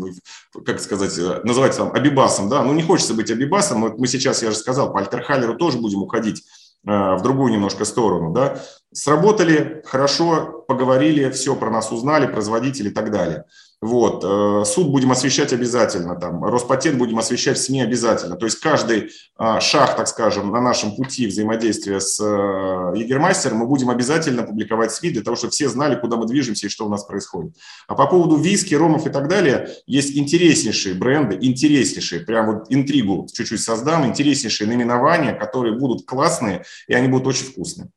как 0.65 0.79
сказать, 0.79 1.17
э, 1.17 1.41
называть 1.43 1.75
там 1.75 1.91
абибасом, 1.91 2.47
да, 2.47 2.63
ну 2.63 2.71
не 2.73 2.83
хочется 2.83 3.13
быть 3.13 3.31
абибасом, 3.31 3.81
вот 3.81 3.97
мы 3.97 4.07
сейчас, 4.07 4.43
я 4.43 4.51
же 4.51 4.57
сказал, 4.57 4.93
по 4.93 4.99
альтерхалеру 4.99 5.55
тоже 5.55 5.77
будем 5.77 6.03
уходить 6.03 6.41
э, 6.87 7.15
в 7.15 7.21
другую 7.21 7.51
немножко 7.51 7.83
сторону, 7.83 8.31
да. 8.31 8.61
Сработали, 8.93 9.83
хорошо, 9.85 10.63
поговорили, 10.69 11.29
все 11.31 11.53
про 11.53 11.69
нас 11.69 11.91
узнали, 11.91 12.27
производители 12.27 12.87
и 12.87 12.93
так 12.93 13.11
далее. 13.11 13.43
Вот. 13.83 14.23
Э, 14.23 14.63
суд 14.65 14.91
будем 14.91 15.11
освещать 15.11 15.51
обязательно, 15.51 16.15
там, 16.15 16.41
Роспатент 16.41 16.97
будем 16.97 17.19
освещать 17.19 17.57
в 17.57 17.61
СМИ 17.61 17.81
обязательно. 17.81 18.37
То 18.37 18.45
есть 18.45 18.61
каждый 18.61 19.11
а, 19.35 19.59
шаг, 19.59 19.97
так 19.97 20.07
скажем, 20.07 20.51
на 20.51 20.61
нашем 20.61 20.95
пути 20.95 21.27
взаимодействия 21.27 21.99
с 21.99 22.17
э, 22.17 22.97
Егермастером 22.97 23.57
мы 23.57 23.67
будем 23.67 23.89
обязательно 23.89 24.43
публиковать 24.43 24.91
в 24.91 24.95
СМИ 24.95 25.09
для 25.09 25.21
того, 25.21 25.35
чтобы 25.35 25.51
все 25.51 25.67
знали, 25.67 25.99
куда 25.99 26.15
мы 26.15 26.27
движемся 26.27 26.67
и 26.67 26.69
что 26.69 26.85
у 26.85 26.89
нас 26.89 27.03
происходит. 27.03 27.57
А 27.89 27.95
по 27.95 28.07
поводу 28.07 28.37
виски, 28.37 28.73
ромов 28.73 29.05
и 29.05 29.09
так 29.09 29.27
далее, 29.27 29.67
есть 29.85 30.17
интереснейшие 30.17 30.95
бренды, 30.95 31.37
интереснейшие, 31.41 32.21
прям 32.21 32.53
вот 32.53 32.67
интригу 32.69 33.27
чуть-чуть 33.33 33.61
создам, 33.61 34.05
интереснейшие 34.05 34.65
наименования, 34.65 35.33
которые 35.33 35.77
будут 35.77 36.05
классные, 36.05 36.63
и 36.87 36.93
они 36.93 37.09
будут 37.09 37.27
очень 37.27 37.47
вкусные. 37.47 37.89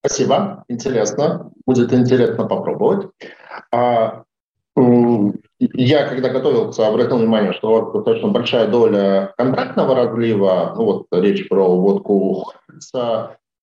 Спасибо, 0.00 0.64
интересно. 0.68 1.50
Будет 1.66 1.92
интересно 1.92 2.46
попробовать. 2.46 3.10
А, 3.74 4.22
я, 5.58 6.08
когда 6.08 6.28
готовился, 6.28 6.86
обратил 6.86 7.18
внимание, 7.18 7.52
что 7.54 7.68
вот 7.68 7.92
достаточно 7.92 8.28
большая 8.28 8.68
доля 8.68 9.34
контрактного 9.36 9.96
разлива, 9.96 10.74
ну 10.76 10.84
вот 10.84 11.06
речь 11.10 11.48
про 11.48 11.66
водку 11.76 12.52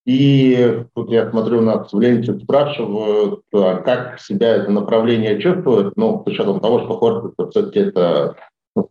и 0.05 0.83
тут 0.95 1.11
я 1.11 1.29
смотрю, 1.29 1.61
нас 1.61 1.93
в 1.93 1.99
ленте 1.99 2.33
спрашивают, 2.39 3.41
а 3.53 3.75
как 3.77 4.19
себя 4.19 4.55
это 4.55 4.71
направление 4.71 5.39
чувствует, 5.39 5.95
ну, 5.95 6.23
с 6.25 6.27
учетом 6.27 6.59
того, 6.59 6.79
что 6.79 6.97
Хортица 6.97 7.49
все-таки 7.51 7.79
это 7.79 8.35
ну, 8.75 8.89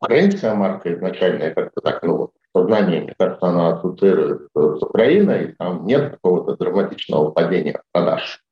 украинская 0.00 0.54
марка 0.54 0.94
изначально, 0.94 1.50
как-то 1.50 1.80
так, 1.80 2.00
ну, 2.04 2.16
вот, 2.16 2.30
сознание, 2.54 3.02
мне 3.02 3.14
кажется, 3.18 3.44
она 3.44 3.74
ассоциируется 3.74 4.48
с 4.54 4.82
Украиной, 4.82 5.54
там 5.58 5.84
нет 5.84 6.12
какого-то 6.12 6.56
драматичного 6.56 7.32
падения 7.32 7.82
продаж. 7.92 8.45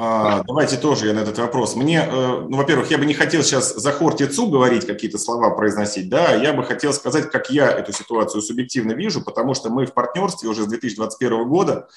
А, 0.00 0.44
давайте 0.44 0.76
тоже 0.76 1.08
я 1.08 1.12
на 1.12 1.18
этот 1.18 1.38
вопрос. 1.38 1.74
Мне, 1.74 2.06
э, 2.08 2.46
ну, 2.48 2.56
во-первых, 2.56 2.88
я 2.92 2.98
бы 2.98 3.04
не 3.04 3.14
хотел 3.14 3.42
сейчас 3.42 3.74
за 3.74 3.90
Хортицу 3.90 4.46
говорить 4.46 4.86
какие-то 4.86 5.18
слова 5.18 5.50
произносить, 5.50 6.08
да, 6.08 6.36
я 6.36 6.52
бы 6.52 6.62
хотел 6.62 6.92
сказать, 6.92 7.32
как 7.32 7.50
я 7.50 7.68
эту 7.68 7.92
ситуацию 7.92 8.40
субъективно 8.40 8.92
вижу, 8.92 9.24
потому 9.24 9.54
что 9.54 9.70
мы 9.70 9.86
в 9.86 9.92
партнерстве 9.92 10.48
уже 10.48 10.62
с 10.62 10.66
2021 10.68 11.48
года 11.48 11.88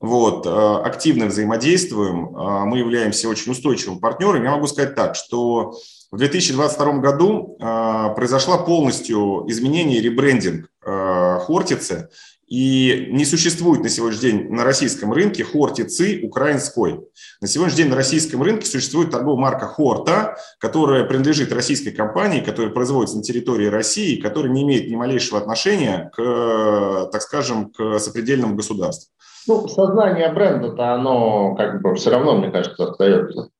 вот, 0.00 0.46
э, 0.46 0.50
активно 0.86 1.26
взаимодействуем, 1.26 2.34
а, 2.34 2.64
мы 2.64 2.78
являемся 2.78 3.28
очень 3.28 3.52
устойчивым 3.52 4.00
партнером. 4.00 4.42
Я 4.42 4.52
могу 4.52 4.66
сказать 4.66 4.94
так, 4.94 5.14
что 5.14 5.74
в 6.10 6.16
2022 6.16 6.92
году 7.00 7.58
а, 7.60 8.08
произошла 8.14 8.56
полностью 8.56 9.44
изменение, 9.48 10.00
ребрендинг 10.00 10.70
Хортицы, 10.82 12.08
и 12.50 13.06
не 13.10 13.24
существует 13.24 13.80
на 13.80 13.88
сегодняшний 13.88 14.32
день 14.32 14.52
на 14.52 14.64
российском 14.64 15.12
рынке 15.12 15.44
хортицы 15.44 16.20
украинской. 16.24 17.00
На 17.40 17.46
сегодняшний 17.46 17.84
день 17.84 17.90
на 17.90 17.96
российском 17.96 18.42
рынке 18.42 18.66
существует 18.66 19.12
торговая 19.12 19.40
марка 19.40 19.66
Хорта, 19.66 20.36
которая 20.58 21.04
принадлежит 21.04 21.52
российской 21.52 21.92
компании, 21.92 22.40
которая 22.40 22.72
производится 22.72 23.16
на 23.16 23.22
территории 23.22 23.66
России, 23.66 24.20
которая 24.20 24.52
не 24.52 24.64
имеет 24.64 24.90
ни 24.90 24.96
малейшего 24.96 25.38
отношения 25.38 26.10
к, 26.14 27.08
так 27.12 27.22
скажем, 27.22 27.70
к 27.70 28.00
сопредельному 28.00 28.56
государству. 28.56 29.12
Ну, 29.46 29.68
сознание 29.68 30.32
бренда-то 30.32 30.94
оно 30.94 31.54
как 31.54 31.80
бы 31.80 31.94
все 31.94 32.10
равно, 32.10 32.36
мне 32.36 32.50
кажется, 32.50 32.90
остается. 32.90 33.50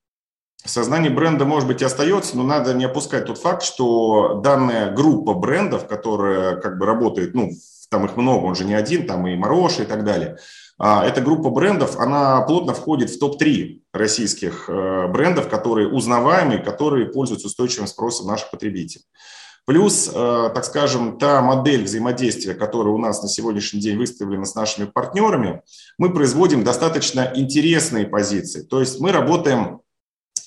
Сознание 0.64 1.10
бренда, 1.10 1.44
может 1.44 1.68
быть, 1.68 1.80
и 1.80 1.84
остается, 1.84 2.36
но 2.36 2.42
надо 2.42 2.74
не 2.74 2.84
опускать 2.84 3.26
тот 3.26 3.38
факт, 3.38 3.62
что 3.62 4.40
данная 4.42 4.92
группа 4.92 5.32
брендов, 5.32 5.86
которая 5.86 6.56
как 6.56 6.76
бы 6.76 6.84
работает 6.84 7.34
ну, 7.34 7.50
там 7.90 8.06
их 8.06 8.16
много, 8.16 8.44
он 8.44 8.54
же 8.54 8.64
не 8.64 8.74
один, 8.74 9.06
там 9.06 9.26
и 9.26 9.36
Мароша 9.36 9.82
и 9.82 9.86
так 9.86 10.04
далее. 10.04 10.38
А, 10.78 11.04
эта 11.04 11.20
группа 11.20 11.50
брендов, 11.50 11.98
она 11.98 12.40
плотно 12.42 12.72
входит 12.72 13.10
в 13.10 13.18
топ-3 13.18 13.80
российских 13.92 14.70
э, 14.70 15.08
брендов, 15.08 15.48
которые 15.48 15.88
узнаваемые, 15.88 16.60
которые 16.60 17.06
пользуются 17.06 17.48
устойчивым 17.48 17.86
спросом 17.86 18.28
наших 18.28 18.50
потребителей. 18.50 19.04
Плюс, 19.66 20.08
э, 20.08 20.50
так 20.54 20.64
скажем, 20.64 21.18
та 21.18 21.42
модель 21.42 21.84
взаимодействия, 21.84 22.54
которая 22.54 22.94
у 22.94 22.98
нас 22.98 23.22
на 23.22 23.28
сегодняшний 23.28 23.80
день 23.80 23.98
выставлена 23.98 24.46
с 24.46 24.54
нашими 24.54 24.86
партнерами, 24.86 25.62
мы 25.98 26.14
производим 26.14 26.64
достаточно 26.64 27.30
интересные 27.34 28.06
позиции. 28.06 28.62
То 28.62 28.80
есть 28.80 29.00
мы 29.00 29.12
работаем 29.12 29.82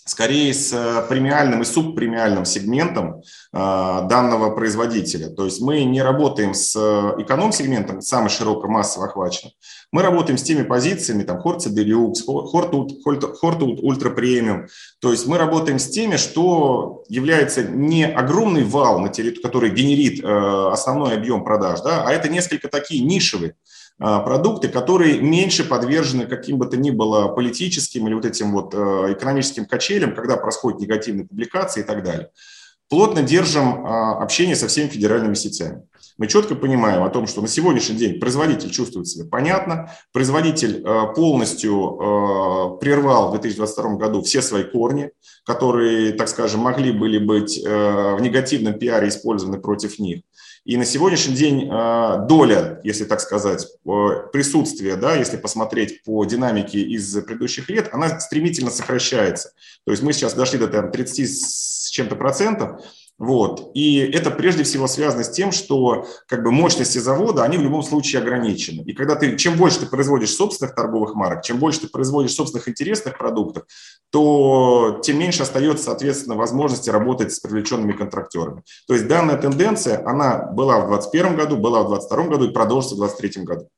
скорее 0.06 0.54
с 0.54 0.74
э, 0.74 1.06
премиальным 1.08 1.62
и 1.62 1.66
субпремиальным 1.66 2.45
сегментом 2.45 3.22
э, 3.22 3.22
данного 3.54 4.49
производителя. 4.51 5.30
То 5.30 5.45
есть 5.45 5.62
мы 5.62 5.84
не 5.84 6.01
работаем 6.01 6.54
с 6.54 6.76
э, 6.76 7.22
эконом-сегментом, 7.22 8.01
самый 8.01 8.30
широко 8.30 8.68
массово 8.68 9.08
охваченным. 9.08 9.54
Мы 9.91 10.01
работаем 10.01 10.38
с 10.38 10.43
теми 10.43 10.64
позициями, 10.64 11.24
там, 11.24 11.39
Хорта 11.39 11.70
Делюкс, 11.70 12.24
Хорта 12.26 12.78
Ультра 12.78 14.10
Премиум. 14.10 14.68
То 14.99 15.12
есть 15.12 15.28
мы 15.28 15.38
работаем 15.38 15.80
с 15.80 15.89
теми, 15.89 16.18
что 16.18 17.04
является 17.08 17.64
не 17.64 18.06
огромный 18.06 18.64
вал, 18.64 18.99
на 18.99 19.10
который 19.10 19.70
генерит 19.70 20.24
основной 20.24 21.16
объем 21.16 21.43
продаж, 21.43 21.82
да, 21.82 22.04
а 22.06 22.12
это 22.12 22.28
несколько 22.28 22.70
такие 22.70 23.04
нишевые 23.04 23.56
продукты, 24.00 24.68
которые 24.70 25.22
меньше 25.22 25.64
подвержены 25.64 26.26
каким 26.26 26.58
бы 26.58 26.66
то 26.66 26.78
ни 26.78 26.91
было 26.91 27.28
политическим 27.30 28.08
или 28.08 28.14
вот 28.14 28.26
этим 28.26 28.52
вот 28.52 28.74
э, 28.74 28.78
экономическим 29.14 29.66
качелям, 29.66 30.16
когда 30.16 30.36
происходят 30.36 30.80
негативные 30.80 31.26
публикации 31.26 31.82
и 31.82 31.84
так 31.84 32.04
далее. 32.04 32.30
Плотно 32.89 33.24
держим 33.24 33.86
а, 33.86 34.22
общение 34.22 34.56
со 34.56 34.68
всеми 34.68 34.88
федеральными 34.88 35.34
сетями. 35.34 35.84
Мы 36.18 36.28
четко 36.28 36.54
понимаем 36.54 37.02
о 37.04 37.10
том, 37.10 37.26
что 37.26 37.41
на 37.41 37.48
сегодняшний 37.48 37.96
день 37.96 38.20
производитель 38.20 38.70
чувствует 38.70 39.08
себя 39.08 39.26
понятно, 39.26 39.91
производитель 40.12 40.84
э, 40.86 41.14
полностью 41.16 41.74
э, 41.74 42.80
прервал 42.80 43.30
в 43.30 43.32
2022 43.32 43.96
году 43.96 44.22
все 44.22 44.41
свои 44.41 44.64
корни, 44.64 45.12
которые, 45.46 46.14
так 46.14 46.28
скажем, 46.30 46.62
могли 46.62 46.91
были 46.91 47.18
быть 47.18 47.60
в 47.64 48.18
негативном 48.20 48.76
пиаре 48.78 49.10
использованы 49.10 49.60
против 49.60 49.98
них. 49.98 50.22
И 50.66 50.78
на 50.78 50.86
сегодняшний 50.86 51.36
день 51.36 51.68
а, 51.70 52.20
доля, 52.20 52.80
если 52.84 53.03
так 53.03 53.20
сказать, 53.20 53.68
присутствия, 53.84 54.95
да, 54.95 55.16
если 55.16 55.36
посмотреть 55.36 56.03
по 56.03 56.24
динамике 56.24 56.80
из 56.80 57.14
предыдущих 57.24 57.70
лет, 57.70 57.89
она 57.91 58.20
стремительно 58.20 58.72
сокращается. 58.72 59.51
То 59.86 59.91
есть 59.91 60.03
мы 60.03 60.14
сейчас 60.14 60.34
дошли 60.36 60.57
до 60.57 60.68
там, 60.68 60.89
30 60.89 61.30
с 61.30 61.89
чем-то 61.89 62.16
процентов, 62.16 62.82
вот. 63.20 63.72
И 63.76 63.99
это 63.99 64.32
прежде 64.32 64.64
всего 64.64 64.88
связано 64.88 65.24
с 65.24 65.30
тем, 65.30 65.51
что 65.51 66.05
как 66.28 66.43
бы, 66.43 66.51
мощности 66.51 66.97
завода, 66.97 67.43
они 67.43 67.57
в 67.57 67.61
любом 67.61 67.84
случае 67.84 68.22
ограничены. 68.22 68.82
И 68.82 68.93
когда 68.93 69.16
ты, 69.16 69.38
чем 69.38 69.55
больше 69.55 69.82
ты 69.82 69.86
производишь 69.86 70.36
собственных 70.36 70.76
торговых 70.76 71.14
марок, 71.14 71.43
чем 71.43 71.59
больше 71.59 71.82
ты 71.82 71.88
производишь 71.88 72.34
собственных 72.34 72.68
интересных 72.68 73.18
продуктов, 73.18 73.64
то 74.09 74.99
тем 75.03 75.20
меньше 75.20 75.43
остается, 75.43 75.86
соответственно, 75.86 76.36
возможности 76.36 76.89
работать 76.89 77.32
с 77.32 77.39
привлеченными 77.39 77.93
контрактерами. 77.93 78.64
То 78.88 78.93
есть 78.93 79.07
данная 79.07 79.38
тенденция, 79.38 80.05
она 80.05 80.47
была 80.51 80.80
в 80.80 80.88
2021 80.89 81.36
году, 81.36 81.57
была 81.57 81.84
в 81.84 81.89
2022 81.89 82.28
году 82.36 82.49
и 82.49 82.53
продолжится 82.53 82.95
в 82.95 82.99
2023 82.99 83.43
году. 83.43 83.70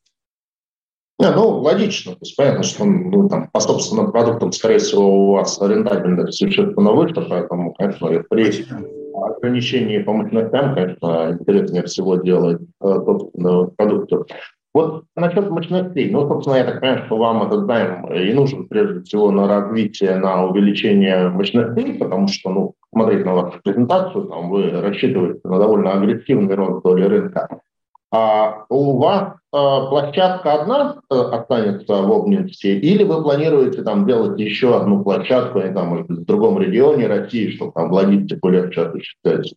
Не, 1.17 1.31
ну, 1.31 1.59
логично. 1.59 2.13
То 2.13 2.19
есть 2.21 2.36
понятно, 2.36 2.63
что 2.63 2.83
ну, 2.83 3.29
там, 3.29 3.49
по 3.49 3.59
собственным 3.59 4.11
продуктам, 4.11 4.51
скорее 4.51 4.79
всего, 4.79 5.29
у 5.29 5.31
вас 5.33 5.59
рентабельность 5.61 6.38
существенно 6.38 6.91
выше, 6.91 7.25
поэтому, 7.29 7.73
конечно, 7.73 8.07
при 8.29 8.65
ограничении 9.38 9.99
по 9.99 10.13
мощностям, 10.13 10.75
конечно, 10.75 11.38
интереснее 11.39 11.83
всего 11.83 12.15
делать 12.17 12.61
э, 12.61 12.86
собственно 13.05 13.65
продукцию. 13.65 14.25
Вот 14.75 15.05
насчет 15.15 15.49
мощностей. 15.49 16.11
Ну, 16.11 16.27
собственно, 16.27 16.57
я 16.57 16.65
так 16.65 16.81
понимаю, 16.81 17.05
что 17.05 17.17
вам 17.17 17.47
этот 17.47 17.65
займ 17.65 18.11
и 18.11 18.33
нужен 18.33 18.67
прежде 18.67 19.03
всего 19.03 19.31
на 19.31 19.47
развитие, 19.47 20.17
на 20.17 20.45
увеличение 20.45 21.29
мощностей, 21.29 21.93
потому 21.93 22.27
что, 22.27 22.49
ну, 22.49 22.73
смотреть 22.93 23.25
на 23.25 23.36
вашу 23.36 23.61
презентацию, 23.63 24.25
там 24.25 24.49
вы 24.49 24.69
рассчитываете 24.71 25.39
на 25.45 25.59
довольно 25.59 25.93
агрессивный 25.93 26.55
рост 26.55 26.83
доли 26.83 27.03
рынка. 27.05 27.61
А 28.11 28.65
у 28.69 28.97
вас 28.97 29.33
а, 29.51 29.87
площадка 29.87 30.61
одна 30.61 31.01
э, 31.09 31.15
останется 31.15 32.01
в 32.01 32.11
Обнинске, 32.11 32.77
или 32.77 33.03
вы 33.03 33.23
планируете 33.23 33.83
там 33.83 34.05
делать 34.05 34.39
еще 34.39 34.77
одну 34.77 35.03
площадку, 35.03 35.59
не 35.59 35.73
там, 35.73 35.87
может 35.87 36.07
быть, 36.07 36.19
в 36.19 36.25
другом 36.25 36.59
регионе 36.59 37.07
России, 37.07 37.55
чтобы 37.55 37.71
там 37.71 37.91
логистику 37.91 38.49
легче 38.49 38.81
осуществлять? 38.81 39.53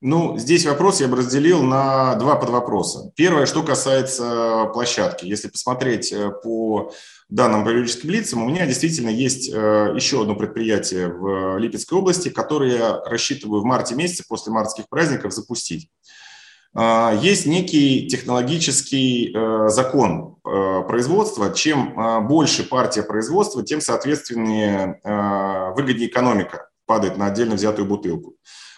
Ну, 0.00 0.36
здесь 0.36 0.66
вопрос 0.66 1.00
я 1.00 1.06
бы 1.06 1.18
разделил 1.18 1.62
на 1.62 2.16
два 2.16 2.34
подвопроса. 2.34 3.12
Первое, 3.14 3.46
что 3.46 3.62
касается 3.62 4.68
площадки. 4.72 5.24
Если 5.24 5.46
посмотреть 5.46 6.12
э, 6.12 6.32
по 6.42 6.92
данным 7.28 7.64
по 7.64 7.68
юридическим 7.68 8.10
лицам, 8.10 8.42
у 8.42 8.48
меня 8.48 8.66
действительно 8.66 9.10
есть 9.10 9.48
э, 9.48 9.92
еще 9.94 10.22
одно 10.22 10.34
предприятие 10.34 11.06
в 11.06 11.56
Липецкой 11.58 11.98
области, 11.98 12.28
которое 12.30 12.76
я 12.76 13.00
рассчитываю 13.04 13.62
в 13.62 13.64
марте 13.64 13.94
месяце 13.94 14.24
после 14.28 14.52
мартских 14.52 14.88
праздников 14.88 15.32
запустить. 15.32 15.88
А, 16.74 17.14
есть 17.14 17.46
некий 17.46 18.06
технологический 18.08 19.32
э, 19.34 19.68
закон 19.68 20.36
производства. 20.42 21.54
Чем 21.54 22.26
больше 22.26 22.68
партия 22.68 23.04
производства, 23.04 23.62
тем, 23.62 23.80
соответственно, 23.80 24.96
выгоднее 25.76 26.08
экономика 26.08 26.68
падает 26.84 27.16
на 27.16 27.26
отдельно 27.26 27.54
взятую 27.54 27.86
бутылку. 27.86 28.34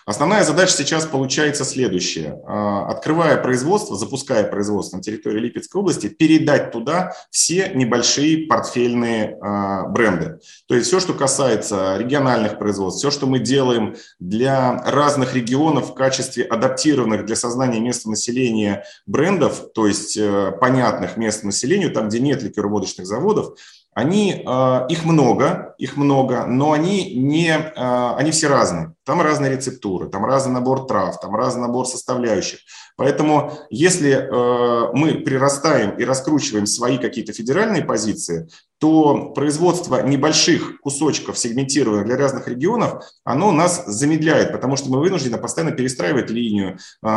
Основная 0.06 0.44
задача 0.44 0.72
сейчас 0.72 1.06
получается 1.06 1.64
следующая. 1.64 2.38
А, 2.46 2.90
открывая 2.90 3.38
производство, 3.38 3.96
запуская 3.96 4.44
производство 4.44 4.98
на 4.98 5.02
территории 5.02 5.40
Липецкой 5.40 5.80
области, 5.80 6.08
передать 6.08 6.72
туда 6.72 7.14
все 7.30 7.70
небольшие 7.74 8.46
портфельные 8.46 9.38
а, 9.40 9.88
бренды. 9.88 10.40
То 10.68 10.74
есть 10.74 10.88
все, 10.88 11.00
что 11.00 11.14
касается 11.14 11.96
региональных 11.96 12.58
производств, 12.58 12.98
все, 12.98 13.10
что 13.10 13.26
мы 13.26 13.38
делаем 13.38 13.96
для 14.18 14.82
разных 14.84 15.34
регионов 15.34 15.90
в 15.90 15.94
качестве 15.94 16.44
адаптированных 16.44 17.24
для 17.24 17.36
сознания 17.36 17.80
местного 17.80 18.12
населения 18.12 18.84
брендов, 19.06 19.72
то 19.74 19.86
есть 19.86 20.16
э, 20.18 20.52
понятных 20.60 21.16
местному 21.16 21.48
населению, 21.48 21.90
там, 21.92 22.08
где 22.08 22.20
нет 22.20 22.42
ликероводочных 22.42 23.06
заводов, 23.06 23.56
они, 23.94 24.42
а, 24.44 24.86
их 24.88 25.04
много, 25.04 25.74
их 25.78 25.96
много, 25.96 26.44
но 26.46 26.72
они, 26.72 27.14
не, 27.14 27.54
они 27.54 28.32
все 28.32 28.48
разные. 28.48 28.94
Там 29.04 29.20
разные 29.20 29.52
рецептуры, 29.52 30.08
там 30.08 30.24
разный 30.24 30.52
набор 30.52 30.86
трав, 30.86 31.20
там 31.20 31.34
разный 31.36 31.62
набор 31.62 31.86
составляющих. 31.86 32.60
Поэтому 32.96 33.52
если 33.70 34.12
э, 34.12 34.90
мы 34.94 35.14
прирастаем 35.14 35.96
и 35.98 36.04
раскручиваем 36.04 36.66
свои 36.66 36.98
какие-то 36.98 37.32
федеральные 37.32 37.84
позиции, 37.84 38.48
то 38.78 39.32
производство 39.34 40.02
небольших 40.02 40.80
кусочков 40.80 41.38
сегментированных 41.38 42.04
для 42.04 42.16
разных 42.16 42.48
регионов, 42.48 43.02
оно 43.24 43.50
нас 43.50 43.84
замедляет, 43.86 44.52
потому 44.52 44.76
что 44.76 44.90
мы 44.90 45.00
вынуждены 45.00 45.38
постоянно 45.38 45.74
перестраивать 45.74 46.28
линию, 46.30 46.78
э, 47.02 47.08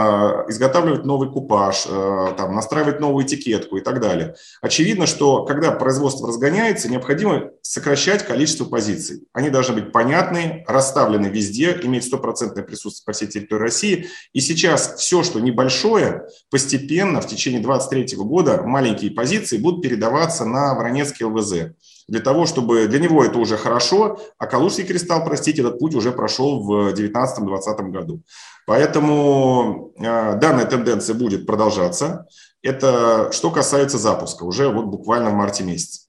изготавливать 0.48 1.06
новый 1.06 1.30
купаж, 1.30 1.86
э, 1.88 2.34
там, 2.38 2.56
настраивать 2.56 3.00
новую 3.00 3.26
этикетку 3.26 3.78
и 3.78 3.82
так 3.82 4.00
далее. 4.00 4.36
Очевидно, 4.62 5.08
что 5.08 5.46
когда 5.46 5.72
производство 5.72 6.28
разгоняется, 6.28 6.90
необходимо 6.90 7.50
сокращать 7.62 8.26
количество 8.26 8.66
позиций. 8.66 9.28
Они 9.34 9.50
должны 9.50 9.76
быть 9.76 9.92
понятные, 9.92 10.64
расставлены 10.68 11.28
везде, 11.28 11.74
иметь 11.86 12.06
стопроцентное 12.06 12.64
присутствие 12.64 13.06
по 13.06 13.14
всей 13.14 13.28
территории 13.28 13.62
России. 13.62 14.08
И 14.34 14.40
сейчас 14.40 14.96
все, 14.98 15.24
что 15.24 15.40
небольшое, 15.40 16.28
постепенно 16.50 17.22
в 17.22 17.28
течение 17.28 17.62
2023 17.62 18.18
года 18.18 18.64
маленькие 18.64 19.12
позиции 19.12 19.58
будут 19.58 19.82
передаваться 19.82 20.46
на 20.46 20.76
Воронецкий 20.76 21.26
ЛВЗ. 21.26 21.74
Для 22.08 22.22
того, 22.22 22.46
чтобы 22.46 22.88
для 22.88 23.00
него 23.00 23.24
это 23.24 23.38
уже 23.38 23.58
хорошо, 23.58 24.20
а 24.38 24.48
Калужский 24.48 24.86
кристалл, 24.86 25.26
простите, 25.26 25.62
этот 25.62 25.80
путь 25.80 25.94
уже 25.94 26.12
прошел 26.12 26.64
в 26.64 26.94
2019-2020 26.94 27.90
году. 27.90 28.22
Поэтому 28.66 29.94
э, 29.98 30.38
данная 30.40 30.66
тенденция 30.66 31.16
будет 31.16 31.46
продолжаться. 31.46 32.28
Это 32.62 33.30
что 33.32 33.52
касается 33.52 33.98
запуска, 33.98 34.44
уже 34.44 34.70
вот 34.70 34.86
буквально 34.86 35.30
в 35.30 35.34
марте 35.34 35.64
месяце. 35.64 36.07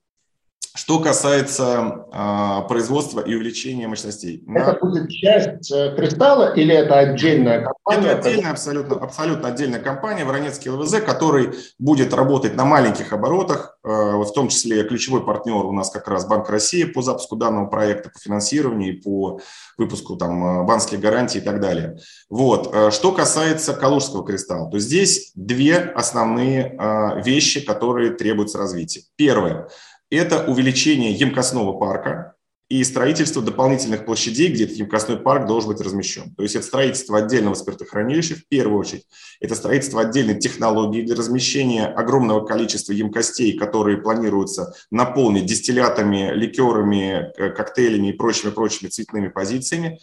Что 0.78 1.00
касается 1.00 2.06
а, 2.12 2.60
производства 2.62 3.18
и 3.18 3.34
увеличения 3.34 3.88
мощностей. 3.88 4.44
Это 4.46 4.74
на... 4.74 4.78
будет 4.78 5.10
часть 5.10 5.72
э, 5.72 5.92
кристалла 5.96 6.54
или 6.54 6.72
это 6.72 7.00
отдельная 7.00 7.64
компания? 7.64 8.12
Это 8.12 8.28
отдельная, 8.28 8.52
абсолютно, 8.52 8.94
абсолютно 8.94 9.48
отдельная 9.48 9.80
компания, 9.80 10.24
Воронецкий 10.24 10.70
ЛВЗ, 10.70 11.00
который 11.00 11.50
будет 11.80 12.14
работать 12.14 12.54
на 12.54 12.64
маленьких 12.64 13.12
оборотах, 13.12 13.76
э, 13.82 13.88
в 13.88 14.30
том 14.32 14.46
числе 14.50 14.84
ключевой 14.84 15.26
партнер 15.26 15.66
у 15.66 15.72
нас 15.72 15.90
как 15.90 16.06
раз 16.06 16.28
Банк 16.28 16.48
России 16.48 16.84
по 16.84 17.02
запуску 17.02 17.34
данного 17.34 17.66
проекта, 17.66 18.10
по 18.10 18.20
финансированию 18.20 18.94
и 18.94 19.00
по 19.00 19.40
выпуску 19.78 20.14
там, 20.14 20.60
э, 20.60 20.64
банковских 20.64 21.00
гарантий 21.00 21.38
и 21.38 21.42
так 21.42 21.60
далее. 21.60 21.98
Вот. 22.30 22.72
Что 22.92 23.10
касается 23.10 23.74
Калужского 23.74 24.24
кристалла, 24.24 24.70
то 24.70 24.78
здесь 24.78 25.32
две 25.34 25.78
основные 25.78 26.78
вещи, 27.24 27.64
которые 27.64 28.10
требуются 28.10 28.58
развития. 28.58 29.02
Первое– 29.16 29.66
это 30.16 30.44
увеличение 30.44 31.12
емкостного 31.12 31.78
парка 31.78 32.34
и 32.68 32.84
строительство 32.84 33.42
дополнительных 33.42 34.04
площадей, 34.04 34.52
где 34.52 34.64
этот 34.64 34.76
емкостной 34.76 35.16
парк 35.16 35.46
должен 35.46 35.70
быть 35.70 35.80
размещен. 35.80 36.34
То 36.34 36.42
есть 36.42 36.54
это 36.54 36.66
строительство 36.66 37.18
отдельного 37.18 37.54
спиртохранилища 37.54 38.34
в 38.36 38.46
первую 38.46 38.78
очередь, 38.78 39.06
это 39.40 39.54
строительство 39.54 40.02
отдельной 40.02 40.38
технологии 40.38 41.02
для 41.02 41.16
размещения 41.16 41.86
огромного 41.86 42.44
количества 42.44 42.92
емкостей, 42.92 43.56
которые 43.56 43.96
планируются 43.96 44.74
наполнить 44.90 45.46
дистиллятами, 45.46 46.30
ликерами, 46.34 47.32
э, 47.38 47.50
коктейлями 47.50 48.08
и 48.08 48.12
прочими-прочими 48.12 48.88
цветными 48.88 49.28
позициями. 49.28 49.98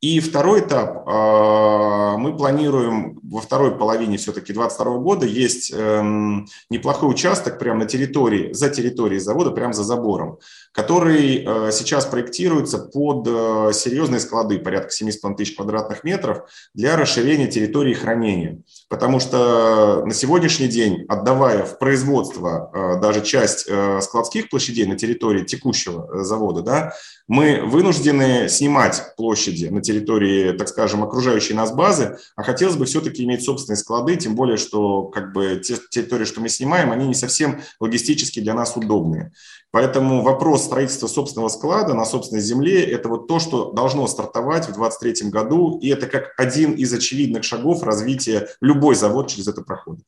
И 0.00 0.18
второй 0.20 0.60
этап, 0.60 1.04
а, 1.06 2.16
мы 2.16 2.34
планируем 2.34 3.20
во 3.22 3.40
второй 3.40 3.76
половине 3.76 4.16
все-таки 4.16 4.54
2022 4.54 4.98
года, 4.98 5.26
есть 5.26 5.72
эм, 5.74 6.46
неплохой 6.70 7.10
участок 7.10 7.58
прямо 7.58 7.80
на 7.80 7.86
территории, 7.86 8.50
за 8.54 8.70
территорией 8.70 9.20
завода, 9.20 9.50
прямо 9.50 9.74
за 9.74 9.84
забором, 9.84 10.38
который 10.72 11.44
э, 11.44 11.70
сейчас 11.72 12.06
проектируется 12.06 12.78
под 12.78 13.26
э, 13.28 13.72
серьезные 13.74 14.20
склады, 14.20 14.58
порядка 14.58 14.90
7,5 14.90 15.36
тысяч 15.36 15.54
квадратных 15.54 16.02
метров, 16.02 16.48
для 16.74 16.96
расширения 16.96 17.46
территории 17.46 17.94
хранения. 17.94 18.62
Потому 18.90 19.20
что 19.20 20.02
на 20.04 20.12
сегодняшний 20.12 20.68
день, 20.68 21.06
отдавая 21.08 21.64
в 21.64 21.78
производство 21.78 22.70
э, 22.74 23.00
даже 23.00 23.22
часть 23.22 23.66
складских 24.02 24.50
площадей 24.50 24.84
на 24.84 24.96
территории 24.96 25.44
текущего 25.44 26.22
завода, 26.24 26.62
да, 26.62 26.92
мы 27.30 27.62
вынуждены 27.64 28.48
снимать 28.48 29.14
площади 29.16 29.66
на 29.66 29.80
территории, 29.80 30.50
так 30.50 30.66
скажем, 30.66 31.04
окружающей 31.04 31.54
нас 31.54 31.70
базы, 31.70 32.18
а 32.34 32.42
хотелось 32.42 32.74
бы 32.74 32.86
все-таки 32.86 33.22
иметь 33.22 33.44
собственные 33.44 33.76
склады, 33.76 34.16
тем 34.16 34.34
более, 34.34 34.56
что 34.56 35.04
как 35.04 35.32
бы 35.32 35.60
те 35.62 35.76
территории, 35.90 36.24
что 36.24 36.40
мы 36.40 36.48
снимаем, 36.48 36.90
они 36.90 37.06
не 37.06 37.14
совсем 37.14 37.60
логистически 37.78 38.40
для 38.40 38.54
нас 38.54 38.76
удобные. 38.76 39.32
Поэтому 39.72 40.22
вопрос 40.22 40.64
строительства 40.64 41.06
собственного 41.06 41.48
склада 41.48 41.94
на 41.94 42.04
собственной 42.04 42.42
земле– 42.42 42.82
это 42.90 43.08
вот 43.08 43.28
то, 43.28 43.38
что 43.38 43.70
должно 43.70 44.08
стартовать 44.08 44.64
в 44.64 44.74
2023 44.74 45.30
году, 45.30 45.78
и 45.80 45.88
это 45.88 46.06
как 46.06 46.34
один 46.36 46.72
из 46.72 46.92
очевидных 46.92 47.44
шагов 47.44 47.84
развития 47.84 48.48
любой 48.80 48.94
завод 48.94 49.28
через 49.28 49.46
это 49.46 49.62
проходит. 49.62 50.04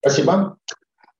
Спасибо. 0.00 0.56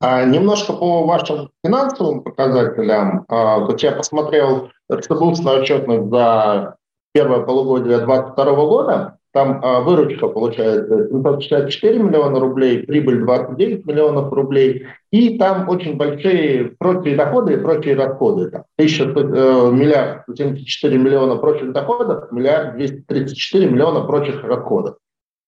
А, 0.00 0.24
немножко 0.24 0.74
по 0.74 1.04
вашим 1.06 1.50
финансовым 1.64 2.22
показателям. 2.22 3.24
А, 3.28 3.58
вот 3.58 3.82
я 3.82 3.92
посмотрел 3.92 4.70
рецебустную 4.88 5.62
отчетность 5.62 6.10
за 6.10 6.76
первое 7.12 7.40
полугодие 7.40 7.98
2022 7.98 8.54
года. 8.66 9.18
Там 9.32 9.60
а, 9.64 9.80
выручка 9.80 10.28
получается 10.28 11.08
764 11.08 11.98
миллиона 11.98 12.38
рублей, 12.38 12.84
прибыль 12.84 13.22
29 13.22 13.86
миллионов 13.86 14.32
рублей, 14.32 14.86
и 15.10 15.38
там 15.38 15.68
очень 15.68 15.96
большие 15.96 16.76
прочие 16.78 17.16
доходы 17.16 17.54
и 17.54 17.56
прочие 17.56 17.96
расходы. 17.96 18.50
Там 18.50 18.64
1100, 18.78 19.20
э, 19.20 19.72
миллиард 19.72 20.24
74 20.26 20.98
миллиона 20.98 21.36
прочих 21.36 21.72
доходов, 21.72 22.30
миллиард 22.30 22.76
234 22.76 23.66
миллиона 23.66 24.02
прочих 24.02 24.44
расходов. 24.44 24.96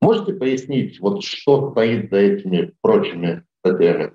Можете 0.00 0.32
пояснить, 0.32 0.98
вот 1.00 1.22
что 1.22 1.72
стоит 1.72 2.10
за 2.10 2.16
этими 2.16 2.74
прочими 2.80 3.44
статьями? 3.60 4.14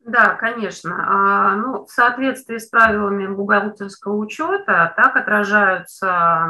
Да, 0.00 0.34
конечно. 0.34 1.04
А, 1.08 1.56
ну, 1.56 1.84
в 1.84 1.90
соответствии 1.90 2.58
с 2.58 2.68
правилами 2.68 3.26
бухгалтерского 3.26 4.16
учета 4.16 4.94
так 4.96 5.16
отражаются 5.16 6.48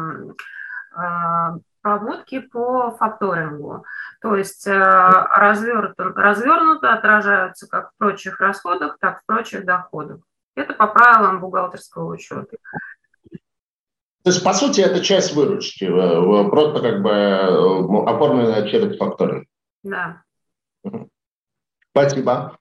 а, 0.94 1.54
проводки 1.80 2.40
по 2.40 2.90
факторингу. 2.90 3.84
То 4.20 4.36
есть 4.36 4.66
а, 4.68 5.28
развернуто, 5.36 6.04
развернуто 6.14 6.92
отражаются 6.92 7.66
как 7.66 7.92
в 7.92 7.98
прочих 7.98 8.40
расходах, 8.40 8.98
так 9.00 9.18
и 9.18 9.20
в 9.22 9.26
прочих 9.26 9.64
доходах. 9.64 10.18
Это 10.54 10.74
по 10.74 10.86
правилам 10.86 11.40
бухгалтерского 11.40 12.12
учета. 12.12 12.56
То 14.26 14.30
есть, 14.30 14.42
по 14.42 14.52
сути, 14.54 14.80
это 14.80 15.04
часть 15.04 15.36
выручки, 15.36 15.84
э, 15.84 16.50
просто 16.50 16.82
как 16.82 17.00
бы 17.00 17.10
э, 17.10 18.10
оформленная 18.10 18.66
через 18.66 18.96
факторинг. 18.96 19.46
Да. 19.84 20.24
Спасибо. 21.92 22.58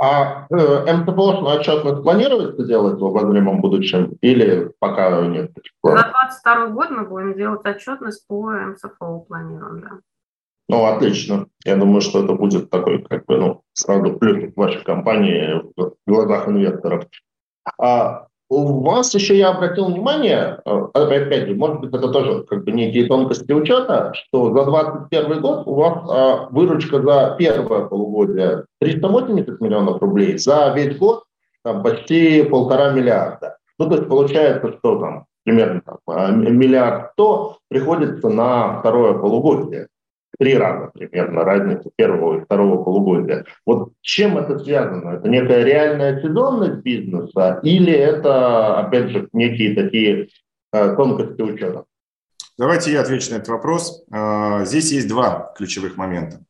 А 0.00 0.46
э, 0.50 0.92
МТПОшную 0.98 1.58
отчетность 1.58 2.04
планируется 2.04 2.64
делать 2.64 3.00
в 3.00 3.04
обозримом 3.04 3.60
будущем 3.60 4.18
или 4.20 4.72
пока 4.78 5.26
нет? 5.26 5.50
За 5.82 5.94
2022 5.94 6.66
год 6.68 6.90
мы 6.90 7.04
будем 7.08 7.34
делать 7.34 7.66
отчетность 7.66 8.24
по 8.28 8.52
МСФО, 8.52 9.18
планируем, 9.26 9.80
да. 9.80 9.90
Ну, 10.68 10.84
отлично. 10.84 11.48
Я 11.64 11.74
думаю, 11.74 12.02
что 12.02 12.22
это 12.22 12.34
будет 12.34 12.70
такой, 12.70 13.02
как 13.02 13.26
бы, 13.26 13.36
ну, 13.36 13.62
сразу 13.72 14.12
плюс 14.12 14.54
вашей 14.54 14.84
компании 14.84 15.60
в 15.76 15.96
глазах 16.06 16.46
инвесторов. 16.46 17.06
А 17.80 18.28
у 18.50 18.82
вас 18.82 19.14
еще 19.14 19.38
я 19.38 19.50
обратил 19.50 19.86
внимание, 19.86 20.60
э, 20.64 20.86
опять 20.92 21.48
же, 21.48 21.54
может 21.54 21.80
быть, 21.80 21.94
это 21.94 22.08
тоже 22.08 22.42
как 22.42 22.64
бы 22.64 22.72
некие 22.72 23.06
тонкости 23.06 23.52
учета, 23.52 24.12
что 24.12 24.52
за 24.52 24.64
2021 24.64 25.40
год 25.40 25.62
у 25.66 25.74
вас 25.74 25.98
а, 26.10 26.48
выручка 26.50 27.00
за 27.00 27.36
первое 27.38 27.86
полугодие 27.86 28.64
380 28.80 29.60
миллионов 29.60 30.02
рублей, 30.02 30.36
за 30.36 30.72
весь 30.74 30.98
год 30.98 31.22
там, 31.62 31.84
почти 31.84 32.42
полтора 32.42 32.90
миллиарда. 32.90 33.56
Ну, 33.78 33.88
то 33.88 33.96
есть 33.96 34.08
получается, 34.08 34.72
что 34.78 34.98
там 34.98 35.26
примерно 35.44 35.82
там, 35.86 35.98
а, 36.08 36.32
миллиард 36.32 37.12
сто 37.12 37.58
приходится 37.68 38.28
на 38.28 38.80
второе 38.80 39.14
полугодие 39.14 39.86
три 40.40 40.56
раза 40.56 40.90
примерно 40.94 41.44
разница 41.44 41.90
первого 41.94 42.38
и 42.38 42.44
второго 42.44 42.82
полугодия. 42.82 43.44
Вот 43.66 43.92
чем 44.00 44.38
это 44.38 44.58
связано? 44.58 45.10
Это 45.10 45.28
некая 45.28 45.64
реальная 45.64 46.20
сезонность 46.22 46.82
бизнеса 46.82 47.60
или 47.62 47.92
это, 47.92 48.78
опять 48.78 49.10
же, 49.10 49.28
некие 49.34 49.74
такие 49.74 50.28
э, 50.72 50.96
тонкости 50.96 51.42
учета? 51.42 51.84
Давайте 52.56 52.90
я 52.90 53.02
отвечу 53.02 53.32
на 53.32 53.36
этот 53.36 53.48
вопрос. 53.48 54.02
Э, 54.10 54.64
здесь 54.64 54.90
есть 54.92 55.08
два 55.08 55.52
ключевых 55.56 55.98
момента. 55.98 56.40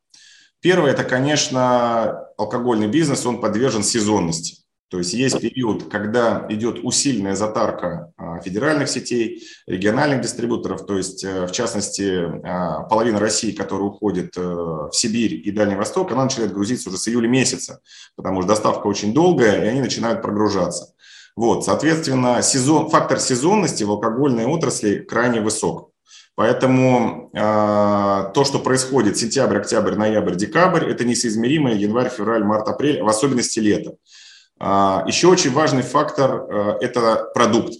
Первое– 0.60 0.90
это, 0.92 1.02
конечно, 1.02 2.28
алкогольный 2.38 2.88
бизнес, 2.88 3.26
он 3.26 3.40
подвержен 3.40 3.82
сезонности. 3.82 4.62
То 4.90 4.98
есть 4.98 5.12
есть 5.12 5.40
период, 5.40 5.84
когда 5.88 6.46
идет 6.48 6.80
усиленная 6.82 7.36
затарка 7.36 8.12
а, 8.16 8.40
федеральных 8.40 8.88
сетей, 8.88 9.44
региональных 9.68 10.20
дистрибуторов, 10.20 10.84
то 10.84 10.96
есть, 10.96 11.22
э, 11.22 11.46
в 11.46 11.52
частности, 11.52 12.24
а, 12.44 12.82
половина 12.82 13.20
России, 13.20 13.52
которая 13.52 13.86
уходит 13.86 14.36
э, 14.36 14.40
в 14.42 14.90
Сибирь 14.92 15.34
и 15.46 15.52
Дальний 15.52 15.76
Восток, 15.76 16.10
она 16.10 16.24
начинает 16.24 16.52
грузиться 16.52 16.88
уже 16.88 16.98
с 16.98 17.06
июля 17.06 17.28
месяца, 17.28 17.80
потому 18.16 18.42
что 18.42 18.48
доставка 18.48 18.88
очень 18.88 19.14
долгая, 19.14 19.64
и 19.64 19.68
они 19.68 19.80
начинают 19.80 20.22
прогружаться. 20.22 20.92
Вот, 21.36 21.64
соответственно, 21.64 22.42
сезон, 22.42 22.90
фактор 22.90 23.20
сезонности 23.20 23.84
в 23.84 23.90
алкогольной 23.92 24.46
отрасли 24.46 24.98
крайне 24.98 25.40
высок. 25.40 25.92
Поэтому 26.34 27.30
э, 27.32 27.38
то, 28.34 28.44
что 28.44 28.58
происходит 28.58 29.16
сентябрь, 29.18 29.58
октябрь, 29.58 29.94
ноябрь, 29.94 30.34
декабрь, 30.34 30.90
это 30.90 31.04
несоизмеримое 31.04 31.74
январь, 31.74 32.10
февраль, 32.10 32.42
март, 32.42 32.66
апрель, 32.66 33.00
в 33.02 33.08
особенности 33.08 33.60
лето. 33.60 33.94
А, 34.60 35.04
Еще 35.06 35.26
очень 35.26 35.52
важный 35.52 35.82
фактор 35.82 36.46
э,– 36.48 36.76
это 36.80 37.30
продукт. 37.34 37.72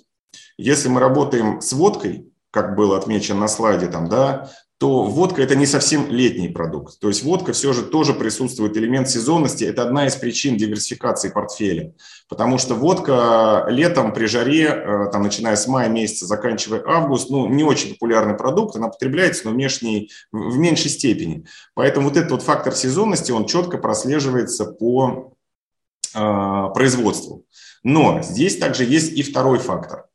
Если 0.57 0.89
мы 0.89 1.01
работаем 1.01 1.61
с 1.61 1.73
водкой, 1.73 2.27
как 2.51 2.75
было 2.75 2.97
отмечено 2.97 3.41
на 3.41 3.49
слайде, 3.49 3.87
там, 3.87 4.09
да, 4.09 4.51
то 4.79 5.03
водка– 5.05 5.43
это 5.43 5.57
не 5.57 5.67
совсем 5.67 6.09
летний 6.09 6.49
продукт. 6.49 6.99
То 7.01 7.09
есть 7.09 7.23
водка 7.23 7.53
все 7.53 7.75
же 7.75 7.83
тоже 7.83 8.15
присутствует 8.15 8.79
элемент 8.79 9.11
сезонности. 9.11 9.63
Это 9.63 9.83
одна 9.83 10.07
из 10.07 10.17
причин 10.17 10.57
диверсификации 10.57 11.29
портфеля. 11.29 11.93
Потому 12.31 12.57
что 12.57 12.75
водка 12.75 13.67
летом 13.69 14.15
при 14.15 14.25
жаре, 14.25 14.69
э, 14.69 15.11
там, 15.13 15.23
начиная 15.23 15.57
с 15.57 15.67
мая 15.67 15.91
месяца, 15.91 16.25
заканчивая 16.25 16.83
август, 16.87 17.29
ну, 17.29 17.47
не 17.47 17.63
очень 17.63 17.91
популярный 17.91 18.39
продукт, 18.39 18.75
она 18.75 18.89
потребляется, 18.89 19.43
но 19.45 19.51
внешней, 19.51 20.11
в 20.33 20.57
меньшей 20.57 20.91
степени. 20.91 21.45
Поэтому 21.75 22.09
вот 22.09 22.17
этот 22.17 22.31
вот 22.31 22.43
фактор 22.43 22.75
сезонности, 22.75 23.33
он 23.33 23.45
четко 23.45 23.77
прослеживается 23.77 24.65
по 24.65 25.35
производству. 26.13 27.45
Но 27.83 28.21
здесь 28.23 28.59
также 28.59 28.85
есть 28.85 29.13
и 29.13 29.23
второй 29.23 29.59
фактор. 29.59 30.07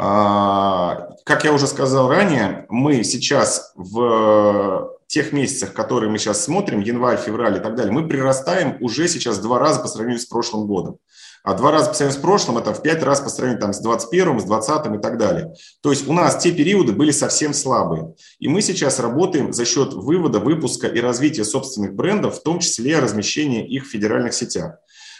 А, 0.00 1.08
как 1.24 1.44
я 1.44 1.52
уже 1.52 1.66
сказал 1.66 2.08
ранее, 2.08 2.66
мы 2.68 3.02
сейчас 3.02 3.72
в 3.74 4.92
тех 5.08 5.32
месяцах, 5.32 5.72
которые 5.72 6.10
мы 6.10 6.18
сейчас 6.18 6.44
смотрим, 6.44 6.80
январь, 6.80 7.18
февраль 7.18 7.56
и 7.56 7.60
так 7.60 7.74
далее, 7.74 7.92
мы 7.92 8.06
прирастаем 8.06 8.76
уже 8.80 9.08
сейчас 9.08 9.38
два 9.38 9.58
раза 9.58 9.80
по 9.80 9.88
сравнению 9.88 10.20
с 10.20 10.26
прошлым 10.26 10.66
годом. 10.66 10.98
А 11.42 11.54
два 11.54 11.72
раза 11.72 11.88
по 11.88 11.94
сравнению 11.94 12.20
с 12.20 12.22
прошлым– 12.22 12.58
это 12.58 12.74
в 12.74 12.82
пять 12.82 13.02
раз 13.02 13.20
по 13.20 13.28
сравнению 13.28 13.60
там, 13.60 13.72
с 13.72 13.80
21 13.80 14.40
с 14.40 14.44
20 14.44 14.86
и 14.94 14.98
так 14.98 15.18
далее. 15.18 15.54
То 15.82 15.90
есть 15.90 16.06
у 16.06 16.12
нас 16.12 16.36
те 16.36 16.52
периоды 16.52 16.92
были 16.92 17.10
совсем 17.10 17.54
слабые. 17.54 18.14
И 18.38 18.48
мы 18.48 18.60
сейчас 18.60 19.00
работаем 19.00 19.52
за 19.52 19.64
счет 19.64 19.94
вывода, 19.94 20.40
выпуска 20.40 20.86
и 20.86 21.00
развития 21.00 21.44
собственных 21.44 21.94
брендов, 21.94 22.36
в 22.36 22.42
том 22.42 22.58
числе 22.58 22.98
размещения 22.98 23.66
их 23.66 23.86
в 23.86 23.90
федеральных 23.90 24.34
сетях. 24.34 24.76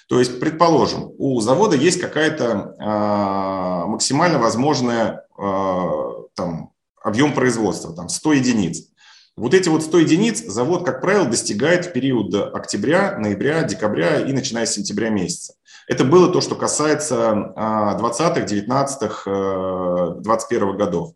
То 0.08 0.18
есть, 0.18 0.40
предположим, 0.40 1.12
у 1.18 1.38
завода 1.40 1.76
есть 1.76 2.00
какая-то 2.00 2.74
э, 2.78 3.88
максимально 3.88 4.38
возможная 4.38 5.26
э, 5.38 5.90
там, 6.34 6.72
объем 7.02 7.34
производства, 7.34 7.94
там 7.94 8.08
100 8.08 8.32
единиц. 8.32 8.88
Вот 9.36 9.52
эти 9.52 9.68
вот 9.68 9.82
100 9.82 9.98
единиц 9.98 10.44
завод, 10.44 10.84
как 10.84 11.02
правило, 11.02 11.26
достигает 11.26 11.86
в 11.86 11.92
период 11.92 12.34
октября, 12.34 13.18
ноября, 13.18 13.62
декабря 13.64 14.20
и 14.20 14.32
начиная 14.32 14.64
с 14.64 14.72
сентября 14.72 15.10
месяца. 15.10 15.54
Это 15.86 16.04
было 16.04 16.32
то, 16.32 16.40
что 16.40 16.54
касается 16.54 17.52
20-х, 17.56 18.44
19-х, 18.46 20.20
21 20.20 20.76
годов. 20.76 21.12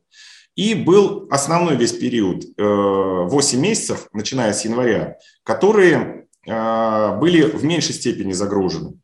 И 0.55 0.75
был 0.75 1.29
основной 1.31 1.77
весь 1.77 1.93
период, 1.93 2.45
8 2.59 2.59
э, 2.59 3.61
месяцев, 3.61 4.09
начиная 4.13 4.53
с 4.53 4.65
января, 4.67 5.17
которые 5.45 6.22
были 6.45 7.43
в 7.43 7.65
меньшей 7.65 7.95
степени 7.95 8.33
загружены. 8.33 8.95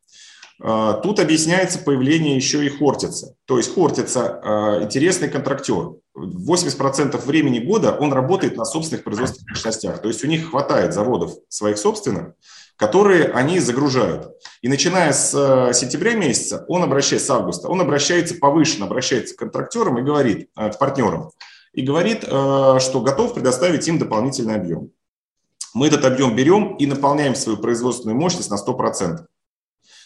А, 0.61 0.93
тут 0.93 1.19
объясняется 1.19 1.79
появление 1.79 2.35
еще 2.35 2.65
и 2.65 2.69
Хортица. 2.69 3.35
То 3.45 3.57
есть 3.57 3.73
Хортица 3.73 4.39
а,– 4.43 4.83
интересный 4.83 5.29
контрактер. 5.29 5.93
80% 6.15 7.17
времени 7.25 7.59
года 7.59 7.95
он 7.97 8.11
работает 8.11 8.57
на 8.57 8.65
собственных 8.65 9.05
производственных 9.05 9.51
мощностях. 9.51 10.01
То 10.01 10.09
есть 10.09 10.23
у 10.23 10.27
них 10.27 10.49
хватает 10.49 10.93
заводов 10.93 11.31
своих 11.47 11.77
собственных, 11.77 12.33
которые 12.75 13.25
они 13.25 13.59
загружают. 13.59 14.29
И 14.61 14.67
начиная 14.67 15.13
с 15.13 15.31
сентября 15.73 16.15
месяца, 16.15 16.65
он 16.67 16.83
обращается, 16.83 17.27
с 17.27 17.29
августа, 17.29 17.69
он 17.69 17.79
обращается 17.79 18.35
повышенно, 18.35 18.85
обращается 18.85 19.35
к 19.35 19.39
контрактерам 19.39 19.97
и 19.97 20.01
говорит, 20.01 20.49
к 20.55 20.77
партнерам, 20.77 21.31
и 21.71 21.83
говорит, 21.83 22.23
что 22.23 23.01
готов 23.01 23.33
предоставить 23.33 23.87
им 23.87 23.97
дополнительный 23.97 24.55
объем 24.55 24.91
мы 25.79 25.87
этот 25.87 26.03
объем 26.03 26.35
берем 26.35 26.75
и 26.75 26.85
наполняем 26.85 27.35
свою 27.35 27.57
производственную 27.57 28.19
мощность 28.19 28.51
на 28.51 28.55
100%. 28.55 29.19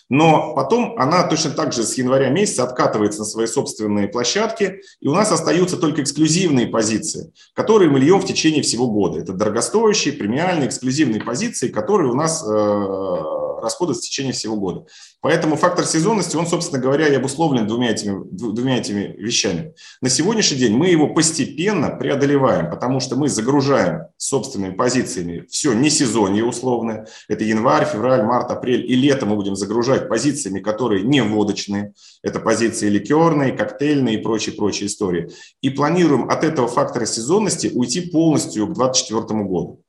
Но 0.09 0.53
потом 0.53 0.95
она 0.99 1.24
точно 1.24 1.49
так 1.49 1.74
же 1.74 1.84
с 1.84 1.97
января 1.97 2.30
месяца 2.30 2.63
откатывается 2.63 3.21
на 3.21 3.26
свои 3.26 3.47
собственные 3.47 4.07
площадки, 4.07 4.82
и 4.99 5.07
у 5.07 5.13
нас 5.13 5.32
остаются 5.32 5.78
только 5.78 6.03
эксклюзивные 6.03 6.67
позиции, 6.67 7.34
которые 7.55 7.89
мы 7.89 7.99
льем 7.99 8.19
в 8.19 8.26
течение 8.26 8.61
всего 8.61 8.88
года. 8.88 9.19
Это 9.19 9.34
дорогостоящие, 9.34 10.13
премиальные, 10.13 10.67
эксклюзивные 10.67 11.24
позиции, 11.24 11.69
которые 11.69 12.11
у 12.11 12.15
нас 12.15 12.43
э, 12.45 13.43
расходуются 13.64 14.03
в 14.03 14.09
течение 14.09 14.34
всего 14.34 14.55
года. 14.55 14.86
Поэтому 15.22 15.55
фактор 15.55 15.86
сезонности, 15.86 16.36
он, 16.36 16.45
собственно 16.45 16.82
говоря, 16.82 17.07
и 17.07 17.16
обусловлен 17.16 17.66
двумя 17.66 17.91
этими, 17.91 18.24
двумя 18.30 18.78
этими 18.78 19.16
вещами. 19.18 19.74
На 20.01 20.09
сегодняшний 20.09 20.57
день 20.57 20.76
мы 20.76 20.89
его 20.89 21.14
постепенно 21.14 21.89
преодолеваем, 21.89 22.70
потому 22.70 22.99
что 22.99 23.16
мы 23.16 23.30
загружаем 23.30 24.07
собственными 24.18 24.74
позициями 24.74 25.45
все 25.49 25.74
не 25.74 25.89
сезонье 25.89 26.43
условно. 26.43 27.05
Это 27.28 27.43
январь, 27.43 27.86
февраль, 27.86 28.24
март, 28.24 28.51
апрель. 28.51 28.86
И 28.89 28.95
лето 28.95 29.26
мы 29.26 29.36
будем 29.36 29.55
загружать 29.55 30.09
позициями, 30.09 30.59
которые 30.59 31.03
не 31.03 31.22
водочные. 31.22 31.93
Это 32.22 32.39
позиции 32.39 32.89
ликерные, 32.89 33.53
коктейльные 33.53 34.16
и 34.16 34.22
прочие-прочие 34.22 34.88
истории. 34.88 35.30
И 35.61 35.70
планируем 35.70 36.30
от 36.30 36.43
этого 36.43 36.68
фактора 36.68 37.05
сезонности 37.05 37.72
уйти 37.74 38.01
полностью 38.01 38.68
к 38.68 38.74
2024 38.74 39.43
году. 39.43 39.82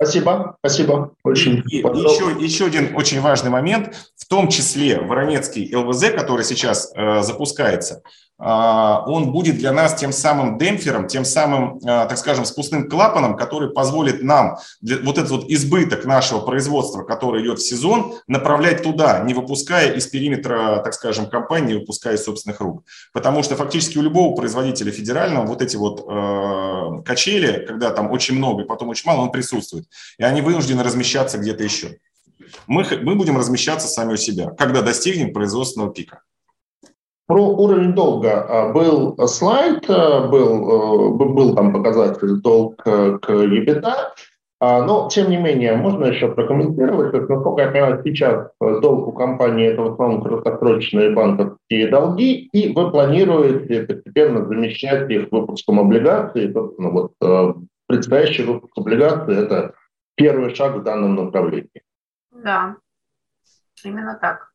Спасибо, 0.00 0.56
спасибо. 0.60 1.14
Очень 1.24 1.64
и, 1.68 1.78
еще, 1.78 2.44
еще 2.44 2.66
один 2.66 2.94
очень 2.94 3.20
важный 3.20 3.50
момент, 3.50 3.96
в 4.16 4.26
том 4.28 4.48
числе 4.48 5.00
Воронецкий 5.00 5.74
ЛВЗ, 5.74 6.10
который 6.12 6.44
сейчас 6.44 6.92
э, 6.94 7.22
запускается, 7.22 8.02
он 8.38 9.32
будет 9.32 9.58
для 9.58 9.72
нас 9.72 9.94
тем 9.94 10.12
самым 10.12 10.58
демпфером, 10.58 11.08
тем 11.08 11.24
самым, 11.24 11.80
а, 11.84 12.06
так 12.06 12.18
скажем, 12.18 12.44
спускным 12.44 12.88
клапаном, 12.88 13.36
который 13.36 13.70
позволит 13.70 14.22
нам 14.22 14.58
вот 14.80 15.18
этот 15.18 15.30
вот 15.30 15.44
избыток 15.48 16.04
нашего 16.04 16.40
производства, 16.40 17.02
который 17.02 17.42
идет 17.42 17.58
в 17.58 17.68
сезон, 17.68 18.14
направлять 18.28 18.84
туда, 18.84 19.20
не 19.20 19.34
выпуская 19.34 19.92
из 19.92 20.06
периметра, 20.06 20.80
так 20.84 20.94
скажем, 20.94 21.28
компании, 21.28 21.74
не 21.74 21.80
выпуская 21.80 22.14
из 22.14 22.24
собственных 22.24 22.60
рук. 22.60 22.84
Потому 23.12 23.42
что 23.42 23.56
фактически 23.56 23.98
у 23.98 24.02
любого 24.02 24.36
производителя 24.36 24.92
федерального 24.92 25.44
вот 25.44 25.60
эти 25.60 25.76
вот 25.76 26.04
э, 26.08 27.02
качели, 27.04 27.66
когда 27.66 27.90
там 27.90 28.10
очень 28.12 28.36
много 28.36 28.62
и 28.62 28.66
потом 28.66 28.88
очень 28.88 29.08
мало, 29.08 29.22
он 29.22 29.32
присутствует. 29.32 29.86
И 30.16 30.22
они 30.22 30.42
вынуждены 30.42 30.84
размещаться 30.84 31.38
где-то 31.38 31.64
еще. 31.64 31.98
Мы, 32.68 32.86
мы 33.02 33.16
будем 33.16 33.36
размещаться 33.36 33.88
сами 33.88 34.12
у 34.12 34.16
себя, 34.16 34.50
когда 34.50 34.82
достигнем 34.82 35.32
производственного 35.32 35.92
пика. 35.92 36.22
Про 37.28 37.46
уровень 37.46 37.94
долга 37.94 38.40
а, 38.40 38.72
был 38.72 39.14
слайд, 39.28 39.84
а, 39.88 40.26
был, 40.26 41.12
э, 41.12 41.34
был 41.34 41.54
там 41.54 41.74
показатель 41.74 42.40
долг 42.40 42.82
к 42.82 43.20
EBITDA. 43.28 43.94
А, 44.60 44.82
но, 44.82 45.08
тем 45.08 45.30
не 45.30 45.36
менее, 45.36 45.76
можно 45.76 46.06
еще 46.06 46.32
прокомментировать, 46.32 47.10
что, 47.10 47.20
насколько 47.20 47.62
я 47.62 47.70
понимаю, 47.70 48.02
сейчас 48.02 48.50
э, 48.60 48.80
долг 48.80 49.06
у 49.06 49.12
компании– 49.12 49.66
это 49.68 49.82
в 49.82 49.92
основном 49.92 50.22
краткосрочные 50.22 51.10
банковские 51.10 51.88
долги, 51.88 52.48
и 52.52 52.72
вы 52.72 52.90
планируете 52.90 53.82
постепенно 53.82 54.44
замещать 54.46 55.08
их 55.10 55.30
выпуском 55.30 55.78
облигаций. 55.78 56.52
Собственно, 56.52 56.90
вот 56.90 57.12
э, 57.20 57.54
предстоящий 57.86 58.42
выпуск 58.42 58.72
облигаций– 58.76 59.36
это 59.36 59.74
первый 60.16 60.52
шаг 60.56 60.76
в 60.76 60.82
данном 60.82 61.14
направлении. 61.14 61.82
Да, 62.32 62.74
именно 63.84 64.18
так. 64.20 64.50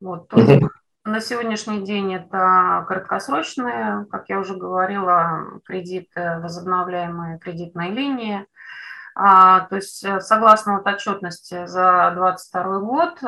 Вот, 0.00 0.28
то 0.28 0.38
есть 0.40 0.64
на 1.06 1.20
сегодняшний 1.20 1.84
день 1.84 2.14
это 2.14 2.84
краткосрочные, 2.88 4.06
как 4.10 4.28
я 4.28 4.40
уже 4.40 4.56
говорила, 4.56 5.60
кредиты, 5.64 6.38
возобновляемые 6.40 7.38
кредитные 7.38 7.90
линии– 7.92 8.46
а, 9.18 9.60
то 9.68 9.76
есть 9.76 10.04
э, 10.04 10.20
согласно 10.20 10.76
вот 10.76 10.86
отчетности 10.86 11.64
за 11.64 12.12
2022 12.14 12.80
год, 12.80 13.18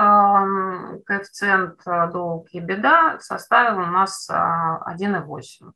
коэффициент 1.07 1.81
э, 1.87 2.11
долг 2.13 2.49
и 2.51 2.61
беда 2.61 3.19
составил 3.21 3.79
у 3.79 3.87
нас 3.87 4.29
1,8 4.29 4.35
а, 4.35 5.73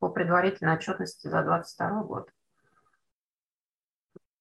по 0.00 0.08
предварительной 0.08 0.74
отчетности 0.74 1.28
за 1.28 1.44
2022 1.44 2.02
год. 2.02 2.30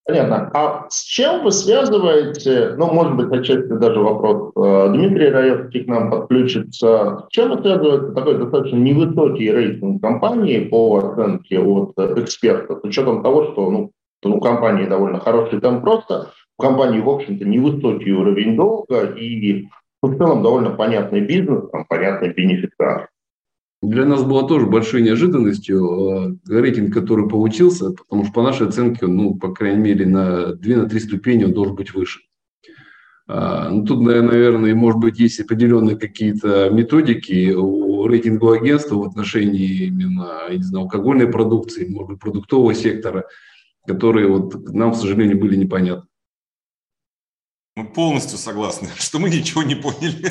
Понятно. 0.06 0.50
А 0.54 0.88
с 0.90 1.04
чем 1.04 1.44
вы 1.44 1.52
связываете, 1.52 2.74
ну, 2.76 2.92
может 2.92 3.16
быть, 3.16 3.32
отчасти 3.32 3.72
даже 3.72 4.00
вопрос, 4.00 4.52
э, 4.56 4.94
Дмитрий 4.94 5.30
Раевский 5.30 5.84
к 5.84 5.88
нам 5.88 6.10
подключится, 6.10 7.26
с 7.28 7.32
чем 7.32 7.52
вы 7.52 7.62
связываете 7.62 8.14
такой 8.14 8.38
достаточно 8.40 8.78
невысокий 8.78 9.52
рейтинг 9.52 10.02
компании 10.02 10.66
по 10.66 10.98
оценке 10.98 11.60
от 11.60 11.94
экспертов, 12.18 12.80
с 12.82 12.84
учетом 12.84 13.22
того, 13.22 13.52
что, 13.52 13.70
ну, 13.70 13.92
у 14.24 14.40
компании 14.40 14.88
довольно 14.88 15.20
хороший 15.20 15.62
темп 15.62 15.84
просто, 15.84 16.32
у 16.58 16.64
компании, 16.64 17.00
в 17.00 17.10
общем-то, 17.10 17.46
невысокий 17.46 18.12
уровень 18.12 18.58
долга 18.58 19.06
и 19.06 19.68
ну, 20.02 20.10
в 20.10 20.18
целом 20.18 20.42
довольно 20.42 20.72
понятный 20.72 21.22
бизнес, 21.22 21.70
там, 21.72 21.86
понятный 21.86 22.34
бенефициар. 22.34 23.11
Для 23.82 24.06
нас 24.06 24.24
было 24.24 24.48
тоже 24.48 24.68
большой 24.68 25.02
неожиданностью 25.02 26.40
э, 26.48 26.54
рейтинг, 26.54 26.94
который 26.94 27.28
получился, 27.28 27.92
потому 27.92 28.26
что 28.26 28.34
по 28.34 28.44
нашей 28.44 28.68
оценке, 28.68 29.08
ну, 29.08 29.36
по 29.36 29.52
крайней 29.52 29.82
мере, 29.82 30.06
на 30.06 30.54
2-3 30.54 31.00
ступени 31.00 31.46
он 31.46 31.54
должен 31.54 31.76
быть 31.76 31.94
выше. 31.94 32.20
А, 33.28 33.70
ну, 33.70 33.84
тут, 33.84 34.02
наверное, 34.02 34.76
может 34.76 35.00
быть, 35.00 35.20
есть 35.20 35.40
определенные 35.40 35.98
какие-то 35.98 36.70
методики 36.70 37.54
у 37.54 38.06
рейтингового 38.06 38.58
агентства 38.58 38.96
в 38.96 39.04
отношении 39.04 39.86
именно, 39.88 40.42
я 40.50 40.58
не 40.58 40.64
знаю, 40.64 40.84
алкогольной 40.84 41.28
продукции, 41.28 41.88
может 41.88 42.10
быть, 42.12 42.20
продуктового 42.20 42.74
сектора– 42.74 43.26
которые 43.86 44.28
вот 44.28 44.54
нам, 44.74 44.94
к 44.94 44.98
сожалению, 44.98 45.40
были 45.40 45.56
непонятны. 45.56 46.08
Мы 47.76 47.86
полностью 47.86 48.38
согласны, 48.38 48.90
что 48.98 49.20
мы 49.20 49.30
ничего 49.30 49.64
не 49.64 49.76
поняли. 49.76 50.30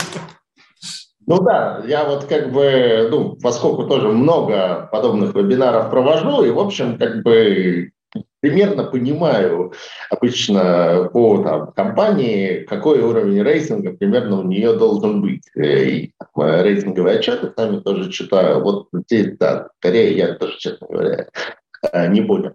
Ну 1.31 1.41
да, 1.43 1.81
я 1.87 2.07
вот 2.07 2.25
как 2.25 2.51
бы, 2.51 3.07
ну, 3.09 3.37
поскольку 3.41 3.87
тоже 3.87 4.09
много 4.09 4.89
подобных 4.91 5.33
вебинаров 5.33 5.89
провожу, 5.89 6.43
и, 6.43 6.51
в 6.51 6.59
общем, 6.59 6.99
как 6.99 7.23
бы 7.23 7.93
примерно 8.41 8.83
понимаю 8.83 9.73
обычно 10.11 11.09
по 11.13 11.41
там, 11.45 11.71
компании, 11.71 12.65
какой 12.65 13.01
уровень 13.01 13.45
рейтинга 13.45 13.93
примерно 13.93 14.41
у 14.41 14.43
нее 14.43 14.73
должен 14.73 15.23
быть. 15.23 15.45
И 15.55 16.11
рейтинговые 16.35 17.19
отчеты 17.21 17.53
сами 17.57 17.79
тоже 17.79 18.11
читаю. 18.11 18.61
Вот 18.65 18.89
здесь, 18.93 19.39
да, 19.39 19.69
скорее 19.79 20.17
я 20.17 20.35
тоже, 20.35 20.59
честно 20.59 20.89
говоря, 20.89 21.29
не 22.09 22.23
понял. 22.23 22.55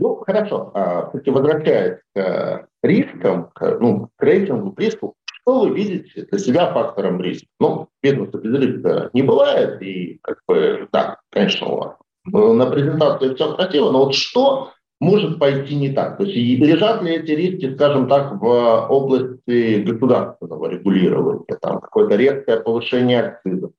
Ну, 0.00 0.16
хорошо. 0.26 0.72
А, 0.74 1.12
возвращаясь 1.24 2.00
к 2.16 2.66
рискам, 2.82 3.52
ну, 3.60 4.08
к 4.16 4.22
рейтингу, 4.24 4.72
к 4.72 4.80
риску, 4.80 5.14
вы 5.52 5.74
видите 5.74 6.26
для 6.30 6.38
себя 6.38 6.72
фактором 6.72 7.20
риска? 7.20 7.46
Ну, 7.60 7.88
бизнеса 8.02 8.38
без 8.38 8.60
риска 8.60 9.10
не 9.12 9.22
бывает, 9.22 9.82
и 9.82 10.18
как 10.22 10.38
бы, 10.46 10.88
да, 10.92 11.18
конечно, 11.30 11.66
у 11.66 11.76
вас 11.76 11.94
на 12.24 12.66
презентации 12.66 13.34
все 13.34 13.54
красиво, 13.54 13.90
но 13.90 14.04
вот 14.04 14.14
что 14.14 14.72
может 15.00 15.38
пойти 15.38 15.76
не 15.76 15.90
так? 15.92 16.18
То 16.18 16.24
есть 16.24 16.36
лежат 16.36 17.02
ли 17.02 17.14
эти 17.14 17.30
риски, 17.30 17.74
скажем 17.74 18.08
так, 18.08 18.40
в 18.40 18.86
области 18.88 19.82
государственного 19.82 20.66
регулирования, 20.66 21.56
там 21.60 21.80
какое-то 21.80 22.16
резкое 22.16 22.60
повышение 22.60 23.20
акцизов, 23.20 23.70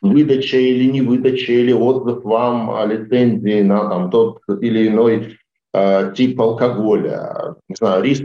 выдача 0.00 0.56
или 0.56 0.90
не 0.90 1.02
выдача, 1.02 1.52
или 1.52 1.72
отзыв 1.72 2.24
вам 2.24 2.88
лицензии 2.90 3.62
на 3.62 3.88
там, 3.88 4.10
тот 4.10 4.40
или 4.60 4.88
иной 4.88 5.36
Э, 5.74 6.12
тип 6.14 6.40
алкоголя, 6.40 7.56
не 7.68 7.74
знаю, 7.74 8.04
риск 8.04 8.22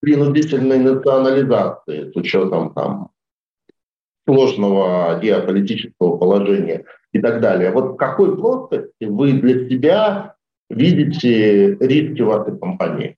принудительной 0.00 0.78
национализации 0.78 2.10
с 2.10 2.16
учетом 2.16 2.72
там, 2.74 3.10
сложного 4.26 5.18
геополитического 5.20 6.18
положения 6.18 6.84
и 7.12 7.20
так 7.20 7.40
далее. 7.40 7.70
Вот 7.70 7.94
в 7.94 7.96
какой 7.96 8.36
плоскости 8.36 9.04
вы 9.04 9.32
для 9.32 9.68
себя 9.68 10.34
видите 10.68 11.76
риски 11.76 12.20
вашей 12.20 12.58
компании? 12.58 13.16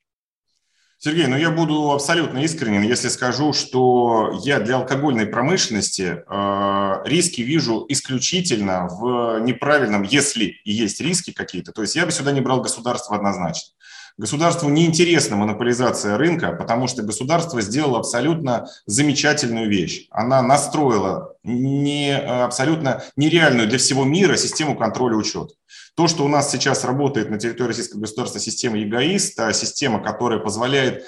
Сергей, 1.02 1.26
ну 1.28 1.36
я 1.36 1.50
буду 1.50 1.92
абсолютно 1.92 2.44
искренен, 2.44 2.82
если 2.82 3.08
скажу, 3.08 3.54
что 3.54 4.38
я 4.44 4.60
для 4.60 4.76
алкогольной 4.76 5.24
промышленности 5.24 6.22
э, 6.28 7.08
риски 7.08 7.40
вижу 7.40 7.86
исключительно 7.88 8.86
в 8.86 9.40
неправильном, 9.40 10.02
если 10.02 10.56
есть 10.64 11.00
риски 11.00 11.32
какие-то, 11.32 11.72
то 11.72 11.80
есть 11.80 11.96
я 11.96 12.04
бы 12.04 12.12
сюда 12.12 12.32
не 12.32 12.42
брал 12.42 12.60
государство 12.60 13.16
однозначно. 13.16 13.72
Государству 14.20 14.68
неинтересна 14.68 15.34
монополизация 15.34 16.18
рынка, 16.18 16.52
потому 16.52 16.88
что 16.88 17.02
государство 17.02 17.62
сделало 17.62 18.00
абсолютно 18.00 18.68
замечательную 18.84 19.70
вещь. 19.70 20.08
Она 20.10 20.42
настроила 20.42 21.36
не, 21.42 22.14
абсолютно 22.14 23.02
нереальную 23.16 23.66
для 23.66 23.78
всего 23.78 24.04
мира 24.04 24.36
систему 24.36 24.76
контроля 24.76 25.16
учета. 25.16 25.54
То, 25.96 26.06
что 26.06 26.26
у 26.26 26.28
нас 26.28 26.50
сейчас 26.50 26.84
работает 26.84 27.30
на 27.30 27.38
территории 27.38 27.68
Российского 27.68 28.00
государства 28.00 28.38
система 28.38 28.76
ЕГАИС, 28.76 29.36
та 29.36 29.54
система, 29.54 30.02
которая 30.02 30.38
позволяет 30.38 31.02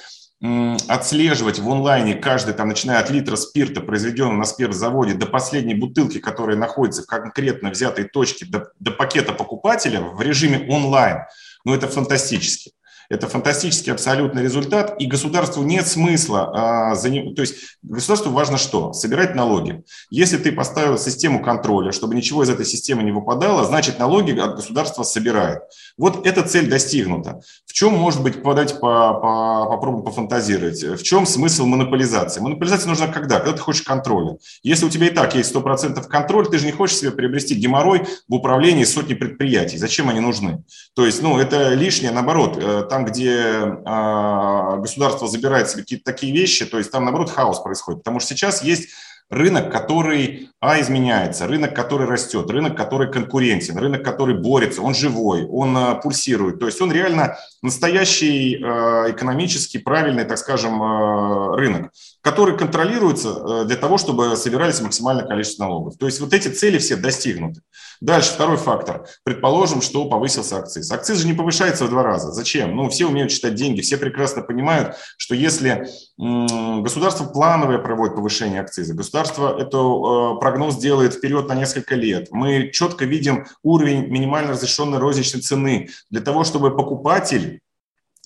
отслеживать 0.88 1.58
в 1.58 1.70
онлайне 1.70 2.14
каждый, 2.14 2.54
там, 2.54 2.68
начиная 2.68 3.00
от 3.00 3.10
литра 3.10 3.36
спирта, 3.36 3.82
произведенного 3.82 4.38
на 4.38 4.44
спиртзаводе, 4.44 5.12
до 5.12 5.26
последней 5.26 5.74
бутылки, 5.74 6.18
которая 6.18 6.56
находится 6.56 7.02
в 7.02 7.06
конкретно 7.06 7.68
взятой 7.68 8.04
точке, 8.04 8.46
до, 8.46 8.72
до 8.80 8.90
пакета 8.90 9.34
покупателя 9.34 10.00
в 10.00 10.22
режиме 10.22 10.66
онлайн. 10.70 11.18
Ну, 11.66 11.74
это 11.74 11.88
фантастически. 11.88 12.72
Это 13.09 13.28
фантастический 13.28 13.92
абсолютный 13.92 14.42
результат, 14.42 14.96
и 15.00 15.07
государству 15.07 15.62
нет 15.62 15.86
смысла, 15.86 16.50
а, 16.55 16.96
то 16.96 17.42
есть 17.42 17.55
государству 17.82 18.30
важно 18.30 18.59
что? 18.59 18.92
Собирать 18.92 19.34
налоги. 19.34 19.82
Если 20.11 20.36
ты 20.36 20.53
поставил 20.53 20.98
систему 20.98 21.42
контроля, 21.42 21.92
чтобы 21.92 22.14
ничего 22.14 22.42
из 22.42 22.50
этой 22.50 22.64
системы 22.64 23.03
не 23.03 23.12
выпадало, 23.12 23.64
значит 23.64 23.98
налоги 23.98 24.38
от 24.38 24.57
государства 24.57 25.03
собирает. 25.03 25.62
Вот 25.98 26.26
эта 26.26 26.42
цель 26.42 26.68
достигнута. 26.68 27.40
В 27.66 27.72
чем, 27.72 27.94
может 27.94 28.22
быть, 28.22 28.42
подать 28.42 28.80
по, 28.80 29.14
по, 29.14 29.66
попробуем 29.70 30.05
пофантазировать, 30.05 30.82
в 30.82 31.03
чем 31.03 31.26
смысл 31.26 31.66
монополизации? 31.66 32.40
Монополизация 32.40 32.88
нужна 32.88 33.09
когда? 33.09 33.38
Когда 33.38 33.53
ты 33.57 33.59
хочешь 33.59 33.82
контроля. 33.82 34.36
Если 34.62 34.86
у 34.86 34.88
тебя 34.88 35.07
и 35.07 35.11
так 35.11 35.34
есть 35.34 35.55
100% 35.55 36.03
контроль, 36.09 36.48
ты 36.48 36.59
же 36.59 36.66
не 36.66 36.72
хочешь 36.72 36.96
себе 36.96 37.11
приобрести 37.11 37.55
геморрой 37.55 38.05
в 38.28 38.34
управлении 38.34 38.84
сотни 38.84 39.14
предприятий. 39.14 39.78
Зачем 39.78 40.09
они 40.09 40.20
нужны? 40.20 40.64
То 40.94 41.07
есть, 41.07 41.22
ну, 41.22 41.38
это 41.38 41.74
лишнее, 41.74 42.12
наоборот, 42.12 42.59
э, 42.61 42.86
там, 42.93 43.07
где 43.07 43.78
а, 43.86 44.76
государство 44.76 45.26
забирает 45.26 45.70
себе 45.70 45.80
какие-то 45.80 46.05
такие 46.05 46.30
вещи, 46.30 46.66
то 46.66 46.76
есть 46.76 46.90
там, 46.90 47.05
наоборот, 47.05 47.30
хаос 47.30 47.61
происходит. 47.61 48.01
Потому 48.01 48.20
что 48.20 48.34
сейчас 48.34 48.62
есть 48.62 48.90
рынок, 49.30 49.72
который 49.72 50.51
а, 50.61 50.78
изменяется, 50.78 51.47
рынок, 51.47 51.74
который 51.74 52.07
растет, 52.07 52.51
рынок, 52.51 52.76
который 52.76 53.11
конкурентен, 53.11 53.78
рынок, 53.78 54.05
который 54.05 54.38
борется, 54.38 54.82
он 54.82 54.95
живой, 54.95 55.47
он 55.47 55.74
а, 55.74 55.95
пульсирует. 55.95 56.61
То 56.61 56.66
есть 56.66 56.82
он 56.82 56.93
реально 56.93 57.38
настоящий 57.62 58.62
а, 58.62 59.07
экономически 59.11 59.78
правильный, 59.78 60.24
так 60.24 60.36
скажем, 60.36 60.82
а, 60.82 61.57
рынок, 61.57 61.93
который 62.22 62.56
контролируется 62.56 63.30
а, 63.30 63.64
для 63.64 63.76
того, 63.76 63.98
чтобы 63.98 64.36
собирались 64.36 64.80
максимальное 64.80 65.26
количество 65.26 65.64
налогов. 65.64 65.96
То 65.98 66.06
есть 66.06 66.20
вот 66.20 66.32
эти 66.32 66.48
цели 66.48 66.78
все 66.78 66.96
достигнуты. 66.96 67.60
Дальше 68.00 68.32
второй 68.32 68.56
фактор. 68.56 69.06
Предположим, 69.24 69.82
что 69.82 70.04
повысился 70.06 70.58
акциз. 70.58 70.90
Акциз 70.90 71.18
же 71.18 71.26
не 71.26 71.34
повышается 71.34 71.84
в 71.84 71.90
два 71.90 72.02
раза. 72.02 72.32
Зачем? 72.32 72.74
Ну, 72.74 72.88
все 72.88 73.06
умеют 73.06 73.30
считать 73.30 73.54
деньги, 73.54 73.80
все 73.80 73.96
прекрасно 73.96 74.42
понимают, 74.42 74.96
что 75.16 75.34
если 75.34 75.86
государство 76.18 77.26
плановое 77.26 77.78
проводит 77.78 78.16
повышение 78.16 78.60
акциза, 78.60 78.94
государство 78.94 79.56
это 79.58 79.78
э, 79.78 80.40
прогноз 80.40 80.76
делает 80.76 81.14
вперед 81.14 81.48
на 81.48 81.54
несколько 81.54 81.94
лет, 81.94 82.28
мы 82.30 82.70
четко 82.72 83.04
видим 83.04 83.46
уровень 83.62 84.06
минимально 84.08 84.52
разрешенной 84.52 84.98
розничной 84.98 85.40
цены 85.40 85.88
для 86.10 86.20
того, 86.20 86.44
чтобы 86.44 86.76
покупатель 86.76 87.60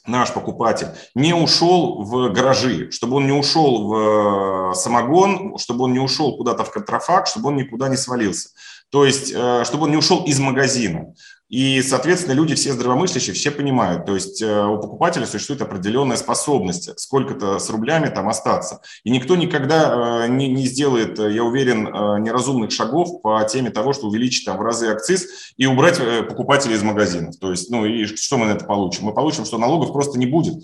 наш 0.07 0.33
покупатель 0.33 0.89
не 1.15 1.35
ушел 1.35 2.03
в 2.03 2.33
гаражи, 2.33 2.91
чтобы 2.91 3.17
он 3.17 3.27
не 3.27 3.33
ушел 3.33 3.89
в 3.89 4.71
э, 4.71 4.75
самогон, 4.75 5.59
чтобы 5.59 5.85
он 5.85 5.93
не 5.93 5.99
ушел 5.99 6.37
куда-то 6.37 6.65
в 6.65 6.71
контрафакт, 6.71 7.29
чтобы 7.29 7.49
он 7.49 7.57
никуда 7.57 7.89
не 7.89 7.97
свалился. 7.97 8.51
То 8.91 9.05
есть, 9.05 9.33
э, 9.35 9.65
чтобы 9.65 9.85
он 9.85 9.91
не 9.91 9.97
ушел 9.97 10.25
из 10.25 10.39
магазина. 10.39 11.15
И, 11.49 11.81
соответственно, 11.83 12.35
люди 12.35 12.55
все 12.57 12.73
здравомыслящие, 12.73 13.35
все 13.35 13.53
понимают, 13.53 14.05
то 14.05 14.15
есть 14.15 14.43
э, 14.43 14.65
у 14.67 14.79
покупателя 14.79 15.27
существует 15.27 15.63
определенная 15.63 16.17
способность 16.17 16.99
сколько-то 16.99 17.61
с 17.61 17.71
рублями 17.71 18.09
там 18.09 18.29
остаться. 18.29 18.81
И 19.05 19.11
никто 19.11 19.37
никогда 19.37 20.25
э, 20.25 20.29
не, 20.29 20.49
не 20.49 20.67
сделает, 20.67 21.19
я 21.19 21.45
уверен, 21.45 21.85
неразумных 22.23 22.73
шагов 22.73 23.23
по 23.23 23.45
теме 23.45 23.71
того, 23.71 23.93
что 23.93 24.09
увеличить 24.09 24.45
там 24.45 24.59
в 24.59 24.63
разы 24.63 24.89
акциз 24.89 25.53
и 25.57 25.67
убрать 25.67 26.01
покупателей 26.29 26.75
из 26.75 26.83
магазинов. 26.83 27.37
То 27.39 27.53
есть, 27.53 27.71
ну 27.71 27.85
и 27.85 28.07
что 28.07 28.39
мы 28.39 28.47
на 28.47 28.53
это 28.53 28.65
получим? 28.65 29.05
Мы 29.05 29.15
получим, 29.15 29.45
что 29.45 29.59
налогов 29.59 29.93
просто 29.93 30.19
не 30.19 30.27
будет. 30.27 30.55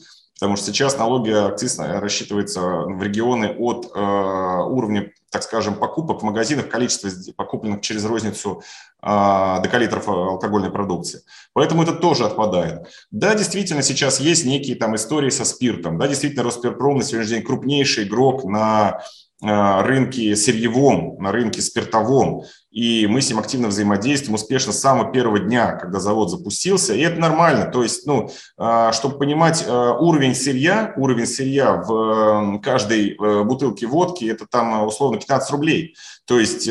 Потому 0.43 0.57
что 0.57 0.67
сейчас 0.73 0.99
налоги 0.99 1.31
акциз 1.31 1.79
рассчитываются 1.79 2.61
в 2.61 3.01
регионы 3.01 3.55
от 3.61 3.93
э, 3.95 4.01
уровня, 4.01 5.13
так 5.31 5.45
скажем, 5.45 5.77
покупок 5.77 6.23
в 6.23 6.25
магазинах, 6.25 6.69
количества 6.69 7.11
покупленных 7.37 7.81
через 7.81 8.05
розницу 8.05 8.61
э, 9.01 9.07
до 9.07 9.79
литров 9.79 10.09
алкогольной 10.09 10.73
продукции. 10.73 11.21
Поэтому 11.53 11.85
это 11.85 11.93
тоже 11.93 12.25
отпадает. 12.25 12.89
Да, 13.13 13.37
действительно, 13.37 13.83
сейчас 13.83 14.19
есть 14.19 14.45
некие 14.45 14.75
там 14.75 14.97
истории 14.97 15.31
со 15.31 15.45
спиртом. 15.45 15.97
Да, 15.97 16.09
действительно, 16.09 16.43
Роспирпром 16.43 16.97
на 16.97 17.05
сегодняшний 17.05 17.37
день 17.37 17.45
крупнейший 17.47 18.03
игрок 18.03 18.43
на 18.43 19.01
Э, 19.45 19.83
рынке 19.83 20.37
сырьевом, 20.37 21.17
на 21.19 21.33
рынке 21.33 21.61
спиртовом. 21.63 22.45
И 22.73 23.07
мы 23.07 23.21
с 23.21 23.29
ним 23.29 23.39
активно 23.39 23.69
взаимодействуем 23.69 24.35
успешно 24.35 24.73
с 24.73 24.81
самого 24.81 25.13
первого 25.13 25.39
дня, 25.39 25.73
когда 25.73 26.01
завод 26.01 26.31
запустился. 26.31 26.95
И 26.95 27.01
это 27.01 27.21
нормально. 27.21 27.67
То 27.67 27.83
есть, 27.83 28.07
ну, 28.07 28.31
э, 28.59 28.91
чтобы 28.93 29.19
понимать 29.19 29.65
э, 29.67 29.71
уровень 29.71 30.35
сырья, 30.35 30.93
уровень 30.97 31.27
сырья 31.27 31.75
в 31.75 32.61
каждой 32.61 33.17
бутылке 33.45 33.87
водки, 33.87 34.25
это 34.25 34.47
там 34.47 34.87
условно 34.87 35.19
15 35.19 35.51
рублей. 35.51 35.95
То 36.25 36.39
есть, 36.39 36.69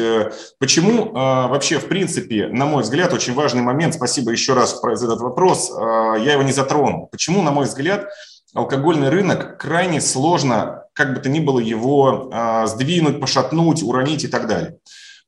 почему 0.60 1.12
вообще, 1.12 1.78
в 1.78 1.88
принципе, 1.88 2.48
на 2.48 2.66
мой 2.66 2.84
взгляд, 2.84 3.14
очень 3.14 3.34
важный 3.34 3.62
момент, 3.62 3.94
спасибо 3.94 4.32
еще 4.32 4.54
раз 4.54 4.80
за 4.82 5.06
этот 5.06 5.20
вопрос, 5.20 5.72
я 5.78 6.34
его 6.34 6.42
не 6.42 6.54
затронул. 6.54 7.08
Почему, 7.12 7.42
на 7.42 7.52
мой 7.52 7.66
взгляд, 7.66 8.08
алкогольный 8.54 9.10
рынок 9.10 9.58
крайне 9.60 10.02
сложно 10.02 10.82
как 10.94 11.14
бы 11.14 11.20
то 11.20 11.30
ни 11.30 11.40
было 11.40 11.60
его 11.60 12.30
а, 12.32 12.68
сдвинуть, 12.68 13.20
пошатнуть, 13.20 13.84
уронить 13.84 14.24
и 14.24 14.28
так 14.28 14.48
далее. 14.48 14.78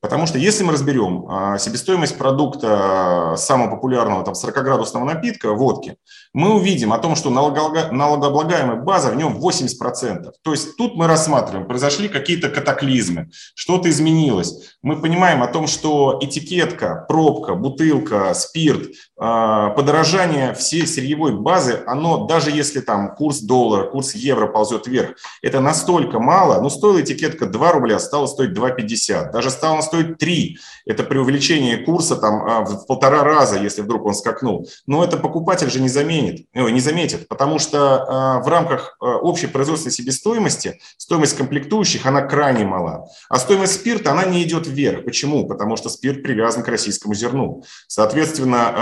Потому 0.04 0.26
что 0.26 0.36
если 0.36 0.64
мы 0.64 0.74
разберем 0.74 1.24
а, 1.30 1.56
себестоимость 1.56 2.18
продукта 2.18 3.36
самого 3.38 3.70
популярного 3.70 4.22
там 4.22 4.34
40-градусного 4.34 5.04
напитка, 5.04 5.54
водки, 5.54 5.96
мы 6.34 6.52
увидим 6.56 6.92
о 6.92 6.98
том, 6.98 7.16
что 7.16 7.30
налогооблагаемая 7.30 8.76
база 8.76 9.08
в 9.08 9.16
нем 9.16 9.38
80%. 9.38 10.30
То 10.42 10.50
есть 10.50 10.76
тут 10.76 10.96
мы 10.96 11.06
рассматриваем, 11.06 11.66
произошли 11.66 12.08
какие-то 12.08 12.50
катаклизмы, 12.50 13.30
что-то 13.54 13.88
изменилось. 13.88 14.76
Мы 14.82 15.00
понимаем 15.00 15.42
о 15.42 15.46
том, 15.46 15.66
что 15.66 16.18
этикетка, 16.20 17.06
пробка, 17.08 17.54
бутылка, 17.54 18.34
спирт, 18.34 18.90
а, 19.13 19.13
подорожание 19.16 20.54
всей 20.54 20.86
сырьевой 20.86 21.32
базы, 21.32 21.82
оно 21.86 22.26
даже 22.26 22.50
если 22.50 22.80
там 22.80 23.14
курс 23.14 23.40
доллара, 23.40 23.88
курс 23.88 24.14
евро 24.14 24.46
ползет 24.46 24.86
вверх, 24.86 25.16
это 25.42 25.60
настолько 25.60 26.18
мало, 26.18 26.60
ну 26.60 26.70
стоила 26.70 27.00
этикетка 27.00 27.46
2 27.46 27.72
рубля, 27.72 27.98
стала 27.98 28.26
стоить 28.26 28.56
2,50, 28.56 29.32
даже 29.32 29.50
стала 29.50 29.80
стоить 29.80 30.04
стоит 30.04 30.18
3. 30.18 30.58
Это 30.86 31.02
при 31.02 31.18
увеличении 31.18 31.76
курса 31.76 32.16
там, 32.16 32.44
а, 32.44 32.64
в 32.64 32.86
полтора 32.86 33.24
раза, 33.24 33.58
если 33.58 33.82
вдруг 33.82 34.04
он 34.04 34.14
скакнул. 34.14 34.68
Но 34.86 35.04
это 35.04 35.16
покупатель 35.16 35.70
же 35.70 35.80
не 35.80 35.88
заменит, 35.88 36.46
не 36.54 36.80
заметит, 36.80 37.28
потому 37.28 37.58
что 37.58 38.04
а, 38.04 38.40
в 38.40 38.48
рамках 38.48 38.96
а, 39.00 39.16
общей 39.16 39.46
производственной 39.46 39.92
себестоимости 39.92 40.80
стоимость 40.96 41.36
комплектующих, 41.36 42.06
она 42.06 42.22
крайне 42.22 42.64
мала. 42.64 43.06
А 43.28 43.38
стоимость 43.38 43.74
спирта, 43.74 44.12
она 44.12 44.24
не 44.24 44.42
идет 44.42 44.66
вверх. 44.66 45.04
Почему? 45.04 45.46
Потому 45.46 45.76
что 45.76 45.88
спирт 45.88 46.22
привязан 46.22 46.62
к 46.62 46.68
российскому 46.68 47.14
зерну. 47.14 47.62
Соответственно, 47.88 48.72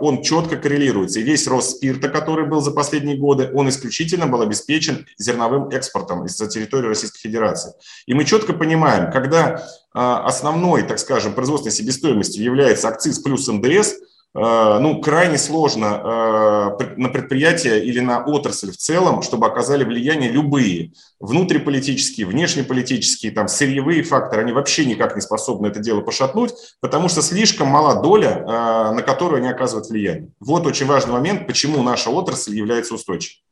он 0.00 0.22
четко 0.22 0.56
коррелируется. 0.56 1.20
И 1.20 1.22
весь 1.22 1.46
рост 1.46 1.76
спирта, 1.76 2.08
который 2.08 2.46
был 2.46 2.60
за 2.60 2.70
последние 2.70 3.16
годы, 3.16 3.50
он 3.54 3.68
исключительно 3.68 4.26
был 4.26 4.42
обеспечен 4.42 5.06
зерновым 5.16 5.68
экспортом 5.68 6.24
из-за 6.26 6.48
территории 6.48 6.88
Российской 6.88 7.20
Федерации. 7.20 7.72
И 8.06 8.14
мы 8.14 8.24
четко 8.24 8.52
понимаем, 8.52 9.10
когда 9.10 9.64
а, 9.92 10.24
основной, 10.24 10.82
так 10.82 10.98
скажем, 10.98 11.32
производственной 11.32 11.72
себестоимостью 11.72 12.44
является 12.44 12.88
акциз 12.88 13.18
плюс 13.18 13.48
НДС, 13.48 13.94
а, 13.94 13.96
ну, 14.34 15.00
крайне 15.00 15.38
сложно 15.38 16.00
а, 16.02 16.78
на 16.96 17.08
предприятие 17.08 17.84
или 17.84 18.00
на 18.00 18.22
отрасль 18.24 18.70
в 18.70 18.76
целом, 18.76 19.22
чтобы 19.22 19.46
оказали 19.46 19.84
влияние 19.84 20.30
любые 20.30 20.92
внутриполитические, 21.18 22.26
внешнеполитические, 22.26 23.32
там, 23.32 23.48
сырьевые 23.48 24.02
факторы, 24.02 24.42
они 24.42 24.52
вообще 24.52 24.84
никак 24.84 25.16
не 25.16 25.22
способны 25.22 25.68
это 25.68 25.80
дело 25.80 26.02
пошатнуть, 26.02 26.52
потому 26.80 27.08
что 27.08 27.22
слишком 27.22 27.68
мала 27.68 28.02
доля, 28.02 28.44
на 28.92 29.02
которую 29.02 29.38
они 29.38 29.48
оказывают 29.48 29.88
влияние. 29.88 30.30
Вот 30.40 30.66
очень 30.66 30.86
важный 30.86 31.12
момент, 31.12 31.46
почему 31.46 31.82
наша 31.82 32.10
отрасль 32.10 32.54
является 32.54 32.94
устойчивой. 32.94 33.42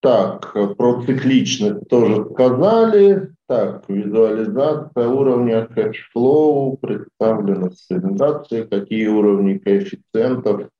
Так, 0.00 0.52
про 0.76 1.04
цикличность 1.06 1.88
тоже 1.88 2.26
сказали. 2.32 3.30
Так, 3.52 3.84
визуализация 3.86 5.08
уровня 5.08 5.66
cash 5.66 6.22
flow 6.22 6.78
представлена 6.78 7.68
в 7.68 7.86
презентации. 7.86 8.62
Какие 8.62 9.08
уровни 9.08 9.58
коэффициентов 9.58 10.70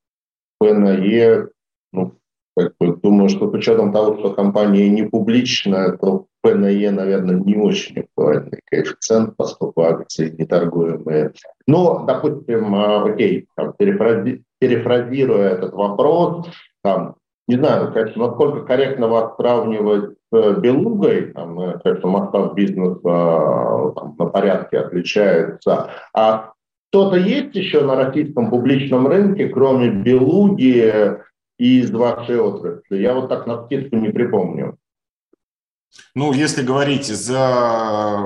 P 0.58 0.72
на 0.72 0.94
E? 0.94 1.48
Ну, 1.92 2.14
как 2.56 2.72
бы, 2.80 2.96
думаю, 2.96 3.28
что 3.28 3.50
с 3.50 3.52
учетом 3.52 3.92
того, 3.92 4.16
что 4.18 4.32
компания 4.32 4.88
не 4.88 5.02
публичная, 5.02 5.98
то 5.98 6.28
P 6.40 6.54
на 6.54 6.70
E, 6.70 6.90
наверное, 6.90 7.36
не 7.36 7.56
очень 7.56 8.00
актуальный 8.00 8.60
коэффициент, 8.64 9.36
поскольку 9.36 9.82
акции 9.82 10.30
не 10.30 10.46
торгуемые. 10.46 11.34
Но, 11.66 12.06
допустим, 12.06 12.74
а, 12.74 13.04
окей, 13.04 13.48
там, 13.54 13.74
перефрази, 13.78 14.44
перефразируя 14.58 15.50
этот 15.50 15.74
вопрос, 15.74 16.46
там, 16.82 17.16
не 17.48 17.56
знаю, 17.56 17.92
конечно, 17.92 18.28
насколько 18.28 18.64
корректно 18.64 19.08
вас 19.08 19.36
сравнивать 19.36 20.16
с 20.32 20.56
Белугой, 20.60 21.32
там, 21.32 21.58
э, 21.60 21.78
конечно, 21.82 22.08
масштаб 22.08 22.54
бизнеса 22.54 23.00
э, 23.04 23.92
там, 23.96 24.14
на 24.18 24.26
порядке 24.26 24.78
отличается. 24.78 25.90
А 26.14 26.52
что-то 26.90 27.16
есть 27.16 27.54
еще 27.54 27.82
на 27.82 27.96
российском 27.96 28.50
публичном 28.50 29.06
рынке, 29.06 29.48
кроме 29.48 29.90
Белуги 29.90 31.18
из 31.58 31.90
вашей 31.90 32.38
отрасли? 32.38 32.98
Я 32.98 33.14
вот 33.14 33.28
так 33.28 33.46
на 33.46 33.64
скидку 33.64 33.96
не 33.96 34.10
припомню. 34.10 34.76
Ну, 36.14 36.32
если 36.32 36.62
говорить 36.62 37.06
за 37.06 38.24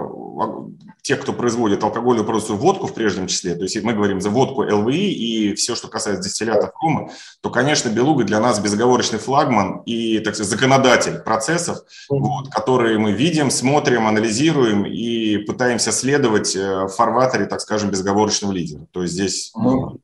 тех, 1.07 1.21
кто 1.21 1.33
производит 1.33 1.85
алкогольную 1.85 2.25
продукцию, 2.25 2.59
водку 2.59 2.89
в 2.89 2.95
прежнем 2.95 3.29
числе, 3.29 3.55
то 3.55 3.63
есть 3.63 3.81
мы 3.83 3.93
говорим 3.93 4.21
за 4.21 4.29
водку 4.29 4.63
ЛВИ 4.63 5.13
и 5.13 5.55
все, 5.55 5.77
что 5.77 5.87
касается 5.87 6.25
дистиллятов 6.25 6.71
рома, 6.83 7.11
то, 7.43 7.51
конечно, 7.51 7.89
Белуга 7.91 8.25
для 8.25 8.41
нас 8.41 8.59
безоговорочный 8.59 9.21
флагман 9.21 9.83
и, 9.87 10.19
так 10.19 10.35
сказать, 10.35 10.51
законодатель 10.51 11.21
процессов, 11.21 11.79
вот, 12.09 12.49
которые 12.49 12.99
мы 12.99 13.13
видим, 13.13 13.51
смотрим, 13.51 14.09
анализируем 14.09 14.85
и 14.85 15.39
пытаемся 15.39 15.93
следовать 15.93 16.57
э, 16.57 16.87
в 16.87 16.89
фарватере, 16.89 17.47
так 17.47 17.61
скажем, 17.61 17.91
безоговорочного 17.91 18.51
лидера. 18.51 18.87
То 18.91 19.03
есть 19.03 19.15
здесь 19.15 19.53
ну, 19.55 20.01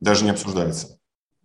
даже 0.00 0.24
не 0.24 0.30
обсуждается. 0.30 0.96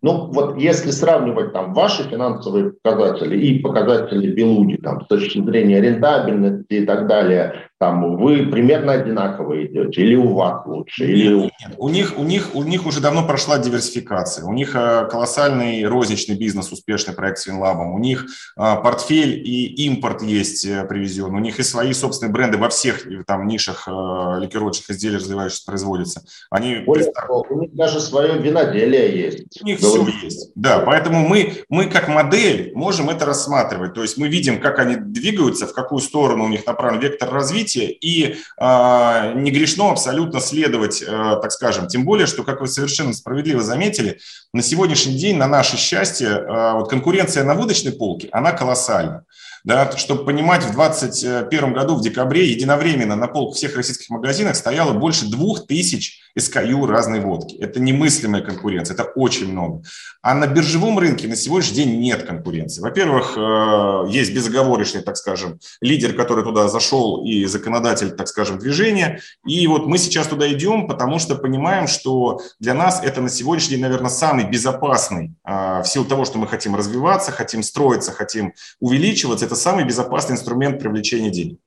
Ну, 0.03 0.31
вот 0.31 0.57
если 0.57 0.91
сравнивать 0.91 1.53
там 1.53 1.73
ваши 1.73 2.03
финансовые 2.03 2.71
показатели 2.71 3.39
и 3.39 3.59
показатели 3.59 4.31
Белуги 4.31 4.77
там, 4.77 5.01
с 5.01 5.07
точки 5.07 5.43
зрения 5.43 5.81
рентабельности 5.81 6.73
и 6.73 6.85
так 6.85 7.07
далее, 7.07 7.70
там 7.81 8.15
вы 8.15 8.45
примерно 8.45 8.93
одинаково 8.93 9.65
идете, 9.65 10.01
или 10.01 10.13
у 10.13 10.35
вас 10.35 10.61
лучше, 10.67 11.03
или 11.03 11.33
нет, 11.33 11.51
нет. 11.65 11.73
у 11.79 11.89
них 11.89 12.13
у 12.15 12.23
них 12.23 12.51
у 12.53 12.61
них 12.61 12.85
уже 12.85 13.01
давно 13.01 13.25
прошла 13.25 13.57
диверсификация, 13.57 14.45
у 14.45 14.53
них 14.53 14.75
э, 14.75 15.07
колоссальный 15.09 15.83
розничный 15.87 16.35
бизнес, 16.35 16.71
успешный 16.71 17.15
проект 17.15 17.39
с 17.39 17.47
Винлабом, 17.47 17.95
у 17.95 17.97
них 17.97 18.27
э, 18.55 18.61
портфель 18.83 19.33
и 19.33 19.87
импорт 19.87 20.21
есть 20.21 20.63
э, 20.63 20.85
привезен, 20.85 21.33
у 21.33 21.39
них 21.39 21.59
и 21.59 21.63
свои 21.63 21.91
собственные 21.93 22.31
бренды 22.31 22.59
во 22.59 22.69
всех 22.69 23.03
там 23.25 23.47
нишах 23.47 23.87
ликеровочных 23.87 24.91
изделий 24.91 25.15
развивающихся 25.15 25.65
производятся. 25.65 26.21
Они 26.51 26.83
Более 26.85 27.11
того, 27.11 27.43
у 27.49 27.61
них 27.61 27.73
даже 27.73 27.99
свое 27.99 28.37
виноделие 28.37 29.19
есть. 29.19 29.59
У 29.59 29.65
них 29.65 29.79
все 29.79 30.05
есть, 30.21 30.51
да, 30.53 30.77
поэтому 30.81 31.27
мы 31.27 31.63
мы 31.67 31.87
как 31.87 32.09
модель 32.09 32.73
можем 32.75 33.09
это 33.09 33.25
рассматривать, 33.25 33.95
то 33.95 34.03
есть 34.03 34.19
мы 34.19 34.27
видим, 34.27 34.61
как 34.61 34.77
они 34.77 34.97
двигаются, 34.97 35.65
в 35.65 35.73
какую 35.73 35.99
сторону 35.99 36.43
у 36.43 36.47
них 36.47 36.67
направлен 36.67 36.99
вектор 36.99 37.33
развития 37.33 37.70
развития, 37.71 37.91
и 37.91 38.35
э, 38.57 39.33
не 39.35 39.51
грешно 39.51 39.91
абсолютно 39.91 40.39
следовать, 40.39 41.01
э, 41.01 41.05
так 41.41 41.51
скажем, 41.51 41.87
тем 41.87 42.05
более, 42.05 42.27
что, 42.27 42.43
как 42.43 42.61
вы 42.61 42.67
совершенно 42.67 43.13
справедливо 43.13 43.61
заметили, 43.61 44.19
на 44.53 44.61
сегодняшний 44.61 45.15
день, 45.15 45.37
на 45.37 45.47
наше 45.47 45.77
счастье, 45.77 46.27
э, 46.27 46.73
вот 46.73 46.89
конкуренция 46.89 47.43
на 47.43 47.55
водочной 47.55 47.91
полке, 47.91 48.29
она 48.31 48.51
колоссальна. 48.51 49.25
Да, 49.63 49.95
чтобы 49.95 50.25
понимать, 50.25 50.63
в 50.63 50.73
2021 50.73 51.73
году, 51.73 51.95
в 51.95 52.01
декабре, 52.01 52.49
единовременно 52.49 53.15
на 53.15 53.27
полках 53.27 53.57
всех 53.57 53.75
российских 53.75 54.09
магазинах 54.09 54.55
стояло 54.55 54.93
больше 54.93 55.29
двух 55.29 55.67
тысяч 55.67 56.21
SKU 56.37 56.87
разной 56.87 57.19
водки. 57.19 57.55
Это 57.57 57.79
немыслимая 57.79 58.41
конкуренция, 58.41 58.95
это 58.95 59.03
очень 59.03 59.51
много. 59.51 59.83
А 60.21 60.33
на 60.33 60.47
биржевом 60.47 60.97
рынке 60.97 61.27
на 61.27 61.35
сегодняшний 61.35 61.75
день 61.75 61.99
нет 61.99 62.23
конкуренции. 62.23 62.81
Во-первых, 62.81 63.33
э, 63.37 64.09
есть 64.09 64.33
безоговорочный, 64.33 65.01
так 65.01 65.17
скажем, 65.17 65.59
лидер, 65.81 66.13
который 66.13 66.43
туда 66.43 66.67
зашел, 66.67 67.25
и 67.25 67.45
законодатель, 67.45 68.11
так 68.11 68.27
скажем, 68.27 68.59
движения. 68.59 69.19
И 69.45 69.65
вот 69.67 69.87
мы 69.87 69.97
сейчас 69.97 70.27
туда 70.27 70.51
идем, 70.51 70.87
потому 70.87 71.19
что 71.19 71.35
понимаем, 71.35 71.87
что 71.87 72.39
для 72.59 72.73
нас 72.73 73.01
это 73.03 73.21
на 73.21 73.29
сегодняшний 73.29 73.75
день, 73.75 73.81
наверное, 73.81 74.09
самый 74.09 74.45
безопасный, 74.45 75.33
а, 75.43 75.81
в 75.83 75.87
силу 75.87 76.05
того, 76.05 76.25
что 76.25 76.37
мы 76.37 76.47
хотим 76.47 76.75
развиваться, 76.75 77.31
хотим 77.31 77.63
строиться, 77.63 78.11
хотим 78.11 78.53
увеличиваться, 78.79 79.45
это 79.51 79.59
самый 79.59 79.83
безопасный 79.83 80.35
инструмент 80.35 80.79
привлечения 80.79 81.29
денег. 81.29 81.59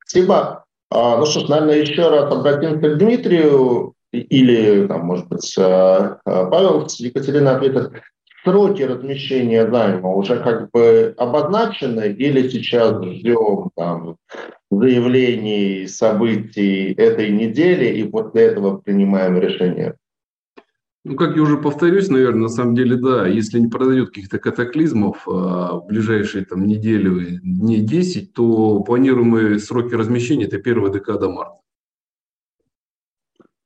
Спасибо. 0.00 0.64
А, 0.90 1.18
ну 1.18 1.26
что 1.26 1.40
ж, 1.40 1.48
наверное, 1.48 1.76
еще 1.76 2.08
раз 2.08 2.32
обратимся 2.32 2.88
к 2.88 2.98
Дмитрию 2.98 3.92
или, 4.10 4.86
там, 4.86 5.04
может 5.04 5.28
быть, 5.28 5.54
э, 5.58 6.16
Павел, 6.24 6.86
Екатерина 6.98 7.56
ответит. 7.56 7.92
Сроки 8.44 8.80
размещения 8.82 9.68
займа 9.68 10.14
уже 10.14 10.42
как 10.42 10.70
бы 10.70 11.12
обозначены 11.18 12.12
или 12.12 12.48
сейчас 12.48 13.02
ждем 13.04 13.68
там, 13.76 14.16
заявлений, 14.70 15.86
событий 15.86 16.94
этой 16.94 17.30
недели 17.30 17.98
и 17.98 18.04
после 18.04 18.44
этого 18.44 18.78
принимаем 18.78 19.38
решение? 19.38 19.96
Ну, 21.04 21.16
как 21.16 21.36
я 21.36 21.42
уже 21.42 21.56
повторюсь, 21.56 22.08
наверное, 22.08 22.42
на 22.42 22.48
самом 22.48 22.74
деле, 22.74 22.96
да, 22.96 23.26
если 23.26 23.60
не 23.60 23.68
произойдет 23.68 24.08
каких-то 24.08 24.38
катаклизмов 24.38 25.26
а, 25.28 25.78
в 25.78 25.86
ближайшие 25.86 26.44
там 26.44 26.66
неделю, 26.66 27.40
дней 27.40 27.80
10, 27.80 28.34
то 28.34 28.80
планируемые 28.80 29.58
сроки 29.58 29.94
размещения– 29.94 30.44
это 30.46 30.58
первая 30.58 30.92
декада 30.92 31.28
марта. 31.28 31.60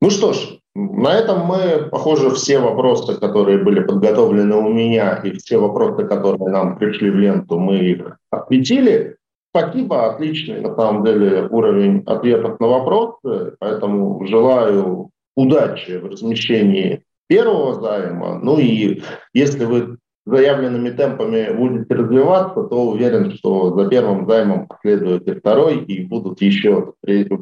Ну 0.03 0.11
что 0.11 0.35
ж, 0.35 0.59
на 0.75 1.15
этом 1.15 1.47
мы, 1.47 1.89
похоже, 1.91 2.31
все 2.31 2.59
вопросы, 2.59 3.19
которые 3.19 3.59
были 3.59 3.81
подготовлены 3.81 4.57
у 4.57 4.69
меня, 4.69 5.17
и 5.17 5.33
все 5.33 5.59
вопросы, 5.59 6.07
которые 6.07 6.51
нам 6.51 6.77
пришли 6.77 7.11
в 7.11 7.17
ленту, 7.17 7.59
мы 7.59 7.79
их 7.79 8.19
ответили. 8.31 9.17
Спасибо, 9.55 10.13
отличный 10.13 10.61
на 10.61 10.75
самом 10.75 11.05
деле 11.05 11.47
уровень 11.51 12.03
ответов 12.07 12.59
на 12.59 12.69
вопросы, 12.69 13.55
поэтому 13.59 14.27
желаю 14.27 15.11
удачи 15.37 15.99
в 15.99 16.07
размещении 16.07 17.03
первого 17.33 17.81
займа. 17.81 18.39
Ну 18.39 18.59
и 18.59 19.03
если 19.33 19.65
вы 19.65 19.97
заявленными 20.27 20.91
темпами 20.91 21.51
будете 21.51 21.95
развиваться, 21.95 22.63
то 22.65 22.91
уверен, 22.91 23.33
что 23.33 23.75
за 23.75 23.89
первым 23.89 24.29
займом 24.29 24.69
последует 24.69 25.27
и 25.27 25.35
второй, 25.35 25.83
и 25.85 26.05
будут 26.05 26.43
еще 26.43 26.93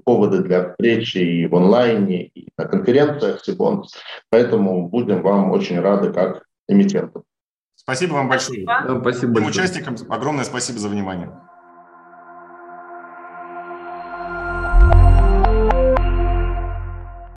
поводы 0.05 0.43
для 0.45 0.71
встречи 0.71 1.19
и 1.19 1.47
в 1.47 1.57
онлайне, 1.57 2.27
и 2.27 2.49
на 2.57 2.67
конференциях 2.67 3.45
Сибон. 3.45 3.85
Поэтому 4.31 4.89
будем 4.89 5.23
вам 5.23 5.51
очень 5.51 5.81
рады 5.81 6.12
как 6.12 6.45
эмитенту. 6.69 7.25
Спасибо 7.75 8.12
вам 8.12 8.29
большое. 8.29 8.62
Спасибо. 8.62 8.95
Да, 8.95 9.01
спасибо 9.01 9.33
большое. 9.33 9.51
участникам 9.51 9.97
огромное 10.09 10.45
спасибо 10.45 10.79
за 10.79 10.89
внимание. 10.89 11.31